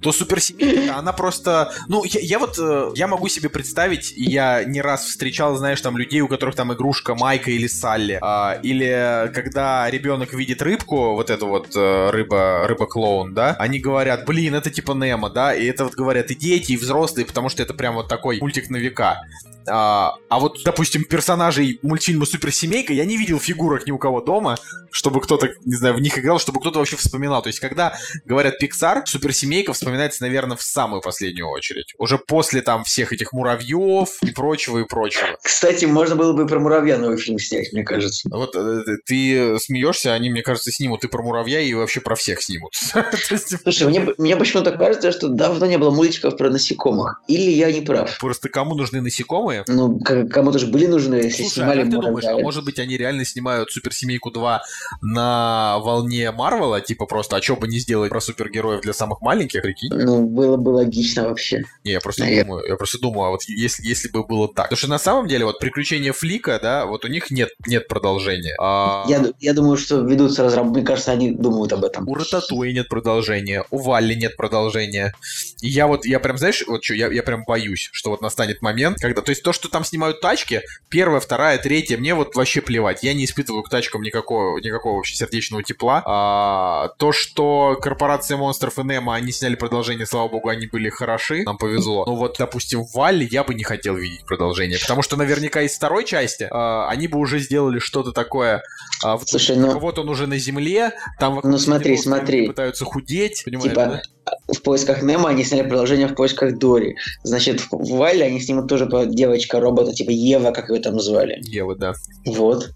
[0.00, 1.72] то суперсемейка, она просто...
[1.88, 5.96] Ну, я, я вот, э, я могу себе представить, я не раз встречал, знаешь, там
[5.96, 11.30] людей, у которых там игрушка Майка или Салли, а, или когда ребенок видит рыбку, вот
[11.30, 15.84] эту вот э, рыба, рыба-клоун, да, они говорят, блин, это типа Немо, да, и это
[15.84, 19.22] вот говорят и дети, и взрослые, потому что это прям вот такой мультик на века.
[19.68, 24.56] А, а вот, допустим, персонажей мультфильма Суперсемейка я не видел фигурок ни у кого дома,
[24.90, 27.42] чтобы кто-то, не знаю, в них играл, чтобы кто-то вообще вспоминал.
[27.42, 27.94] То есть, когда
[28.24, 31.94] говорят Pixar, Суперсемейка вспоминается, наверное, в самую последнюю очередь.
[31.98, 35.36] Уже после там всех этих муравьев и прочего, и прочего.
[35.42, 38.28] Кстати, можно было бы про муравья новый фильм снять, мне кажется.
[38.30, 42.42] Вот э, ты смеешься, они, мне кажется, снимут и про муравья, и вообще про всех
[42.42, 42.72] снимут.
[43.62, 47.20] Слушай, мне, мне почему-то кажется, что давно не было мультиков про насекомых.
[47.28, 48.18] Или я не прав.
[48.18, 49.51] Просто кому нужны насекомые?
[49.66, 52.64] Ну, к- кому-то же были нужны, если Слушай, а снимали как ты думаешь, а может
[52.64, 54.62] быть они реально снимают Суперсемейку 2
[55.00, 59.62] на волне Марвела, типа просто, а что бы не сделать про супергероев для самых маленьких,
[59.62, 59.90] прикинь?
[59.92, 61.64] Ну, было бы логично вообще.
[61.84, 62.44] Не, я просто Наверное.
[62.44, 64.66] думаю, я просто думаю, а вот если, если бы было так.
[64.66, 68.54] Потому что на самом деле вот приключения Флика, да, вот у них нет, нет продолжения.
[68.60, 70.78] А Я, я думаю, что ведутся разработки.
[70.78, 72.08] Мне кажется, они думают об этом.
[72.08, 75.12] у Рататуи нет продолжения, у Валли нет продолжения.
[75.60, 78.62] И я вот, я прям, знаешь, вот что, я, я прям боюсь, что вот настанет
[78.62, 82.60] момент, когда, то есть то, что там снимают тачки, первая, вторая, третья, мне вот вообще
[82.60, 83.02] плевать.
[83.02, 86.02] Я не испытываю к тачкам никакого, никакого вообще сердечного тепла.
[86.06, 91.42] А, то, что Корпорация Монстров и Немо, они сняли продолжение, слава богу, они были хороши,
[91.44, 92.04] нам повезло.
[92.06, 95.74] Но вот, допустим, в Валли я бы не хотел видеть продолжение, потому что наверняка из
[95.74, 98.62] второй части а, они бы уже сделали что-то такое.
[99.04, 102.46] а, Слушай, ну- вот он уже на земле, там Ну, смотри, смотри.
[102.46, 104.02] пытаются худеть, понимаешь, Типа, да?
[104.48, 106.96] В поисках Немо они сняли продолжение в поисках Дори.
[107.22, 111.38] Значит, в Вайле они снимут тоже по девочка-робота, типа Ева, как ее там звали.
[111.42, 111.94] Ева, да.
[112.24, 112.70] Вот.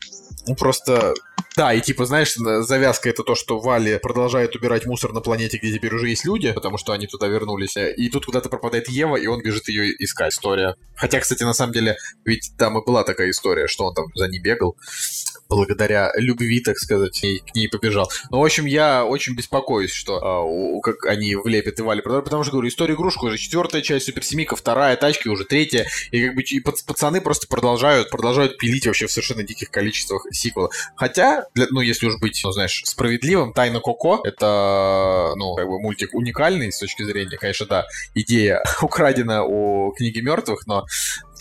[0.46, 1.14] Ну, просто...
[1.56, 5.72] Да, и типа, знаешь, завязка это то, что Вали продолжает убирать мусор на планете, где
[5.72, 7.78] теперь уже есть люди, потому что они туда вернулись.
[7.78, 10.34] И тут куда-то пропадает Ева, и он бежит ее искать.
[10.34, 10.74] История.
[10.94, 11.96] Хотя, кстати, на самом деле,
[12.26, 14.76] ведь там и была такая история, что он там за ней бегал.
[15.48, 18.10] Благодаря любви, так сказать, и к ней побежал.
[18.30, 22.42] Ну, в общем, я очень беспокоюсь, что а, у- как они влепят и Вали потому
[22.42, 26.42] что, говорю, история игрушка уже четвертая часть, суперсемейка, вторая, тачки уже третья, и как бы
[26.42, 30.70] и пац- пацаны просто продолжают, продолжают пилить вообще в совершенно диких количествах сиквела.
[30.96, 35.80] Хотя, для- ну, если уж быть, ну, знаешь, справедливым, Тайна Коко— это, ну, как бы
[35.80, 40.84] мультик уникальный с точки зрения, конечно, да, идея украдена у книги мертвых, но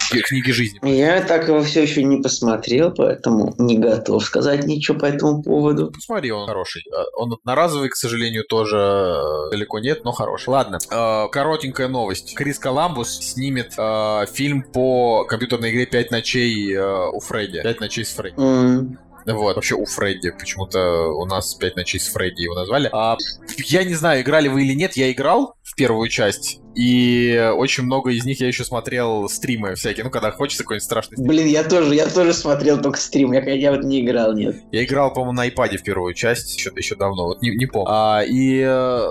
[0.10, 0.80] книги жизни.
[0.88, 5.92] Я так его все еще не посмотрел, поэтому не готов сказать ничего по этому поводу.
[5.92, 6.84] Посмотри, он хороший.
[6.94, 10.50] А, Он одноразовый, к сожалению, тоже э, далеко нет, но хороший.
[10.50, 12.36] Ладно, э, коротенькая новость.
[12.36, 17.62] Крис Коламбус снимет э, фильм по компьютерной игре «Пять ночей» э, у Фредди.
[17.64, 18.40] «Пять ночей с Фредди».
[18.40, 20.32] М, Вот, вообще у Фредди.
[20.32, 22.90] Почему-то у нас «Пять ночей с Фредди» его назвали.
[22.92, 23.18] А,
[23.66, 24.96] я не знаю, играли вы или нет.
[24.96, 26.60] Я играл в первую часть.
[26.76, 30.04] И очень много из них я еще смотрел стримы всякие.
[30.04, 31.28] Ну, когда хочется какой-нибудь страшный стрим.
[31.28, 34.58] Блин, я тоже, я тоже смотрел только стрим, я, я вот не играл, нет.
[34.72, 37.88] Я играл, по-моему, на iPad в первую часть, еще, еще давно, вот не, не помню.
[37.90, 39.08] А, и э,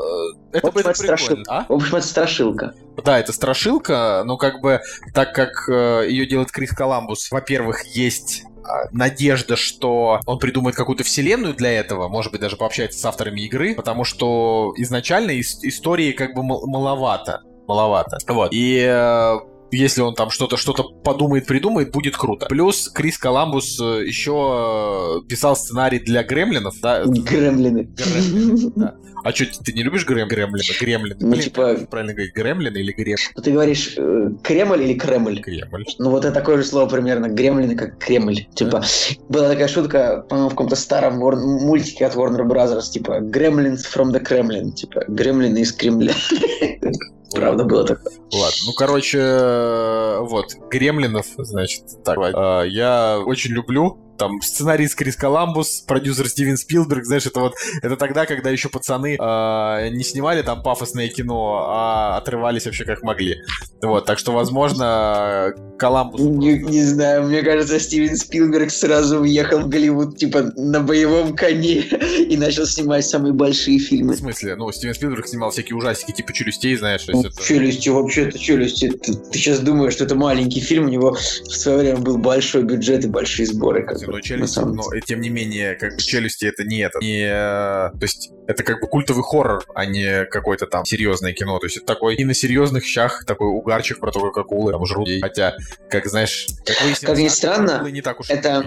[0.53, 0.95] это, В общем, это прикольно.
[0.95, 1.43] страшилка.
[1.49, 1.67] А?
[1.67, 2.75] В общем, это страшилка.
[3.03, 4.81] Да, это страшилка, но как бы
[5.15, 8.45] так как э, ее делает Крис Коламбус, во-первых, есть
[8.93, 13.75] надежда, что он придумает какую-то вселенную для этого, может быть, даже пообщается с авторами игры,
[13.75, 17.43] потому что изначально ис- истории как бы мал- маловато.
[17.67, 18.19] Маловато.
[18.29, 18.53] Вот.
[18.53, 19.39] И э,
[19.71, 22.47] если он там что-то что-то подумает, придумает, будет круто.
[22.47, 27.05] Плюс Крис Коламбус э, еще э, писал сценарий для Гремлинов, да?
[27.05, 27.89] Гремлины.
[27.97, 28.95] Гремлины, да.
[29.25, 30.63] А что, ты не любишь грем Гремлина?
[30.79, 31.17] Гремлины?
[31.19, 33.17] Ну, Блин, типа- правильно говорить, Гремлины или Грем?
[33.35, 35.41] Ну, Ты говоришь э, Кремль или Кремль?
[35.41, 35.85] Кремль.
[35.99, 38.47] Ну вот это такое же слово примерно, гремлины как Кремль.
[38.55, 38.85] Типа,
[39.31, 44.13] была такая шутка, по-моему, в каком-то старом Вор- мультике от Warner Brothers, типа, Gremlins from
[44.13, 46.13] the Kremlin, типа, гремлины из Кремля.
[47.35, 48.13] Правда было такое.
[48.33, 55.17] Ладно, ну, короче, э, вот, Гремлинов, значит, так, э, я очень люблю, там сценарист Крис
[55.17, 60.43] Коламбус, продюсер Стивен Спилберг, знаешь, это вот, это тогда, когда еще пацаны э, не снимали
[60.43, 63.37] там пафосное кино, а отрывались вообще как могли.
[63.83, 66.21] Вот, так что, возможно, Коламбус...
[66.21, 71.81] Не, не знаю, мне кажется, Стивен Спилберг сразу уехал в Голливуд, типа, на боевом коне
[72.29, 74.17] и начал снимать самые большие В фильмы.
[74.17, 74.57] смысле?
[74.57, 77.43] Ну, Стивен Спилберг снимал всякие ужастики, типа «Челюстей», знаешь, есть это...
[77.43, 78.91] Челюсти, вообще-то челюсти.
[78.91, 83.05] Ты, сейчас думаешь, что это маленький фильм, у него в свое время был большой бюджет
[83.05, 83.85] и большие сборы.
[83.85, 86.99] Как Но челюсти, но тем не менее, как бы челюсти это не это.
[87.01, 91.59] Не, э, то есть это как бы культовый хоррор, а не какое-то там серьезное кино.
[91.59, 94.85] То есть это такой и на серьезных щах такой угарчик про то, как акулы там
[94.87, 95.09] жрут.
[95.21, 95.57] Хотя,
[95.91, 98.65] как знаешь, как выяснилось, Как ни странно, не так уж это-.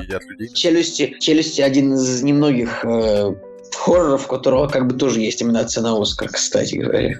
[0.53, 3.33] Челюсти, челюсти один из немногих э,
[3.75, 7.19] хорроров, у которого как бы тоже есть номинация на Оскар, кстати говоря.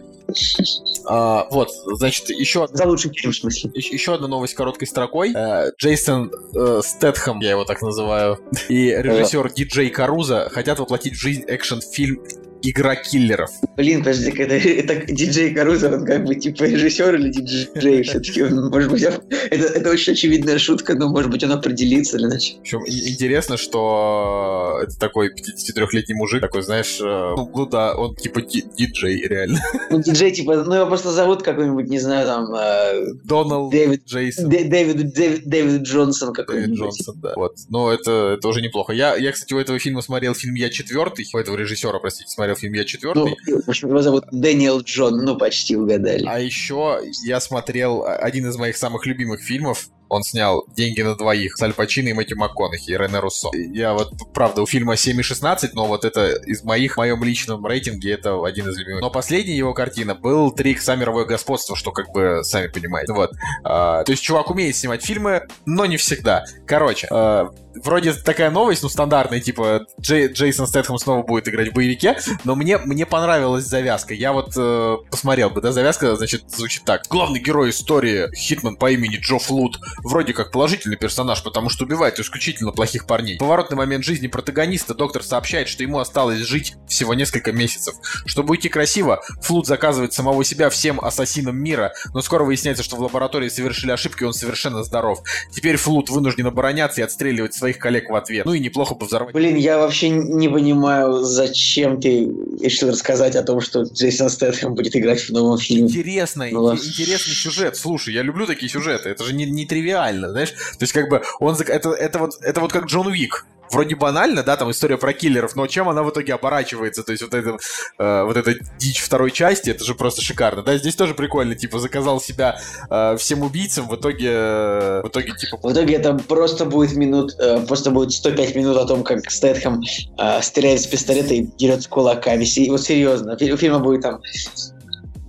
[1.05, 3.71] А, вот, значит, еще одна За лучший фильм, в смысле.
[3.73, 5.31] Еще, еще одна новость короткой строкой.
[5.33, 11.19] Э, Джейсон э, Стэтхэм, я его так называю, и режиссер Диджей Каруза хотят воплотить в
[11.19, 12.21] жизнь экшн-фильм
[12.61, 13.49] «Игра киллеров».
[13.75, 18.43] Блин, подожди, это, это диджей Каруза, он как бы типа режиссер или диджей все-таки?
[18.43, 19.21] Может быть, это,
[19.51, 22.55] это очень очевидная шутка, но может быть он определится или иначе.
[22.55, 28.15] В общем, интересно, что это такой 53-летний мужик, такой, знаешь, э, ну, ну да, он
[28.15, 29.59] типа ди- диджей, реально.
[29.89, 34.49] Ну, диджей, типа, ну его просто зовут какой-нибудь, не знаю, там, э, Доналд Дэвид, Джейсон.
[34.49, 36.79] Дэ- Дэвид, Дэвид, Дэвид Джонсон Дэвид какой-нибудь.
[36.79, 37.34] Джонсон, да.
[37.35, 37.55] Вот.
[37.69, 38.93] Но это, это уже неплохо.
[38.93, 42.46] Я, я, кстати, у этого фильма смотрел фильм «Я четвертый», у этого режиссера, простите, смотрел
[42.55, 43.35] фильм «Я Ну, четвертый».
[43.63, 46.25] в общем, его зовут Дэниел Джон, ну, почти угадали.
[46.27, 49.89] А еще я смотрел один из моих самых любимых фильмов.
[50.09, 53.49] Он снял «Деньги на двоих» с Аль Пачино и Мэтью МакКонахи, и Рене Руссо.
[53.53, 58.13] Я вот, правда, у фильма 7,16, но вот это из моих, в моем личном рейтинге,
[58.13, 59.01] это один из любимых.
[59.01, 63.13] Но последняя его картина был «Три икса мировое господство», что как бы, сами понимаете.
[63.13, 63.31] Вот.
[63.63, 66.45] А, то есть чувак умеет снимать фильмы, но не всегда.
[66.65, 67.49] Короче, а,
[67.84, 72.55] вроде такая новость, ну, стандартная, типа Джей- Джейсон Стэтхэм снова будет играть в боевике, но
[72.55, 74.13] мне, мне понравилась завязка.
[74.13, 77.03] Я вот э, посмотрел бы, да, завязка, значит, звучит так.
[77.09, 82.19] Главный герой истории, Хитман по имени Джо Флут, вроде как положительный персонаж, потому что убивает
[82.19, 83.35] исключительно плохих парней.
[83.35, 87.95] В поворотный момент жизни протагониста доктор сообщает, что ему осталось жить всего несколько месяцев.
[88.25, 93.01] Чтобы уйти красиво, Флут заказывает самого себя всем ассасинам мира, но скоро выясняется, что в
[93.01, 95.19] лаборатории совершили ошибки, он совершенно здоров.
[95.51, 98.45] Теперь Флут вынужден обороняться и отстреливать своих коллег в ответ.
[98.45, 102.25] Ну и неплохо бы взорвать Блин, я вообще не понимаю, зачем ты
[102.61, 105.87] решил рассказать о том, что Джейсон Стэтхэм будет играть в новом фильме.
[105.87, 107.75] Интересный, Ну интересный сюжет.
[107.75, 109.09] Слушай, я люблю такие сюжеты.
[109.09, 109.86] Это же не, не тривиально,
[110.30, 110.51] знаешь?
[110.51, 113.45] То есть, как бы, он это, это вот это вот как Джон Уик.
[113.69, 117.03] Вроде банально, да, там история про киллеров, но чем она в итоге оборачивается?
[117.03, 117.57] То есть вот это,
[117.99, 120.64] э, вот эта дичь второй части, это же просто шикарно.
[120.64, 122.57] Да, здесь тоже прикольно, типа заказал себя
[122.89, 127.34] э, всем убийцам, в итоге, э, в итоге типа В итоге это просто будет минут,
[127.39, 129.81] э, просто будет 105 минут о том, как Стэтхэм
[130.18, 132.45] э, стреляет с пистолета и дерется кулаками.
[132.45, 134.22] Си- Вот серьезно, у фильма будет там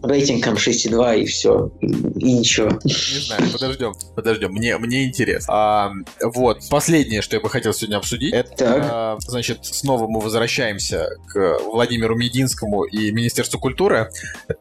[0.03, 2.71] рейтинг там 6,2 и все, и, и ничего.
[2.85, 4.53] Не знаю, подождем, подождем.
[4.53, 5.53] Мне, мне интересно.
[5.53, 5.93] А,
[6.23, 9.21] вот, последнее, что я бы хотел сегодня обсудить, это, Так.
[9.23, 14.11] значит, снова мы возвращаемся к Владимиру Мединскому и Министерству культуры.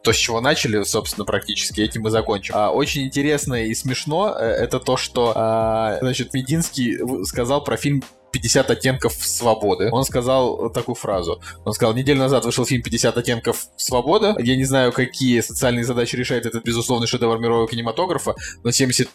[0.02, 2.54] То, с чего начали, собственно, практически, этим мы закончим.
[2.56, 8.02] А, очень интересно и смешно э, это то, что, а, значит, Мединский сказал про фильм
[8.32, 9.88] 50 оттенков свободы.
[9.92, 11.40] Он сказал такую фразу.
[11.64, 14.34] Он сказал, неделю назад вышел фильм 50 оттенков свободы.
[14.38, 19.06] Я не знаю, какие социальные задачи решает этот безусловный шедевр мирового кинематографа, но 70%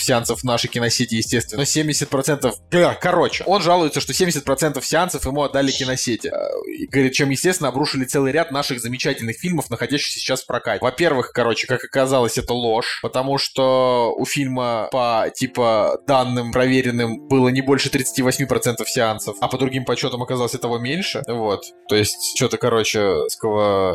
[0.00, 1.62] сеансов в нашей киносети, естественно.
[1.62, 2.52] Но 70%...
[2.70, 6.28] Бля, короче, он жалуется, что 70% сеансов ему отдали киносети.
[6.28, 6.48] Э,
[6.78, 10.80] И говорит, чем, естественно, обрушили целый ряд наших замечательных фильмов, находящихся сейчас в прокате.
[10.82, 17.48] Во-первых, короче, как оказалось, это ложь, потому что у фильма по, типа, данным проверенным было
[17.48, 18.41] не больше 38%
[18.88, 21.22] сеансов, а по другим подсчетам оказалось этого меньше.
[21.26, 21.64] Вот.
[21.88, 23.28] То есть, что-то, короче,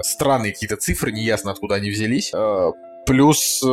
[0.03, 2.32] странные какие-то цифры, неясно откуда они взялись.
[3.08, 3.68] Э, Плюс э,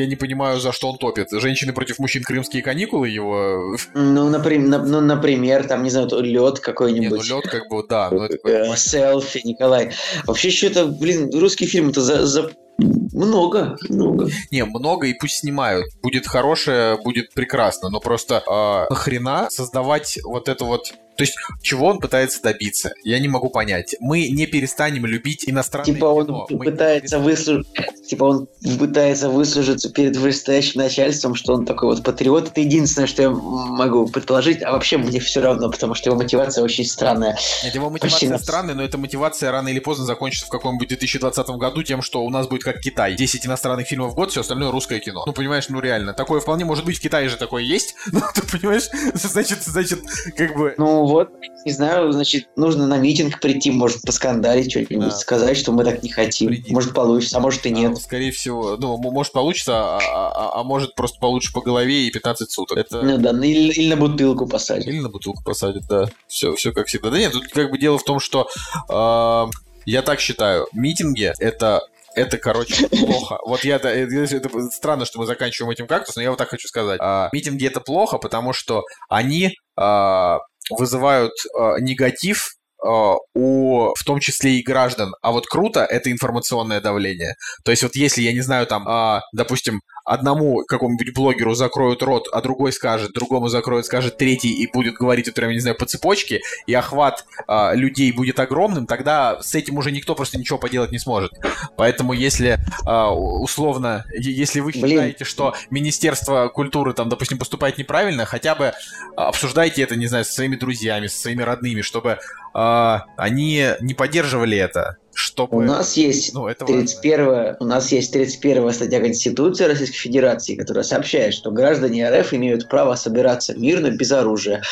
[0.00, 1.28] я не понимаю, за что он топит.
[1.30, 3.76] Женщины против мужчин крымские каникулы его.
[3.94, 7.28] Ну, например, ну, например там, не знаю, лед Не, ну какой-нибудь.
[7.28, 8.08] лед как бы, да.
[8.10, 9.92] но это Э, селфи, Николай.
[10.26, 14.28] Вообще, что-то, блин, русский фильм это за, за много, много.
[14.50, 15.86] Не, много и пусть снимают.
[16.02, 17.88] Будет хорошее, будет прекрасно.
[17.88, 20.92] Но просто э, нахрена создавать вот это вот...
[21.16, 22.92] То есть, чего он пытается добиться?
[23.02, 23.96] Я не могу понять.
[24.00, 26.46] Мы не перестанем любить иностранное Типа он кино.
[26.50, 27.66] Мы пытается выслушать,
[28.08, 28.48] типа он
[28.78, 32.48] пытается выслужиться перед вышестоящим начальством, что он такой вот патриот.
[32.48, 34.62] Это единственное, что я могу предположить.
[34.62, 37.38] А вообще мне все равно, потому что его мотивация очень странная.
[37.64, 41.82] Нет, его мотивация странная, но эта мотивация рано или поздно закончится в каком-нибудь 2020 году
[41.82, 43.14] тем, что у нас будет как Китай.
[43.14, 45.24] 10 иностранных фильмов в год, все остальное русское кино.
[45.26, 46.12] Ну, понимаешь, ну реально.
[46.12, 47.94] Такое вполне может быть, в Китае же такое есть.
[48.16, 50.00] Ну, ты понимаешь, значит, значит,
[50.36, 50.74] как бы...
[50.78, 51.30] Ну вот,
[51.64, 55.10] не знаю, значит, нужно на митинг прийти, может, поскандалить, что-нибудь Да.
[55.10, 56.48] сказать, что мы так не хотим.
[56.48, 56.72] Приди.
[56.72, 57.92] Может, получится, а может и нет.
[57.92, 62.10] А, Скорее всего, ну, может получится, а, а- а может просто получше по голове и
[62.10, 62.78] 15 суток.
[62.78, 63.02] Это...
[63.02, 64.86] Ну да, ну или, или на бутылку посадить.
[64.86, 66.08] Или на бутылку посадят, да.
[66.28, 67.10] Все, все как всегда.
[67.10, 68.48] Да нет, тут как бы дело в том, что
[68.88, 69.46] э,
[69.86, 71.82] я так считаю, митинги это
[72.14, 73.38] это, короче, плохо.
[73.44, 76.66] Вот я это, это странно, что мы заканчиваем этим кактус, но я вот так хочу
[76.66, 76.98] сказать.
[77.00, 80.38] А, митинги это плохо, потому что они а,
[80.70, 85.14] вызывают а, негатив а, у, в том числе и граждан.
[85.22, 87.34] А вот круто это информационное давление.
[87.64, 92.28] То есть вот если, я не знаю, там, а, допустим, одному какому-нибудь блогеру закроют рот,
[92.32, 95.84] а другой скажет, другому закроют, скажет третий и будет говорить, вот прям, не знаю, по
[95.84, 100.92] цепочке, и охват а, людей будет огромным, тогда с этим уже никто просто ничего поделать
[100.92, 101.32] не сможет.
[101.76, 104.88] Поэтому если а, условно, если вы Блин.
[104.88, 108.72] считаете, что Министерство культуры там, допустим, поступает неправильно, хотя бы
[109.16, 112.18] обсуждайте это, не знаю, со своими друзьями, со своими родными, чтобы
[112.54, 115.56] а, они не поддерживали это, чтобы...
[115.56, 116.82] У нас есть Ну, это важно.
[116.82, 122.68] 31 у нас есть 31 статья Конституции Российской Федерации, которая сообщает, что граждане РФ имеют
[122.68, 124.62] право собираться мирно, без оружия,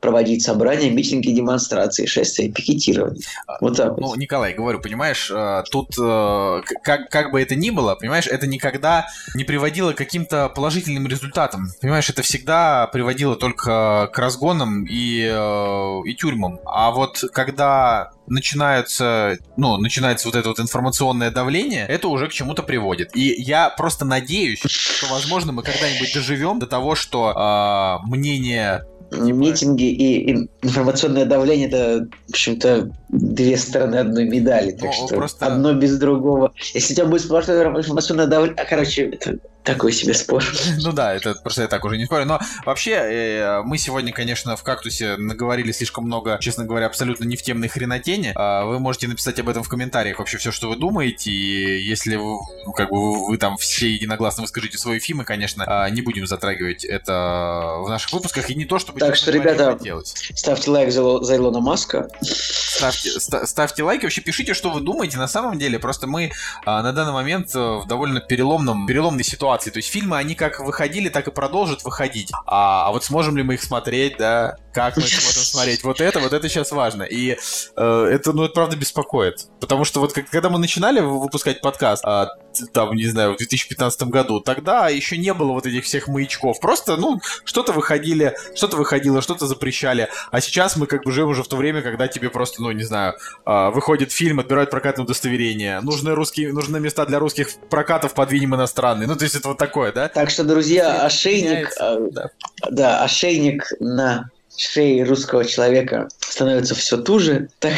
[0.00, 3.22] проводить собрания, митинги, демонстрации, шествия, пикетирование.
[3.62, 4.18] Вот так Ну, вот.
[4.18, 9.06] Николай, говорю, понимаешь, э, тут э, как, как бы это ни было, понимаешь, это никогда
[9.34, 11.68] не приводило к каким-то положительным результатам.
[11.80, 16.60] Понимаешь, это всегда приводило только к разгонам и, э, и тюрьмам.
[16.66, 22.62] А вот когда начинаются, ну, начинается вот это вот информационное давление, это уже к чему-то
[22.62, 23.14] приводит.
[23.16, 29.84] И я просто надеюсь, что, возможно, мы когда-нибудь доживем до того, что э, мнение Митинги
[29.92, 34.72] и ин- информационное давление это, в общем-то, две стороны одной медали.
[34.72, 36.52] Так Ну, что просто- одно без другого.
[36.72, 38.56] Если у тебя будет сплошное информационное давление.
[38.60, 40.44] А, короче, это такой себе спор.
[40.84, 42.26] Ну да, это просто я так уже не спорю.
[42.26, 47.36] Но вообще, э, мы сегодня, конечно, в кактусе наговорили слишком много, честно говоря, абсолютно не
[47.36, 48.32] в темной хренотени.
[48.36, 51.30] А Вы можете написать об этом в комментариях вообще все, что вы думаете.
[51.30, 55.88] И если вы, ну, как бы вы, там все единогласно выскажите свои фильмы, конечно, а,
[55.88, 58.50] не будем затрагивать это в наших выпусках.
[58.50, 60.00] И не то, чтобы Так что, говоря, ребята.
[60.34, 62.08] Ставьте лайк за, за Илона Маска.
[62.20, 65.16] Ставьте, ста- ставьте лайки, вообще пишите, что вы думаете.
[65.16, 66.32] На самом деле, просто мы
[66.66, 69.53] а, на данный момент э, в довольно переломном, переломной ситуации.
[69.62, 72.30] То есть фильмы, они как выходили, так и продолжат выходить.
[72.46, 74.56] А, а вот сможем ли мы их смотреть, да?
[74.72, 75.84] Как мы сможем смотреть?
[75.84, 77.02] Вот это, вот это сейчас важно.
[77.04, 77.36] И
[77.76, 79.46] э, это, ну, это правда беспокоит.
[79.60, 82.28] Потому что вот когда мы начинали вы- выпускать подкаст, т-
[82.72, 86.60] там, не знаю, в 2015 году, тогда еще не было вот этих всех маячков.
[86.60, 90.08] Просто, ну, что-то выходили, что-то выходило, что-то запрещали.
[90.30, 92.84] А сейчас мы как бы живем уже в то время, когда тебе просто, ну, не
[92.84, 93.14] знаю,
[93.44, 95.80] а, выходит фильм, отбирают прокатное удостоверение.
[95.80, 99.06] Нужны русские, нужны места для русских прокатов, подвинем иностранные.
[99.06, 100.08] Ну, то есть это вот такое, да?
[100.08, 102.30] Так что, друзья, ошейник, э, да.
[102.70, 107.48] да, ошейник на шее русского человека становится все туже.
[107.58, 107.74] Так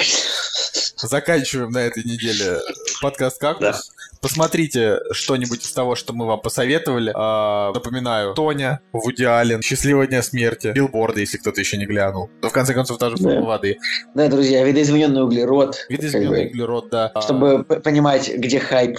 [0.96, 2.58] Заканчиваем на этой неделе
[3.02, 3.92] подкаст «Кактус».
[4.20, 7.12] Посмотрите что-нибудь из того, что мы вам посоветовали.
[7.14, 12.30] А, напоминаю, Тоня, Вуди Аллен, «Счастливого дня смерти», билборды, если кто-то еще не глянул.
[12.42, 13.22] Но в конце концов даже Да.
[13.30, 13.76] «Формула воды».
[14.14, 15.76] Да, друзья, видоизмененный углерод.
[15.76, 17.10] как Видоизмененный бы, углерод, да.
[17.14, 18.98] А, Чтобы п- понимать, где хайп.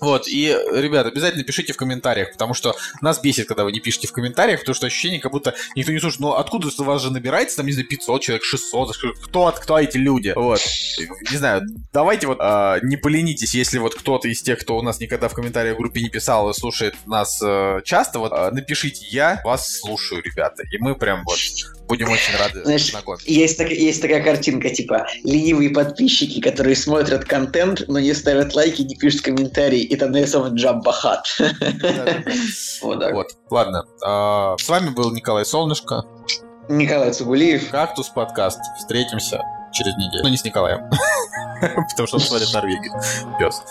[0.00, 4.06] Вот, и, ребят, обязательно пишите в комментариях, потому что нас бесит, когда вы не пишете
[4.06, 6.20] в комментариях, потому что ощущение, как будто никто не слушает.
[6.20, 10.32] Ну, откуда вас же набирается, там, не знаю, 500 человек, 600, кто, кто эти люди?
[10.36, 10.60] Вот.
[11.30, 11.62] Не знаю,
[11.92, 15.34] давайте вот а, не поленитесь, если вот кто-то из тех, кто у нас никогда в
[15.34, 19.78] комментариях в группе не писал и слушает нас э, часто, вот а, напишите, я вас
[19.80, 21.38] слушаю, ребята, и мы прям вот
[21.86, 23.30] будем очень рады Знаешь, знакомиться.
[23.30, 28.82] Есть, так- есть такая картинка, типа, ленивые подписчики, которые смотрят контент, но не ставят лайки,
[28.82, 31.26] не пишут комментарии, и там нарисован Джабба Хат.
[31.38, 32.22] Да-да-да.
[32.82, 33.14] Вот так.
[33.14, 33.84] Вот, ладно.
[34.04, 36.04] А, С вами был Николай Солнышко.
[36.68, 37.70] Николай Цугулиев.
[37.70, 38.58] Кактус подкаст.
[38.78, 39.40] Встретимся
[39.72, 40.24] через неделю.
[40.24, 40.90] Ну, не с Николаем.
[41.60, 42.92] Потому что он смотрит Норвегию.
[43.38, 43.62] Пес.